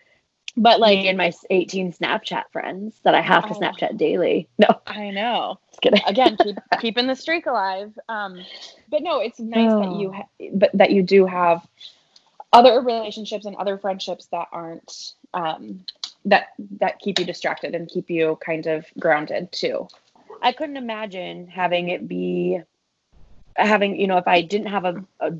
But 0.56 0.78
like 0.78 0.98
and 1.00 1.18
my 1.18 1.32
18 1.50 1.92
Snapchat 1.92 2.44
friends 2.52 3.00
that 3.02 3.14
I 3.14 3.20
have 3.20 3.46
to 3.48 3.54
Oh. 3.54 3.58
Snapchat 3.60 3.96
daily. 3.96 4.48
No, 4.58 4.68
I 4.86 5.10
know. 5.10 5.58
just 5.70 5.80
kidding. 5.82 6.00
again 6.06 6.36
keep 6.42 6.56
keeping 6.80 7.06
the 7.08 7.16
streak 7.16 7.46
alive 7.46 7.96
um 8.08 8.40
but 8.88 9.02
no 9.02 9.18
it's 9.20 9.40
nice 9.40 9.72
that 9.72 9.96
you 9.98 10.08
Oh. 10.10 10.12
ha- 10.12 10.48
but 10.54 10.70
that 10.74 10.90
you 10.92 11.02
do 11.02 11.26
have 11.26 11.66
other 12.52 12.80
relationships 12.80 13.46
and 13.46 13.56
other 13.56 13.76
friendships 13.78 14.26
that 14.26 14.46
aren't 14.52 15.14
um 15.34 15.84
that 16.24 16.48
that 16.78 17.00
keep 17.00 17.18
you 17.18 17.24
distracted 17.24 17.74
and 17.74 17.88
keep 17.88 18.08
you 18.08 18.38
kind 18.44 18.66
of 18.66 18.86
grounded 18.98 19.50
too 19.50 19.88
I 20.42 20.52
couldn't 20.52 20.76
imagine 20.76 21.46
having 21.48 21.88
it 21.88 22.06
be 22.06 22.60
having, 23.56 23.98
you 23.98 24.06
know, 24.08 24.18
if 24.18 24.26
I 24.26 24.42
didn't 24.42 24.66
have 24.66 24.84
a, 24.84 25.04
a 25.20 25.32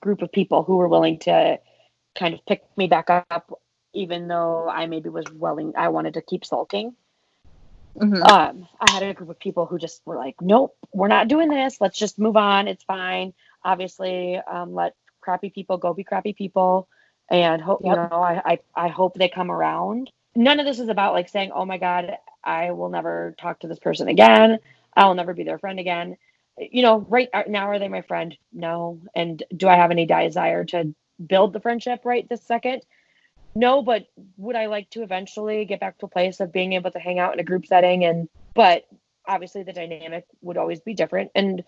group 0.00 0.22
of 0.22 0.32
people 0.32 0.62
who 0.62 0.76
were 0.76 0.88
willing 0.88 1.18
to 1.20 1.58
kind 2.18 2.34
of 2.34 2.44
pick 2.46 2.64
me 2.76 2.86
back 2.86 3.08
up, 3.10 3.60
even 3.98 4.28
though 4.28 4.68
I 4.68 4.86
maybe 4.86 5.08
was 5.08 5.26
willing, 5.32 5.72
I 5.76 5.88
wanted 5.88 6.14
to 6.14 6.22
keep 6.22 6.44
sulking. 6.44 6.94
Um, 8.22 8.68
I 8.80 8.92
had 8.92 9.02
a 9.02 9.12
group 9.12 9.28
of 9.28 9.40
people 9.40 9.66
who 9.66 9.76
just 9.76 10.02
were 10.04 10.14
like, 10.14 10.36
nope, 10.40 10.76
we're 10.92 11.08
not 11.08 11.26
doing 11.26 11.48
this. 11.48 11.80
Let's 11.80 11.98
just 11.98 12.16
move 12.16 12.36
on. 12.36 12.68
It's 12.68 12.84
fine. 12.84 13.34
Obviously, 13.64 14.36
um, 14.36 14.72
let 14.72 14.94
crappy 15.20 15.50
people 15.50 15.78
go 15.78 15.92
be 15.92 16.04
crappy 16.04 16.32
people. 16.32 16.88
And 17.28 17.60
hope, 17.60 17.80
you 17.84 17.90
know, 17.90 18.08
I, 18.10 18.40
I, 18.44 18.58
I 18.74 18.88
hope 18.88 19.14
they 19.14 19.28
come 19.28 19.50
around. 19.50 20.10
None 20.36 20.60
of 20.60 20.66
this 20.66 20.78
is 20.78 20.88
about 20.88 21.12
like 21.12 21.28
saying, 21.28 21.50
oh 21.52 21.64
my 21.64 21.76
God, 21.76 22.16
I 22.44 22.70
will 22.70 22.88
never 22.88 23.34
talk 23.38 23.60
to 23.60 23.68
this 23.68 23.80
person 23.80 24.06
again. 24.08 24.60
I 24.94 25.06
will 25.06 25.14
never 25.14 25.34
be 25.34 25.42
their 25.42 25.58
friend 25.58 25.80
again. 25.80 26.16
You 26.56 26.82
know, 26.82 27.00
right 27.08 27.28
uh, 27.34 27.42
now, 27.48 27.66
are 27.68 27.78
they 27.78 27.88
my 27.88 28.02
friend? 28.02 28.36
No. 28.52 29.00
And 29.14 29.42
do 29.54 29.68
I 29.68 29.74
have 29.74 29.90
any 29.90 30.06
desire 30.06 30.64
to 30.66 30.94
build 31.24 31.52
the 31.52 31.60
friendship 31.60 32.04
right 32.04 32.26
this 32.28 32.42
second? 32.44 32.82
No, 33.58 33.82
but 33.82 34.06
would 34.36 34.56
I 34.56 34.66
like 34.66 34.90
to 34.90 35.02
eventually 35.02 35.64
get 35.64 35.80
back 35.80 35.98
to 35.98 36.06
a 36.06 36.08
place 36.08 36.40
of 36.40 36.52
being 36.52 36.74
able 36.74 36.90
to 36.90 36.98
hang 36.98 37.18
out 37.18 37.34
in 37.34 37.40
a 37.40 37.44
group 37.44 37.66
setting? 37.66 38.04
And, 38.04 38.28
but 38.54 38.84
obviously 39.26 39.62
the 39.62 39.72
dynamic 39.72 40.24
would 40.42 40.56
always 40.56 40.80
be 40.80 40.94
different. 40.94 41.32
And 41.34 41.64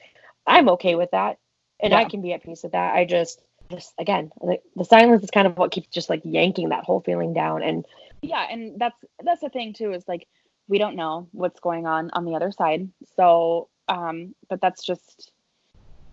I'm 0.46 0.68
okay 0.70 0.94
with 0.94 1.10
that. 1.12 1.38
And 1.80 1.94
I 1.94 2.04
can 2.04 2.20
be 2.20 2.32
at 2.32 2.44
peace 2.44 2.62
with 2.62 2.72
that. 2.72 2.94
I 2.94 3.06
just, 3.06 3.42
just 3.70 3.94
again, 3.98 4.30
the, 4.40 4.58
the 4.76 4.84
silence 4.84 5.24
is 5.24 5.30
kind 5.30 5.46
of 5.46 5.56
what 5.56 5.70
keeps 5.70 5.88
just 5.88 6.10
like 6.10 6.20
yanking 6.24 6.68
that 6.68 6.84
whole 6.84 7.00
feeling 7.00 7.32
down. 7.32 7.62
And 7.62 7.86
yeah 8.22 8.46
and 8.50 8.78
that's 8.78 8.96
that's 9.24 9.40
the 9.40 9.48
thing 9.48 9.72
too 9.72 9.92
is 9.92 10.06
like 10.06 10.26
we 10.68 10.78
don't 10.78 10.96
know 10.96 11.28
what's 11.32 11.60
going 11.60 11.86
on 11.86 12.10
on 12.12 12.24
the 12.24 12.34
other 12.34 12.52
side 12.52 12.88
so 13.16 13.68
um 13.88 14.34
but 14.48 14.60
that's 14.60 14.84
just 14.84 15.32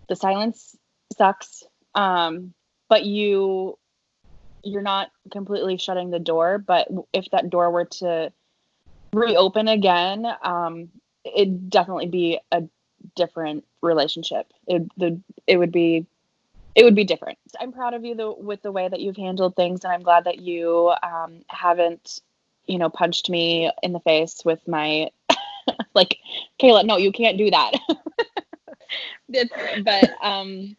the 0.08 0.16
silence 0.16 0.76
sucks 1.16 1.64
um 1.94 2.52
but 2.88 3.04
you 3.04 3.78
you're 4.62 4.82
not 4.82 5.10
completely 5.30 5.76
shutting 5.76 6.10
the 6.10 6.18
door 6.18 6.58
but 6.58 6.88
if 7.12 7.30
that 7.30 7.50
door 7.50 7.70
were 7.70 7.84
to 7.84 8.32
reopen 9.12 9.68
again 9.68 10.26
um 10.42 10.88
it'd 11.24 11.70
definitely 11.70 12.06
be 12.06 12.38
a 12.52 12.62
different 13.14 13.64
relationship. 13.82 14.52
It 14.66 14.82
the 14.96 15.20
it 15.46 15.56
would 15.56 15.72
be 15.72 16.06
it 16.74 16.84
would 16.84 16.94
be 16.94 17.04
different. 17.04 17.38
I'm 17.60 17.72
proud 17.72 17.94
of 17.94 18.04
you 18.04 18.14
the, 18.14 18.30
with 18.30 18.62
the 18.62 18.72
way 18.72 18.88
that 18.88 19.00
you've 19.00 19.16
handled 19.16 19.56
things 19.56 19.84
and 19.84 19.92
i'm 19.92 20.02
glad 20.02 20.24
that 20.24 20.40
you 20.40 20.92
um 21.02 21.42
haven't 21.48 22.20
you 22.66 22.78
know 22.78 22.88
punched 22.88 23.30
me 23.30 23.70
in 23.82 23.92
the 23.92 24.00
face 24.00 24.42
with 24.44 24.66
my 24.68 25.10
like 25.94 26.18
kayla 26.60 26.84
no 26.84 26.96
you 26.96 27.12
can't 27.12 27.38
do 27.38 27.50
that 27.50 27.72
it's, 29.28 29.52
but 29.84 30.10
um 30.22 30.76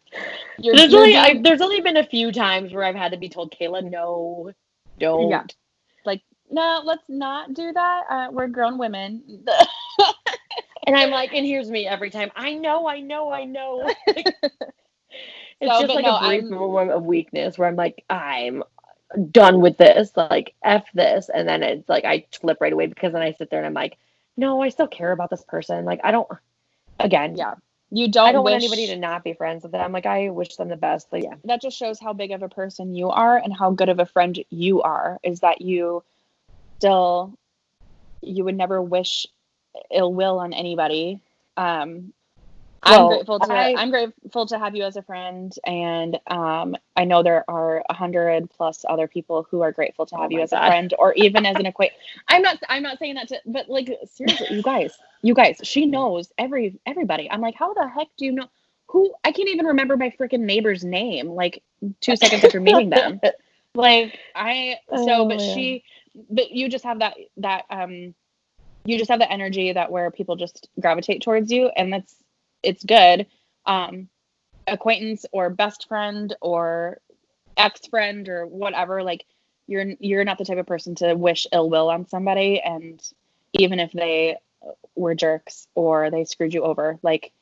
you're, 0.58 0.74
there's 0.76 0.92
you're 0.92 1.00
only, 1.00 1.16
I, 1.16 1.40
there's 1.42 1.60
only 1.60 1.80
been 1.80 1.96
a 1.96 2.04
few 2.06 2.32
times 2.32 2.72
where 2.72 2.84
I've 2.84 2.94
had 2.96 3.12
to 3.12 3.18
be 3.18 3.28
told, 3.28 3.54
Kayla, 3.58 3.88
no, 3.90 4.52
don't. 4.98 5.30
Yeah. 5.30 5.44
no 6.52 6.82
let's 6.84 7.04
not 7.08 7.54
do 7.54 7.72
that 7.72 8.02
uh, 8.10 8.28
we're 8.32 8.48
grown 8.48 8.76
women 8.76 9.22
and 10.86 10.96
I'm 10.96 11.10
like, 11.10 11.32
and 11.34 11.46
here's 11.46 11.70
me 11.70 11.86
every 11.86 12.10
time. 12.10 12.30
I 12.34 12.54
know, 12.54 12.88
I 12.88 13.00
know, 13.00 13.30
I 13.30 13.44
know. 13.44 13.88
it's 14.06 14.32
So, 15.62 15.80
just 15.82 15.94
like 15.94 16.04
no, 16.04 16.16
a 16.16 16.26
brief 16.26 16.42
I'm- 16.42 16.50
moment 16.50 16.90
of 16.90 17.04
weakness 17.04 17.58
where 17.58 17.68
I'm 17.68 17.76
like, 17.76 18.04
I'm 18.10 18.62
done 19.30 19.60
with 19.60 19.76
this. 19.76 20.16
Like, 20.16 20.54
F 20.64 20.84
this. 20.94 21.28
And 21.32 21.48
then 21.48 21.62
it's 21.62 21.88
like, 21.88 22.04
I 22.04 22.24
flip 22.32 22.58
right 22.60 22.72
away 22.72 22.86
because 22.86 23.12
then 23.12 23.22
I 23.22 23.32
sit 23.32 23.50
there 23.50 23.60
and 23.60 23.66
I'm 23.66 23.74
like, 23.74 23.98
no, 24.36 24.62
I 24.62 24.68
still 24.70 24.88
care 24.88 25.12
about 25.12 25.30
this 25.30 25.44
person. 25.46 25.84
Like, 25.84 26.00
I 26.02 26.10
don't, 26.12 26.28
again, 26.98 27.36
Yeah. 27.36 27.54
You 27.90 28.08
don't. 28.08 28.28
I 28.28 28.32
don't 28.32 28.44
want 28.44 28.54
anybody 28.54 28.86
to 28.88 28.96
not 28.96 29.24
be 29.24 29.32
friends 29.32 29.64
with 29.64 29.72
them. 29.72 29.92
Like, 29.92 30.06
I 30.06 30.30
wish 30.30 30.56
them 30.56 30.68
the 30.68 30.76
best. 30.76 31.08
But 31.10 31.24
yeah. 31.24 31.34
that 31.44 31.60
just 31.60 31.76
shows 31.76 31.98
how 31.98 32.12
big 32.12 32.30
of 32.30 32.42
a 32.42 32.48
person 32.48 32.94
you 32.94 33.10
are 33.10 33.36
and 33.36 33.52
how 33.52 33.72
good 33.72 33.88
of 33.88 33.98
a 33.98 34.06
friend 34.06 34.38
you 34.50 34.82
are 34.82 35.18
is 35.22 35.40
that 35.40 35.60
you 35.60 36.04
still 36.78 37.34
you 38.22 38.44
would 38.44 38.56
never 38.56 38.80
wish 38.80 39.26
ill 39.90 40.12
will 40.12 40.38
on 40.38 40.52
anybody 40.52 41.20
um 41.56 42.12
i'm 42.82 43.06
Well, 43.06 43.08
grateful 43.08 43.40
to 43.40 43.52
I- 43.52 43.70
i'm 43.74 43.90
grateful 43.90 44.46
to 44.46 44.58
have 44.58 44.76
you 44.76 44.84
as 44.84 44.96
a 44.96 45.02
friend 45.02 45.54
and 45.66 46.18
um 46.28 46.76
i 46.96 47.04
know 47.04 47.22
there 47.22 47.44
are 47.48 47.82
a 47.90 47.94
hundred 47.94 48.50
plus 48.50 48.84
other 48.88 49.08
people 49.08 49.46
who 49.50 49.62
are 49.62 49.72
grateful 49.72 50.06
to 50.06 50.16
Oh 50.16 50.18
have 50.18 50.32
you 50.32 50.40
my 50.40 50.42
as 50.42 50.52
a 50.52 50.58
friend 50.58 50.94
or 50.98 51.14
even 51.16 51.46
as 51.46 51.58
an 51.58 51.66
acquaintance 51.66 52.00
i'm 52.28 52.42
not 52.42 52.58
i'm 52.68 52.82
not 52.82 52.98
saying 52.98 53.14
that 53.14 53.28
to 53.28 53.40
but 53.46 53.68
like 53.68 53.90
seriously 54.10 54.48
you 54.50 54.62
guys 54.62 54.98
you 55.22 55.34
guys 55.34 55.58
she 55.62 55.86
knows 55.86 56.32
every 56.38 56.78
everybody. 56.86 57.30
I'm 57.30 57.40
like 57.40 57.54
how 57.56 57.74
the 57.74 57.88
heck 57.88 58.08
do 58.16 58.24
you 58.26 58.32
know 58.32 58.46
who 58.88 59.14
i 59.24 59.32
can't 59.32 59.48
even 59.48 59.66
remember 59.66 59.96
my 59.96 60.10
freaking 60.10 60.40
neighbor's 60.40 60.84
name 60.84 61.28
like 61.28 61.62
two 62.00 62.16
seconds 62.16 62.44
after 62.44 62.60
meeting 62.60 62.90
them. 62.90 63.20
Like 63.74 64.18
i 64.34 64.76
so 64.96 65.24
Oh, 65.24 65.26
but 65.26 65.40
yeah. 65.40 65.54
she 65.54 65.84
but 66.30 66.50
you 66.50 66.68
just 66.68 66.84
have 66.84 66.98
that 67.00 67.14
that 67.38 67.64
um 67.70 68.14
you 68.84 68.98
just 68.98 69.10
have 69.10 69.20
the 69.20 69.30
energy 69.30 69.72
that 69.72 69.92
where 69.92 70.10
people 70.10 70.36
just 70.36 70.68
gravitate 70.80 71.22
towards 71.22 71.52
you 71.52 71.68
and 71.76 71.92
that's 71.92 72.16
it's 72.62 72.84
good 72.84 73.26
um 73.66 74.08
acquaintance 74.66 75.26
or 75.32 75.50
best 75.50 75.88
friend 75.88 76.36
or 76.40 77.00
ex 77.56 77.86
friend 77.86 78.28
or 78.28 78.46
whatever 78.46 79.02
like 79.02 79.24
you're 79.66 79.84
you're 79.98 80.24
not 80.24 80.38
the 80.38 80.44
type 80.44 80.58
of 80.58 80.66
person 80.66 80.94
to 80.94 81.14
wish 81.14 81.46
ill 81.52 81.70
will 81.70 81.90
on 81.90 82.06
somebody 82.06 82.60
and 82.60 83.02
even 83.52 83.78
if 83.80 83.92
they 83.92 84.36
were 84.94 85.14
jerks 85.14 85.66
or 85.74 86.10
they 86.10 86.24
screwed 86.24 86.54
you 86.54 86.62
over 86.62 86.98
like 87.02 87.32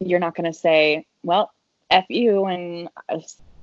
you're 0.00 0.18
not 0.18 0.34
going 0.34 0.50
to 0.50 0.58
say 0.58 1.06
well 1.22 1.52
f 1.90 2.04
you 2.08 2.44
and 2.46 2.88
uh, 3.08 3.18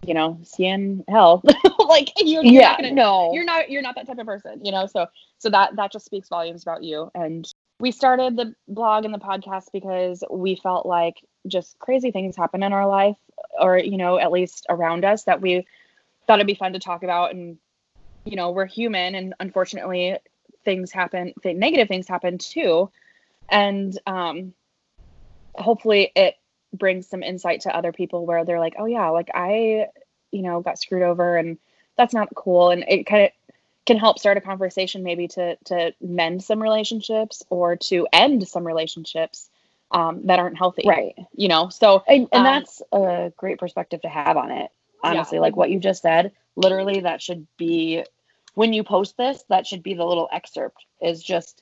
you 0.06 0.14
know 0.14 0.40
see 0.44 0.66
in 0.66 1.04
hell 1.08 1.44
like 1.88 2.12
you're, 2.18 2.44
you're 2.44 2.62
yeah. 2.62 2.70
not 2.70 2.78
gonna 2.80 2.92
no. 2.92 3.34
you're 3.34 3.44
not 3.44 3.70
you're 3.70 3.82
not 3.82 3.96
that 3.96 4.08
type 4.08 4.18
of 4.18 4.26
person 4.26 4.64
you 4.64 4.72
know 4.72 4.86
so 4.88 5.08
so 5.38 5.50
that 5.50 5.76
that 5.76 5.92
just 5.92 6.06
speaks 6.06 6.30
volumes 6.30 6.64
about 6.64 6.84
you 6.84 7.10
and 7.16 7.54
we 7.80 7.92
started 7.92 8.36
the 8.36 8.56
blog 8.68 9.06
and 9.06 9.14
the 9.14 9.20
podcast 9.20 9.72
because 9.74 10.24
we 10.32 10.56
felt 10.56 10.86
like 10.86 11.16
just 11.48 11.78
crazy 11.80 12.12
things 12.12 12.36
happen 12.36 12.64
in 12.64 12.74
our 12.74 12.88
life 12.88 13.18
or 13.60 13.78
you 13.78 13.98
know 13.98 14.18
at 14.18 14.32
least 14.32 14.66
around 14.70 15.06
us 15.06 15.24
that 15.24 15.42
we 15.42 15.66
thought 16.26 16.40
it'd 16.40 16.48
be 16.48 16.56
fun 16.56 16.74
to 16.74 16.80
talk 16.80 17.04
about. 17.04 17.32
And 17.32 17.58
you 18.24 18.36
know 18.36 18.52
we're 18.52 18.66
human 18.66 19.16
and 19.16 19.34
unfortunately 19.40 20.18
things 20.64 20.92
happen 20.92 21.34
th- 21.44 21.58
negative 21.58 21.88
things 21.88 22.08
happen 22.08 22.38
too. 22.38 22.90
And 23.50 23.98
um 24.08 24.54
hopefully 25.56 26.12
it 26.16 26.36
brings 26.74 27.08
some 27.08 27.24
insight 27.24 27.62
to 27.62 27.76
other 27.76 27.94
people 27.94 28.26
where 28.26 28.44
they're 28.44 28.60
like 28.60 28.76
oh 28.78 28.86
yeah 28.86 29.08
like 29.08 29.30
i 29.34 29.86
you 30.32 30.42
know 30.42 30.60
got 30.60 30.78
screwed 30.78 31.04
over 31.04 31.38
and 31.38 31.58
that's 31.98 32.14
not 32.14 32.34
cool. 32.36 32.72
And 32.72 32.84
it 32.88 33.06
kind 33.06 33.24
of 33.24 33.32
can 33.86 33.98
help 33.98 34.20
start 34.20 34.38
a 34.38 34.42
conversation 34.42 35.04
maybe 35.04 35.28
to 35.28 35.56
to 35.66 35.94
mend 36.02 36.44
some 36.44 36.62
relationships 36.62 37.44
or 37.50 37.76
to 37.76 38.08
end 38.12 38.48
some 38.48 38.66
relationships 38.66 39.50
um, 39.92 40.26
that 40.26 40.40
aren't 40.40 40.58
healthy 40.58 40.84
right. 40.88 41.16
you 41.36 41.48
know 41.48 41.70
so 41.70 42.04
And, 42.08 42.28
and 42.32 42.40
Um, 42.40 42.44
that's 42.44 42.82
a 42.92 43.32
great 43.38 43.60
perspective 43.60 44.02
to 44.02 44.10
have 44.10 44.38
on 44.38 44.52
it. 44.52 44.72
Honestly, 45.04 45.38
like 45.38 45.56
what 45.56 45.70
you 45.70 45.80
just 45.80 46.02
said, 46.02 46.32
literally, 46.56 47.02
that 47.02 47.22
should 47.22 47.46
be 47.58 48.04
when 48.56 48.74
you 48.74 48.84
post 48.84 49.18
this, 49.18 49.44
that 49.50 49.68
should 49.68 49.84
be 49.84 49.94
the 49.94 50.04
little 50.04 50.28
excerpt 50.32 50.84
is 51.00 51.22
just 51.22 51.62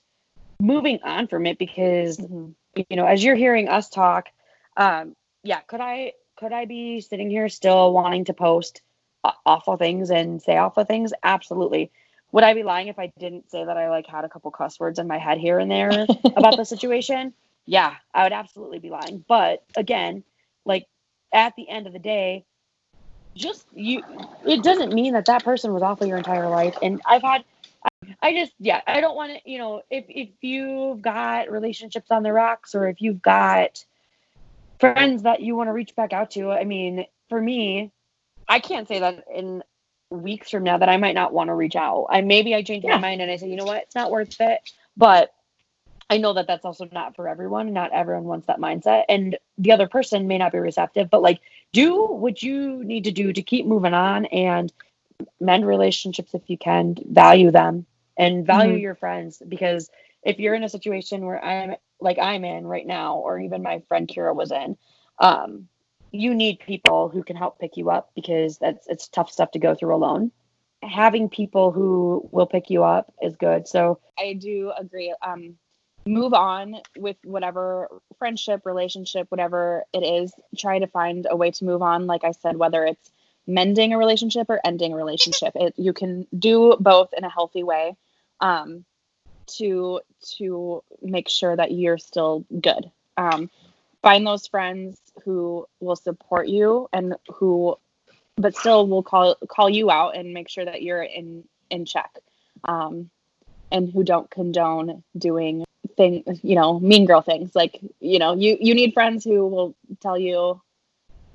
moving 0.61 0.99
on 1.03 1.27
from 1.27 1.45
it 1.45 1.57
because 1.57 2.17
mhm. 2.17 2.53
you 2.75 2.95
know, 2.95 3.05
as 3.05 3.21
you're 3.21 3.35
hearing 3.35 3.67
us 3.67 3.89
talk, 3.89 4.29
um, 4.77 5.15
yeah, 5.43 5.59
could 5.61 5.81
I 5.81 6.13
could 6.37 6.53
I 6.53 6.65
be 6.65 7.01
sitting 7.01 7.29
here 7.29 7.49
still 7.49 7.91
wanting 7.91 8.25
to 8.25 8.33
post 8.33 8.81
awful 9.45 9.77
things 9.77 10.09
and 10.09 10.41
say 10.41 10.57
awful 10.57 10.85
things? 10.85 11.11
Absolutely. 11.21 11.91
Would 12.33 12.43
I 12.43 12.55
be 12.55 12.63
lying 12.63 12.87
if 12.87 12.97
I 12.97 13.11
didn't 13.19 13.51
say 13.51 13.63
that 13.63 13.77
I 13.77 13.91
like 13.91 14.07
had 14.07 14.25
a 14.25 14.29
couple 14.29 14.49
cuss 14.49 14.79
words 14.79 14.97
in 14.97 15.07
my 15.07 15.19
head 15.19 15.37
here 15.37 15.59
and 15.59 15.69
there 15.69 16.07
about 16.35 16.57
the 16.57 16.65
situation? 16.65 17.31
Yeah, 17.67 17.93
I 18.11 18.23
would 18.23 18.33
absolutely 18.33 18.79
be 18.79 18.89
lying. 18.89 19.23
But 19.27 19.63
again, 19.77 20.23
like 20.65 20.87
at 21.31 21.55
the 21.55 21.69
end 21.69 21.85
of 21.85 21.93
the 21.93 21.99
day, 21.99 22.43
just 23.35 23.67
you, 23.75 24.01
it 24.47 24.63
doesn't 24.63 24.93
mean 24.93 25.13
that 25.13 25.25
that 25.25 25.43
person 25.43 25.73
was 25.73 25.83
awful 25.83 26.07
your 26.07 26.17
entire 26.17 26.49
life. 26.49 26.75
And 26.81 27.01
I've 27.05 27.21
had, 27.21 27.43
I 28.19 28.33
just, 28.33 28.53
yeah, 28.59 28.81
I 28.87 28.99
don't 28.99 29.15
want 29.15 29.33
to, 29.33 29.49
you 29.49 29.59
know, 29.59 29.83
if, 29.91 30.05
if 30.09 30.29
you've 30.41 31.03
got 31.03 31.51
relationships 31.51 32.09
on 32.09 32.23
the 32.23 32.33
rocks 32.33 32.73
or 32.73 32.87
if 32.87 32.99
you've 32.99 33.21
got 33.21 33.85
friends 34.79 35.21
that 35.21 35.41
you 35.41 35.55
want 35.55 35.67
to 35.67 35.71
reach 35.71 35.95
back 35.95 36.13
out 36.13 36.31
to, 36.31 36.51
I 36.51 36.63
mean, 36.63 37.05
for 37.29 37.39
me, 37.39 37.91
I 38.49 38.59
can't 38.59 38.87
say 38.87 38.99
that 38.99 39.23
in 39.33 39.63
weeks 40.17 40.49
from 40.51 40.63
now 40.63 40.77
that 40.77 40.89
I 40.89 40.97
might 40.97 41.15
not 41.15 41.33
want 41.33 41.49
to 41.49 41.53
reach 41.55 41.75
out. 41.75 42.07
I 42.09 42.21
maybe 42.21 42.55
I 42.55 42.63
change 42.63 42.85
Yeah. 42.85 42.95
my 42.95 42.97
mind 42.97 43.21
and 43.21 43.31
I 43.31 43.37
say, 43.37 43.49
you 43.49 43.57
know 43.57 43.65
what, 43.65 43.83
it's 43.83 43.95
not 43.95 44.11
worth 44.11 44.39
it. 44.39 44.59
But 44.97 45.33
I 46.09 46.17
know 46.17 46.33
that 46.33 46.47
that's 46.47 46.65
also 46.65 46.87
not 46.91 47.15
for 47.15 47.27
everyone. 47.27 47.73
Not 47.73 47.91
everyone 47.93 48.25
wants 48.25 48.47
that 48.47 48.59
mindset, 48.59 49.03
and 49.09 49.37
the 49.57 49.71
other 49.71 49.87
person 49.87 50.27
may 50.27 50.37
not 50.37 50.51
be 50.51 50.59
receptive. 50.59 51.09
But 51.09 51.21
like, 51.21 51.41
do 51.73 52.05
what 52.07 52.43
you 52.43 52.83
need 52.83 53.05
to 53.05 53.11
do 53.11 53.33
to 53.33 53.41
keep 53.41 53.65
moving 53.65 53.93
on 53.93 54.25
and 54.25 54.71
mend 55.39 55.65
relationships 55.65 56.33
if 56.33 56.49
you 56.49 56.57
can. 56.57 56.95
Value 57.05 57.51
them 57.51 57.85
and 58.17 58.45
value 58.45 58.75
Mhm. 58.75 58.81
your 58.81 58.95
friends 58.95 59.41
because 59.47 59.89
if 60.23 60.39
you're 60.39 60.55
in 60.55 60.63
a 60.63 60.69
situation 60.69 61.25
where 61.25 61.43
I'm 61.43 61.75
like 61.99 62.19
I'm 62.19 62.43
in 62.45 62.65
right 62.67 62.85
now, 62.85 63.17
or 63.17 63.39
even 63.39 63.63
my 63.63 63.79
friend 63.87 64.07
Kira 64.07 64.35
was 64.35 64.51
in, 64.51 64.77
um, 65.19 65.67
you 66.13 66.33
need 66.35 66.59
people 66.59 67.09
who 67.09 67.23
can 67.23 67.35
help 67.35 67.59
pick 67.59 67.75
you 67.75 67.89
up 67.89 68.11
because 68.15 68.59
that's 68.59 68.87
it's 68.87 69.07
tough 69.07 69.31
stuff 69.31 69.51
to 69.51 69.59
go 69.59 69.75
through 69.75 69.93
alone. 69.93 70.31
Having 70.81 71.29
people 71.29 71.71
who 71.71 72.29
will 72.31 72.45
pick 72.45 72.69
you 72.69 72.83
up 72.83 73.11
is 73.21 73.35
good. 73.35 73.67
So 73.67 73.99
I 74.17 74.33
do 74.33 74.71
agree. 74.77 75.13
Um, 75.21 75.57
move 76.05 76.33
on 76.33 76.75
with 76.97 77.17
whatever 77.23 77.87
friendship, 78.19 78.65
relationship, 78.65 79.25
whatever 79.29 79.83
it 79.91 80.03
is. 80.03 80.31
Try 80.55 80.79
to 80.79 80.87
find 80.87 81.25
a 81.29 81.35
way 81.35 81.51
to 81.51 81.65
move 81.65 81.81
on. 81.81 82.05
Like 82.05 82.23
I 82.23 82.31
said, 82.31 82.57
whether 82.57 82.85
it's 82.85 83.11
mending 83.47 83.93
a 83.93 83.97
relationship 83.97 84.49
or 84.49 84.61
ending 84.63 84.93
a 84.93 84.95
relationship, 84.95 85.53
it, 85.55 85.73
you 85.77 85.93
can 85.93 86.27
do 86.37 86.77
both 86.79 87.13
in 87.17 87.23
a 87.23 87.29
healthy 87.29 87.63
way. 87.63 87.97
Um, 88.39 88.85
to 89.45 89.99
to 90.37 90.83
make 91.01 91.27
sure 91.27 91.55
that 91.55 91.71
you're 91.71 91.97
still 91.97 92.45
good. 92.61 92.91
Um, 93.17 93.49
find 94.03 94.27
those 94.27 94.47
friends 94.47 94.99
who 95.25 95.67
will 95.79 95.95
support 95.95 96.47
you 96.47 96.89
and 96.93 97.15
who, 97.35 97.77
but 98.37 98.55
still 98.55 98.87
will 98.87 99.03
call 99.03 99.35
call 99.47 99.69
you 99.69 99.89
out 99.89 100.15
and 100.17 100.33
make 100.33 100.49
sure 100.49 100.65
that 100.65 100.83
you're 100.83 101.03
in 101.03 101.45
in 101.71 101.85
check. 101.85 102.11
Um, 102.65 103.09
and 103.71 103.91
who 103.91 104.03
don't 104.03 104.29
condone 104.29 105.03
doing 105.17 105.65
thing 105.97 106.23
you 106.43 106.55
know 106.55 106.79
mean 106.79 107.05
girl 107.05 107.21
things 107.21 107.55
like 107.55 107.79
you 107.99 108.19
know 108.19 108.33
you 108.35 108.57
you 108.59 108.73
need 108.73 108.93
friends 108.93 109.23
who 109.23 109.47
will 109.47 109.75
tell 110.01 110.17
you 110.17 110.61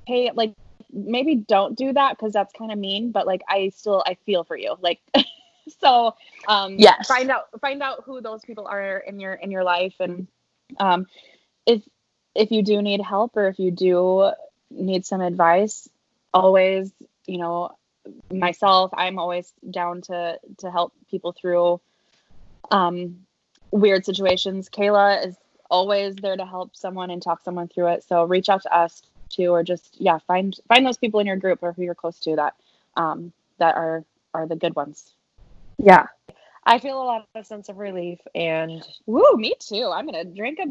hey 0.07 0.31
like 0.35 0.53
maybe 0.93 1.35
don't 1.35 1.77
do 1.77 1.93
that 1.93 2.17
because 2.17 2.33
that's 2.33 2.53
kind 2.55 2.73
of 2.73 2.79
mean 2.79 3.13
but 3.13 3.27
like 3.27 3.43
i 3.49 3.69
still 3.69 4.03
i 4.07 4.15
feel 4.27 4.45
for 4.45 4.57
you 4.57 4.77
like 4.81 5.01
so 5.81 6.15
um 6.49 6.77
Yes. 6.79 7.07
find 7.07 7.31
out 7.31 7.45
find 7.61 7.83
out 7.83 8.03
who 8.05 8.21
those 8.21 8.43
people 8.45 8.67
are 8.67 8.99
in 8.99 9.21
your 9.21 9.35
in 9.35 9.51
your 9.51 9.65
life 9.65 9.95
and 10.01 10.27
um 10.79 11.07
if 11.67 11.83
if 12.39 12.53
you 12.53 12.63
do 12.63 12.81
need 12.81 13.01
help 13.01 13.37
or 13.37 13.49
if 13.49 13.59
you 13.59 13.71
do 13.71 14.31
need 14.71 15.05
some 15.05 15.21
advice 15.21 15.89
always 16.33 16.93
you 17.27 17.37
know 17.39 17.71
myself 18.33 18.91
i'm 18.95 19.19
always 19.19 19.53
down 19.69 20.01
to 20.01 20.39
to 20.59 20.71
help 20.71 20.93
people 21.11 21.33
through 21.33 21.81
um 22.71 23.17
weird 23.73 24.05
situations 24.05 24.71
kayla 24.71 25.27
is 25.27 25.37
always 25.69 26.15
there 26.17 26.37
to 26.37 26.47
help 26.47 26.75
someone 26.77 27.11
and 27.11 27.23
talk 27.23 27.43
someone 27.43 27.69
through 27.69 27.89
it 27.89 28.05
so 28.05 28.25
reach 28.25 28.49
out 28.49 28.63
to 28.63 28.75
us 28.75 29.03
too 29.29 29.49
or 29.49 29.63
just 29.63 30.01
yeah 30.01 30.19
find 30.27 30.59
find 30.69 30.87
those 30.87 30.97
people 30.97 31.21
in 31.21 31.27
your 31.27 31.37
group 31.37 31.59
or 31.63 31.73
who 31.73 31.83
you're 31.83 31.95
close 31.95 32.19
to 32.21 32.37
that 32.37 32.55
um 32.97 33.33
that 33.59 33.75
are 33.75 34.05
are 34.33 34.47
the 34.47 34.57
good 34.57 34.75
ones 34.77 35.13
Yeah. 35.79 36.07
I 36.65 36.79
feel 36.79 37.01
a 37.01 37.05
lot 37.05 37.27
of 37.35 37.47
sense 37.47 37.71
of 37.71 37.79
relief 37.79 38.19
and 38.35 38.83
Woo, 39.07 39.37
me 39.37 39.55
too. 39.59 39.91
I'm 39.93 40.05
gonna 40.07 40.25
drink 40.25 40.59
a 40.59 40.67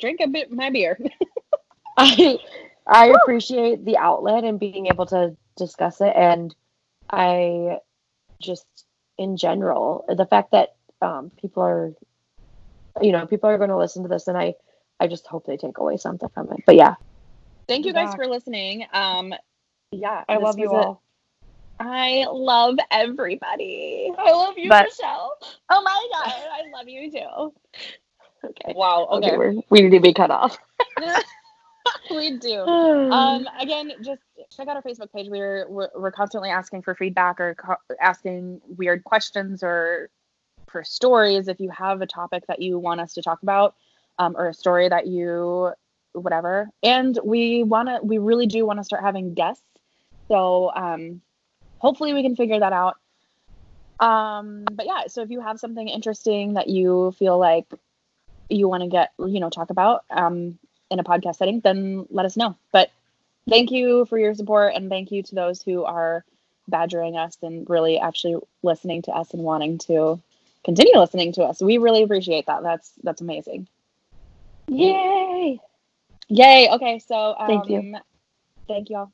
drink 0.00 0.20
a 0.20 0.28
bit 0.28 0.50
my 0.50 0.70
beer. 0.70 0.98
I 1.96 2.38
I 2.86 3.06
appreciate 3.08 3.84
the 3.84 3.98
outlet 3.98 4.44
and 4.44 4.58
being 4.58 4.86
able 4.86 5.06
to 5.06 5.36
discuss 5.56 6.00
it 6.00 6.12
and 6.16 6.54
I 7.10 7.78
just 8.40 8.66
in 9.18 9.36
general 9.36 10.04
the 10.08 10.26
fact 10.26 10.52
that 10.52 10.76
um, 11.02 11.30
people 11.40 11.62
are 11.62 11.92
you 13.00 13.12
know, 13.12 13.26
people 13.26 13.48
are 13.48 13.58
going 13.58 13.70
to 13.70 13.76
listen 13.76 14.02
to 14.02 14.08
this, 14.08 14.28
and 14.28 14.36
I, 14.36 14.54
I 14.98 15.06
just 15.06 15.26
hope 15.26 15.46
they 15.46 15.56
take 15.56 15.78
away 15.78 15.96
something 15.96 16.28
from 16.30 16.52
it. 16.52 16.60
But 16.66 16.76
yeah, 16.76 16.94
thank 17.68 17.86
you 17.86 17.92
guys 17.92 18.14
for 18.14 18.26
listening. 18.26 18.86
Um, 18.92 19.34
yeah, 19.90 20.24
I 20.28 20.36
love 20.36 20.58
you 20.58 20.70
all. 20.70 21.02
I 21.78 22.26
love 22.30 22.76
everybody. 22.90 24.12
I 24.18 24.32
love 24.32 24.58
you, 24.58 24.68
but, 24.68 24.84
Michelle. 24.84 25.32
Oh 25.70 25.82
my 25.82 26.08
god, 26.12 26.34
I 26.52 26.62
love 26.76 26.88
you 26.88 27.10
too. 27.10 27.54
Okay. 28.44 28.72
Wow. 28.74 29.06
Okay, 29.12 29.36
okay 29.36 29.62
we 29.70 29.82
need 29.82 29.90
to 29.90 30.00
be 30.00 30.14
cut 30.14 30.30
off. 30.30 30.58
we 32.10 32.36
do. 32.38 32.66
Um, 33.10 33.48
again, 33.58 33.90
just 34.02 34.22
check 34.56 34.68
out 34.68 34.76
our 34.76 34.82
Facebook 34.82 35.12
page. 35.12 35.28
We're 35.28 35.68
we're, 35.68 35.88
we're 35.96 36.12
constantly 36.12 36.48
asking 36.48 36.82
for 36.82 36.94
feedback 36.94 37.40
or 37.40 37.56
co- 37.56 37.96
asking 38.00 38.60
weird 38.76 39.02
questions 39.02 39.64
or 39.64 40.10
for 40.68 40.84
stories. 40.84 41.48
If 41.48 41.58
you 41.58 41.70
have 41.70 42.00
a 42.00 42.06
topic 42.06 42.44
that 42.46 42.62
you 42.62 42.78
want 42.78 43.00
us 43.00 43.14
to 43.14 43.22
talk 43.22 43.42
about, 43.42 43.74
um, 44.20 44.36
or 44.36 44.48
a 44.48 44.54
story 44.54 44.88
that 44.88 45.08
you 45.08 45.72
whatever, 46.12 46.68
and 46.84 47.18
we 47.24 47.64
want 47.64 47.88
to, 47.88 47.98
we 48.02 48.18
really 48.18 48.46
do 48.46 48.64
want 48.64 48.78
to 48.78 48.84
start 48.84 49.02
having 49.02 49.34
guests. 49.34 49.64
So 50.28 50.70
um, 50.74 51.20
hopefully 51.78 52.14
we 52.14 52.22
can 52.22 52.36
figure 52.36 52.60
that 52.60 52.72
out. 52.72 52.96
Um, 53.98 54.66
but 54.70 54.86
yeah, 54.86 55.08
so 55.08 55.22
if 55.22 55.30
you 55.30 55.40
have 55.40 55.58
something 55.58 55.88
interesting 55.88 56.54
that 56.54 56.68
you 56.68 57.12
feel 57.18 57.38
like 57.38 57.66
you 58.50 58.68
want 58.68 58.82
to 58.82 58.88
get, 58.88 59.12
you 59.18 59.40
know, 59.40 59.50
talk 59.50 59.70
about 59.70 60.04
um, 60.10 60.58
in 60.90 60.98
a 60.98 61.04
podcast 61.04 61.36
setting, 61.36 61.60
then 61.60 62.06
let 62.10 62.26
us 62.26 62.36
know. 62.36 62.56
But 62.72 62.90
thank 63.48 63.70
you 63.70 64.04
for 64.06 64.18
your 64.18 64.34
support 64.34 64.74
and 64.74 64.88
thank 64.90 65.10
you 65.12 65.22
to 65.22 65.34
those 65.34 65.62
who 65.62 65.84
are 65.84 66.24
badgering 66.68 67.16
us 67.16 67.36
and 67.42 67.68
really 67.68 67.98
actually 67.98 68.36
listening 68.62 69.02
to 69.02 69.12
us 69.12 69.32
and 69.34 69.42
wanting 69.42 69.78
to 69.78 70.20
continue 70.64 70.96
listening 70.98 71.32
to 71.32 71.42
us. 71.42 71.60
We 71.60 71.78
really 71.78 72.02
appreciate 72.02 72.46
that. 72.46 72.62
That's 72.62 72.92
that's 73.02 73.20
amazing. 73.20 73.68
Yay! 74.68 75.60
Yay. 76.28 76.68
Okay, 76.70 76.98
so 77.00 77.34
um, 77.38 77.46
thank 77.46 77.68
you. 77.68 77.96
Thank 78.68 78.90
you 78.90 78.96
all. 78.98 79.12